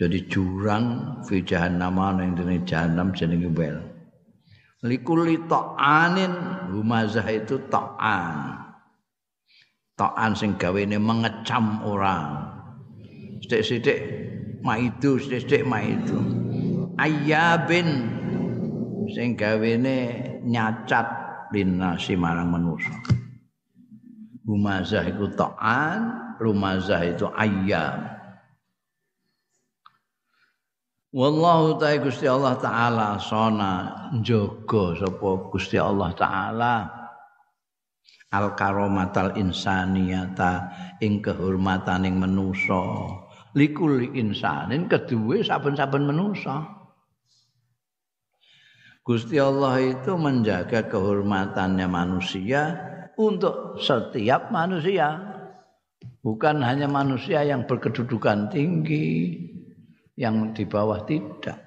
Jadi 0.00 0.24
jurang 0.32 1.20
fi 1.28 1.44
jahannam 1.44 2.00
ana 2.00 2.24
ing 2.24 2.32
dene 2.32 2.64
jahannam 2.64 3.12
jenenge 3.12 3.52
wel. 3.52 3.76
Likuli 4.82 5.36
ta'anin 5.46 6.32
humazah 6.72 7.28
itu 7.28 7.60
ta'an 7.68 8.56
ta'an 10.00 10.32
sing 10.34 10.56
gawene 10.58 10.96
mengecam 10.98 11.84
orang. 11.86 12.50
Sithik-sithik 13.44 14.00
maidu 14.64 15.20
sithik-sithik 15.22 15.62
maidu 15.68 16.18
ayyabin 16.98 18.10
sing 19.12 19.38
gawene 19.38 20.31
nyacat 20.46 21.06
linasi 21.52 22.16
marang 22.16 22.50
manusa. 22.50 22.94
Humazah 24.42 25.06
iku 25.06 25.30
ta'an 25.38 26.34
rumazah 26.42 27.02
itu 27.06 27.30
ayyam. 27.30 28.10
Wallahu 31.12 31.76
ta'ala 31.76 32.00
Gusti 32.00 32.24
Allah 32.24 32.56
taala 32.56 33.20
sona 33.20 33.72
njogo 34.16 34.96
sapa 34.96 35.30
Gusti 35.52 35.76
Allah 35.76 36.10
taala. 36.16 36.74
Al 38.32 38.56
karomatal 38.56 39.36
insaniyata 39.36 40.72
ing 41.04 41.20
kehormataning 41.20 42.16
manusa. 42.16 42.80
Likul 43.52 44.16
insanin 44.16 44.88
kedue 44.88 45.44
saben-saben 45.44 46.08
manusa 46.08 46.81
Gusti 49.02 49.34
Allah 49.34 49.82
itu 49.82 50.14
menjaga 50.14 50.86
kehormatannya 50.86 51.90
manusia 51.90 52.78
untuk 53.18 53.82
setiap 53.82 54.54
manusia. 54.54 55.18
Bukan 56.22 56.62
hanya 56.62 56.86
manusia 56.86 57.42
yang 57.42 57.66
berkedudukan 57.66 58.54
tinggi 58.54 59.42
yang 60.14 60.54
di 60.54 60.62
bawah 60.62 61.02
tidak. 61.02 61.58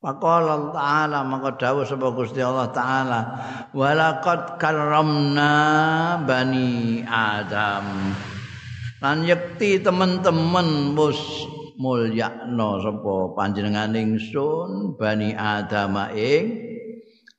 Faqala 0.00 0.76
ta'ala 0.76 1.24
maka 1.24 1.56
dawuh 1.56 1.88
sapa 1.88 2.12
Gusti 2.12 2.40
Allah 2.40 2.68
taala 2.72 3.20
walaqad 3.72 4.60
karramna 4.60 5.52
bani 6.24 7.00
Adam. 7.04 8.12
Lan 9.00 9.24
yekti 9.24 9.80
teman-teman 9.80 10.92
wis 10.96 11.20
mulyakno 11.80 12.76
sapa 12.84 13.32
panjenengan 13.32 13.96
ingsun 13.96 15.00
bani 15.00 15.32
Adam 15.32 15.96
ing 16.12 16.44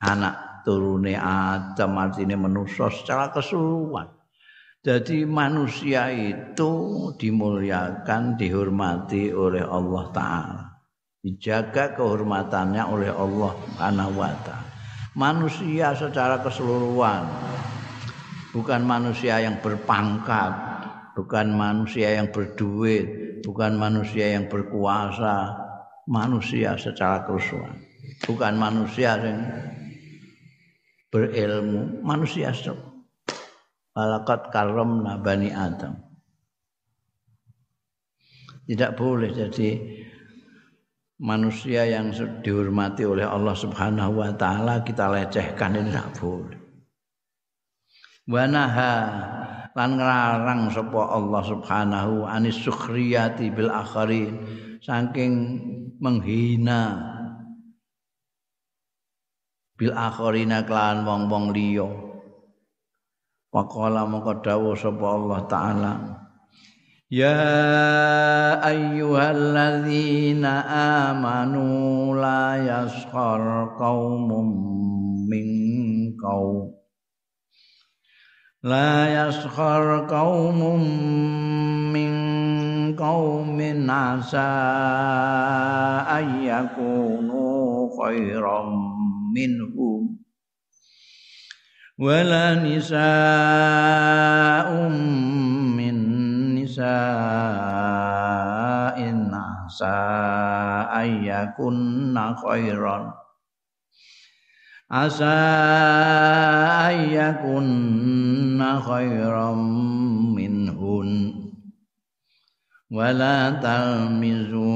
anak 0.02 0.66
turune 0.66 1.14
Adam 1.14 2.02
artine 2.02 2.34
manusia 2.34 2.89
secara 2.89 3.30
keseluruhan. 3.30 4.10
Jadi 4.82 5.30
manusia 5.30 6.10
itu 6.10 6.74
dimuliakan 7.14 8.34
dihormati 8.34 9.30
oleh 9.30 9.62
Allah 9.62 10.06
taala. 10.10 10.66
Dijaga 11.22 11.94
kehormatannya 11.94 12.82
oleh 12.89 13.14
Allah 13.14 13.54
taala. 13.78 14.10
Manusia 15.14 15.94
secara 15.94 16.42
keseluruhan. 16.42 17.30
Bukan 18.58 18.82
manusia 18.84 19.38
yang 19.38 19.62
berpangkat, 19.62 20.52
bukan 21.14 21.54
manusia 21.54 22.18
yang 22.18 22.34
berduit, 22.34 23.20
bukan 23.42 23.78
manusia 23.78 24.38
yang 24.38 24.48
berkuasa, 24.48 25.58
manusia 26.08 26.78
secara 26.78 27.26
keseluruhan. 27.26 27.78
Bukan 28.26 28.54
manusia 28.58 29.18
yang 29.18 29.39
berilmu, 31.12 32.02
manusia 32.02 32.54
Malakat 33.92 34.54
karom 34.56 35.04
bani 35.20 35.52
Adam. 35.52 36.00
Tidak 38.64 38.96
boleh 38.96 39.36
jadi 39.36 39.70
manusia 41.20 41.86
yang 41.86 42.10
dihormati 42.42 43.04
oleh 43.04 43.28
Allah 43.28 43.54
Subhanahu 43.54 44.24
wa 44.24 44.32
taala 44.34 44.82
kita 44.82 45.12
lecehkan 45.12 45.76
ini 45.76 45.92
tidak 45.92 46.10
boleh. 46.18 46.60
Wanaha 48.32 48.94
lan 49.78 49.95
nglarang 49.95 50.67
sapa 50.72 51.01
Allah 51.15 51.43
Subhanahu 51.47 52.28
anis 52.28 52.59
sukhriyati 52.59 53.53
bil 53.53 53.72
akharin. 53.72 54.43
Saking 54.82 55.34
menghina 56.01 56.97
bil 59.78 59.93
akharina 59.93 60.65
kelawan 60.65 61.05
wong-wong 61.05 61.45
liya. 61.53 61.89
Waqala 63.51 64.07
mongko 64.07 64.39
dawuh 64.39 64.80
sapa 64.80 65.05
Allah 65.05 65.39
taala 65.51 65.93
Ya 67.11 67.36
ayyuhalladzina 68.63 70.63
amanu 71.11 72.15
la 72.15 72.55
yaskhar 72.55 73.76
qaumun 73.76 74.47
min 75.28 75.47
qaum. 76.15 76.81
لا 78.62 79.29
يسخر 79.29 80.07
قوم 80.11 80.61
من 81.93 82.12
قوم 82.97 83.61
عسى 83.91 84.53
أن 86.18 86.27
يكونوا 86.43 87.89
خيرا 88.05 88.62
منهم 89.37 90.18
ولا 91.99 92.55
نساء 92.55 94.16
nisa'in 96.77 98.20
asa 99.33 99.97
ayyakunna 100.93 102.37
khairan 102.37 103.16
asa 104.92 105.39
ayyakunna 106.92 108.84
khairan 108.84 109.64
minhun 110.36 111.32
wala 112.92 113.56
talmizu 113.64 114.68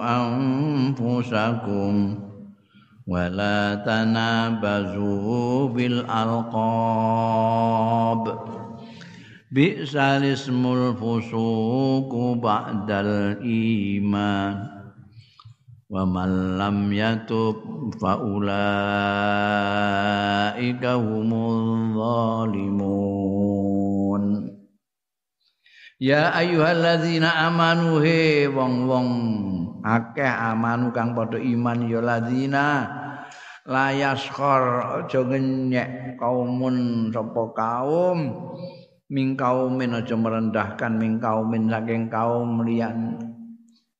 anfusakum 0.00 2.16
wala 3.04 3.76
tanabazu 3.84 5.68
bil 5.76 6.00
alqab 6.08 6.64
bi'sal 9.52 10.24
ismul 10.24 10.96
fusuku 10.96 12.40
ba'dal 12.40 13.36
iman 13.44 14.81
wa 15.92 16.08
man 16.08 16.56
lam 16.56 16.88
yatub 16.88 17.60
fa 18.00 18.16
ulaika 18.16 18.56
humul 20.96 21.92
zalimun. 21.92 23.12
Ya 26.00 26.32
ayyuhalladzina 26.32 27.44
amanu 27.44 28.00
he 28.00 28.48
wong-wong 28.48 29.10
akeh 29.84 30.24
amanu 30.24 30.88
kang 30.96 31.12
padha 31.12 31.36
iman 31.36 31.84
ya 31.84 32.00
ladzina 32.00 32.88
la 33.68 33.92
yaskhar 33.94 35.04
aja 35.04 35.22
ngenyek 35.22 36.18
kaumun 36.18 37.06
sapa 37.14 37.54
kaum 37.54 38.34
min 39.12 39.38
kaumin 39.38 39.94
aja 39.94 40.18
merendahkan 40.18 40.98
min 40.98 41.22
kaumin 41.22 41.70
saking 41.70 42.10
kaum 42.10 42.66
liyan 42.66 43.31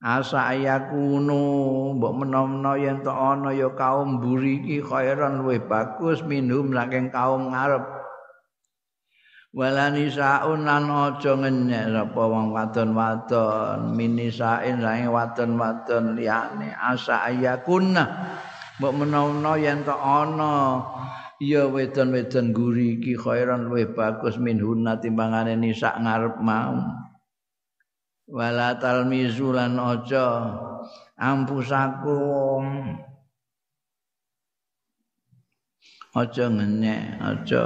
asa 0.02 0.50
ayakunu 0.50 1.94
mbok 1.94 2.12
menawa 2.18 2.74
yen 2.74 3.06
to 3.06 3.14
ana 3.14 3.54
ya 3.54 3.70
kaum 3.70 4.18
mburi 4.18 4.58
iki 4.58 4.82
khairan 4.82 5.46
luwih 5.46 5.62
bagus 5.62 6.26
minhum 6.26 6.74
saking 6.74 7.14
kaum 7.14 7.54
ngarep. 7.54 8.02
Wala 9.52 9.92
nisaun 9.92 10.64
lan 10.64 10.88
aja 10.88 11.36
ngenyek 11.36 11.92
sapa 11.92 12.22
wong 12.24 12.56
wadon-wadon 12.56 13.92
minisain 13.92 14.80
saing 14.80 15.12
wadon-wadon 15.12 16.16
liyane 16.16 16.72
asa 16.72 17.28
ayakunna 17.28 18.32
mbok 18.80 18.92
menawa 18.96 19.54
yen 19.60 19.84
to 19.86 19.92
ana 19.92 20.80
ya 21.36 21.68
wedon-wedon 21.68 22.56
guri 22.56 22.98
iki 22.98 23.12
khairan 23.14 23.68
luwih 23.68 23.92
bagus 23.92 24.40
min 24.40 24.56
hunna 24.56 24.98
timbangane 24.98 25.58
nisa 25.58 25.94
ngarep 26.00 26.40
mau 26.40 27.01
wala 28.32 28.80
talmizulan 28.80 29.76
aja 29.76 30.56
ampusakum 31.20 32.96
aja 36.16 36.44
ngenyek 36.48 37.20
aja 37.20 37.64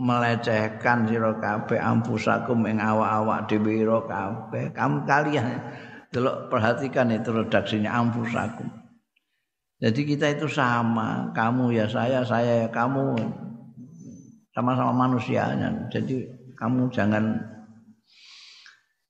melecehkan 0.00 1.04
sira 1.04 1.36
kabeh 1.36 1.76
ampusakum 1.76 2.64
ing 2.64 2.80
awak-awak 2.80 3.44
dhewe 3.44 3.84
kabeh 4.08 4.72
kamu 4.72 5.04
kalian 5.04 5.60
delok 6.08 6.48
perhatikan 6.48 7.12
itu 7.12 7.28
redaksinya 7.28 7.92
ampusakum 7.92 8.72
Jadi 9.84 10.16
kita 10.16 10.32
itu 10.32 10.48
sama, 10.48 11.28
kamu 11.36 11.76
ya 11.76 11.84
saya, 11.84 12.24
saya 12.24 12.64
ya 12.64 12.68
kamu. 12.72 13.20
Sama-sama 14.56 14.96
manusianya. 14.96 15.90
Jadi 15.92 16.24
kamu 16.56 16.88
jangan 16.88 17.36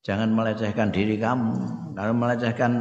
jangan 0.04 0.30
melecehkan 0.30 0.92
diri 0.92 1.16
kamu. 1.16 1.56
Kalau 1.96 2.14
melecehkan 2.14 2.72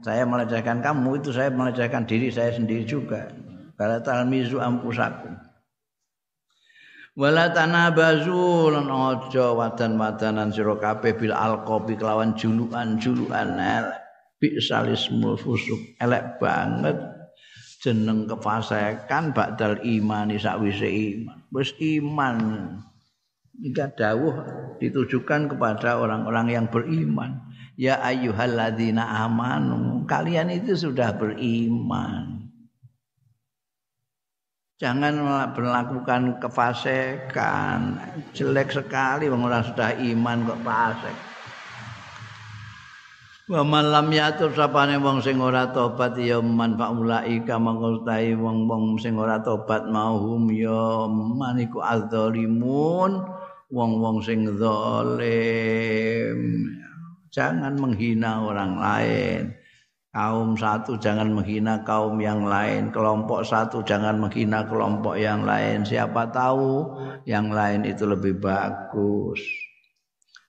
saya 0.00 0.24
melecehkan 0.24 0.80
kamu 0.80 1.20
itu 1.20 1.30
saya 1.30 1.52
melecehkan 1.52 2.08
diri 2.08 2.32
saya 2.32 2.56
sendiri 2.56 2.88
juga. 2.88 3.28
Kalau 3.76 4.00
talmizu 4.00 4.58
ampusakum. 4.58 5.36
Wala 7.20 7.52
tanabazu 7.52 8.72
lan 8.72 8.88
aja 8.88 9.52
wadan-wadanan 9.52 10.48
sira 10.56 10.78
kabeh 10.80 11.12
bil 11.20 11.36
alqabi 11.36 12.00
kelawan 12.00 12.32
julukan-julukan 12.32 13.60
elek. 13.60 14.00
Bisalismul 14.40 15.36
fusuk 15.36 16.00
elek 16.00 16.40
banget 16.40 16.96
jeneng 17.80 18.24
kefasekan 18.24 19.36
ba'dal 19.36 19.80
imani 19.84 20.40
sakwise 20.40 20.88
iman. 20.88 21.44
Wis 21.52 21.76
iman. 21.76 22.36
Jika 23.60 23.92
dawuh 23.92 24.34
ditujukan 24.80 25.52
kepada 25.52 26.00
orang-orang 26.00 26.48
yang 26.48 26.66
beriman. 26.72 27.44
Ya 27.76 28.00
ayyuhalladzina 28.00 29.04
amanu, 29.24 30.04
kalian 30.04 30.52
itu 30.52 30.76
sudah 30.76 31.16
beriman. 31.16 32.40
Jangan 34.80 35.12
melakukan 35.52 36.40
kefasekan. 36.40 38.00
Jelek 38.32 38.72
sekali 38.72 39.28
orang 39.28 39.64
sudah 39.64 39.92
iman 39.92 40.48
kok 40.48 40.60
fasik. 40.64 41.16
Wa 43.50 43.66
malam 43.66 44.14
yatur 44.14 44.54
sapane 44.54 44.94
wong 44.96 45.20
sing 45.26 45.42
ora 45.42 45.68
tobat 45.74 46.14
ya 46.16 46.38
man 46.38 46.78
faulaika 46.78 47.58
mangustai 47.58 48.38
wong-wong 48.38 48.94
sing 49.02 49.18
ora 49.18 49.42
tobat 49.42 49.90
mauhum 49.90 50.46
ya 50.54 51.10
maniku 51.10 51.82
adzalimun 51.82 53.39
wong-wong 53.70 54.18
sing 54.20 54.50
zalim. 54.58 56.38
Jangan 57.30 57.78
menghina 57.78 58.42
orang 58.42 58.76
lain. 58.76 59.54
Kaum 60.10 60.58
satu 60.58 60.98
jangan 60.98 61.30
menghina 61.30 61.86
kaum 61.86 62.18
yang 62.18 62.42
lain, 62.42 62.90
kelompok 62.90 63.46
satu 63.46 63.78
jangan 63.86 64.18
menghina 64.18 64.66
kelompok 64.66 65.14
yang 65.14 65.46
lain. 65.46 65.86
Siapa 65.86 66.34
tahu 66.34 66.98
yang 67.30 67.54
lain 67.54 67.86
itu 67.86 68.10
lebih 68.10 68.42
bagus. 68.42 69.38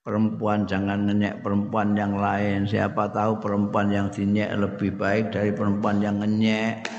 perempuan 0.01 0.65
jangan 0.65 1.05
ngenyek 1.05 1.45
perempuan 1.45 1.93
yang 1.93 2.17
lain 2.17 2.65
siapa 2.65 3.13
tahu 3.13 3.38
perempuan 3.38 3.93
yang 3.93 4.09
dinyek 4.09 4.49
lebih 4.57 4.97
baik 4.97 5.30
dari 5.30 5.53
perempuan 5.53 6.01
yang 6.01 6.17
ngenyek 6.17 6.89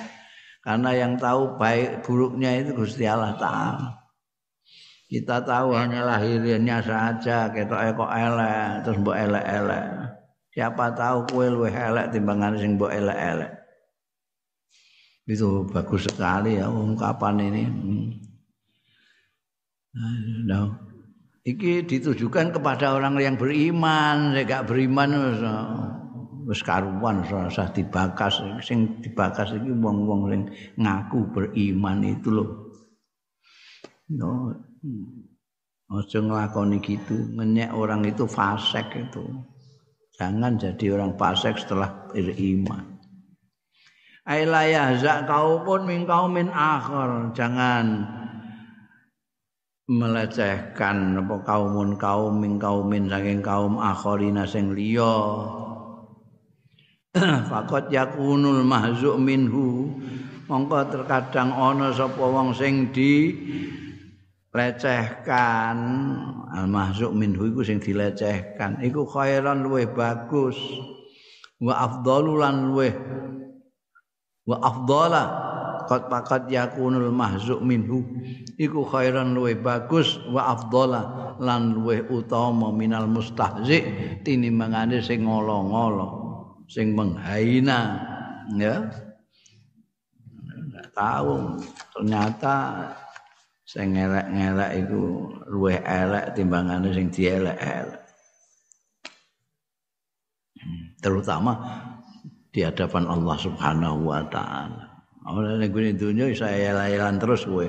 karena 0.63 0.91
yang 0.95 1.19
tahu 1.19 1.59
baik 1.59 2.07
buruknya 2.07 2.63
itu 2.63 2.71
Gusti 2.79 3.03
Allah 3.03 3.35
Ta'ala 3.35 4.02
kita 5.13 5.45
tahu 5.45 5.77
hanya 5.77 6.09
lahirnya 6.09 6.81
saja 6.81 7.53
kita 7.53 7.93
kok 7.93 8.09
elek 8.09 8.81
terus 8.81 8.97
mbok 9.05 9.13
elek-elek 9.13 9.85
siapa 10.57 10.97
tahu 10.97 11.29
kue 11.29 11.53
luwih 11.53 11.69
elek 11.69 12.17
timbangan 12.17 12.57
sing 12.57 12.81
mbok 12.81 12.97
elek-elek 12.97 13.53
itu 15.29 15.69
bagus 15.69 16.09
sekali 16.09 16.57
ya 16.57 16.73
ungkapan 16.73 17.45
ini 17.45 17.63
hmm. 17.69 18.09
nah, 20.49 20.67
iki 21.45 21.83
ditujukan 21.87 22.55
kepada 22.55 22.95
orang 22.95 23.19
yang 23.19 23.37
beriman, 23.39 24.35
nek 24.35 24.47
gak 24.47 24.67
beriman 24.71 25.11
wis 26.43 26.63
karuan 26.67 27.23
rasa 27.23 27.71
dibakas 27.71 28.43
sing 28.67 28.99
dibakas 28.99 29.55
iki 29.55 29.71
wong-wong 29.71 30.27
sing 30.27 30.43
ngaku 30.75 31.21
beriman 31.31 32.03
itu 32.03 32.29
loh. 32.35 32.51
No. 34.11 34.51
Ojo 35.93 36.19
nglakoni 36.25 36.83
gitu, 36.83 37.15
ngenyek 37.37 37.71
orang 37.71 38.03
itu 38.09 38.27
fasik 38.27 38.91
itu. 38.97 39.23
Jangan 40.19 40.59
jadi 40.59 40.99
orang 40.99 41.15
fasik 41.15 41.61
setelah 41.61 42.09
beriman. 42.11 42.99
Ailayah 44.27 44.99
zak 44.99 45.27
kaumun 45.31 45.87
min 45.87 46.03
kaumin 46.07 46.49
akhir. 46.51 47.35
Jangan 47.37 48.07
melecehkan 49.91 51.19
apa 51.21 51.37
kaumun 51.43 51.99
kaum 51.99 52.39
min 52.39 52.57
kaumin 52.57 53.11
saking 53.11 53.43
kaum 53.43 53.83
akharina 53.83 54.47
sing 54.47 54.73
liya 54.73 55.19
faqat 57.51 57.93
yakunul 57.93 58.63
mahzuk 58.65 59.19
minhu 59.21 59.91
mongko 60.47 60.87
terkadang 60.89 61.53
ana 61.53 61.91
sapa 61.93 62.25
wong 62.25 62.55
sing 62.57 62.95
di 62.95 63.37
lecehkan 64.53 65.77
al 66.53 66.69
mahzuk 66.69 67.17
minhu 67.17 67.49
iku 67.49 67.65
sing 67.65 67.81
dilecehkan. 67.81 68.85
Iku 68.85 69.09
khairan 69.09 69.65
luweh 69.65 69.89
bagus. 69.89 70.57
Wa 71.63 71.89
afdalu 71.89 72.33
lan 72.41 72.69
luweh 72.69 72.93
wa 74.45 74.57
afdala. 74.61 75.25
Qad 75.83 76.07
faqad 76.07 76.47
yakunul 76.53 77.11
mahzuk 77.11 77.65
minhu. 77.65 78.05
Iku 78.61 78.85
khairan 78.87 79.33
luwe 79.33 79.57
bagus. 79.57 80.21
Wa 80.29 80.53
afdhala 80.53 81.35
lan 81.41 81.73
luwe 81.73 82.05
utama 82.13 82.71
minal 82.71 83.09
mustahzi 83.09 83.83
tinimbangane 84.23 85.01
sing 85.01 85.25
ngolo-ngolo 85.25 86.09
sing 86.69 86.93
menghina. 86.93 87.99
Ya. 88.53 88.93
Tahu. 90.93 91.57
Ternyata 91.97 92.55
sing 93.73 93.97
ngelek-ngelek 93.97 94.85
iku 94.85 95.01
luwe 95.49 95.81
elek 95.81 96.37
timbangane 96.37 96.93
sing 96.93 97.09
dielek-elek 97.09 98.05
terutama 101.01 101.57
di 102.53 102.61
hadapan 102.61 103.09
Allah 103.09 103.37
Subhanahu 103.41 104.13
wa 104.13 104.21
taala 104.29 104.93
Ora 105.23 105.55
nek 105.55 105.71
gune 105.71 105.95
dunya 105.95 106.27
iso 106.27 106.43
elek 106.43 106.99
terus 107.23 107.47
kowe. 107.47 107.63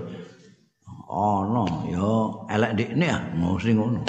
Ana 1.14 1.66
ya 1.86 2.14
elek 2.49 2.72
ndekne 2.74 3.06
ya 3.06 3.20
mesti 3.38 3.72
ngono. 3.78 4.01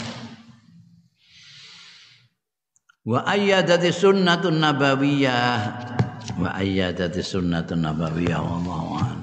Wa 3.04 3.20
ayyadati 3.28 3.92
sunnatun 3.92 4.64
nabawiyah 4.64 5.60
wa 6.40 6.56
ayyadati 6.56 7.20
sunnatun 7.20 7.84
nabawiyah 7.84 8.40
wallahu 8.40 9.13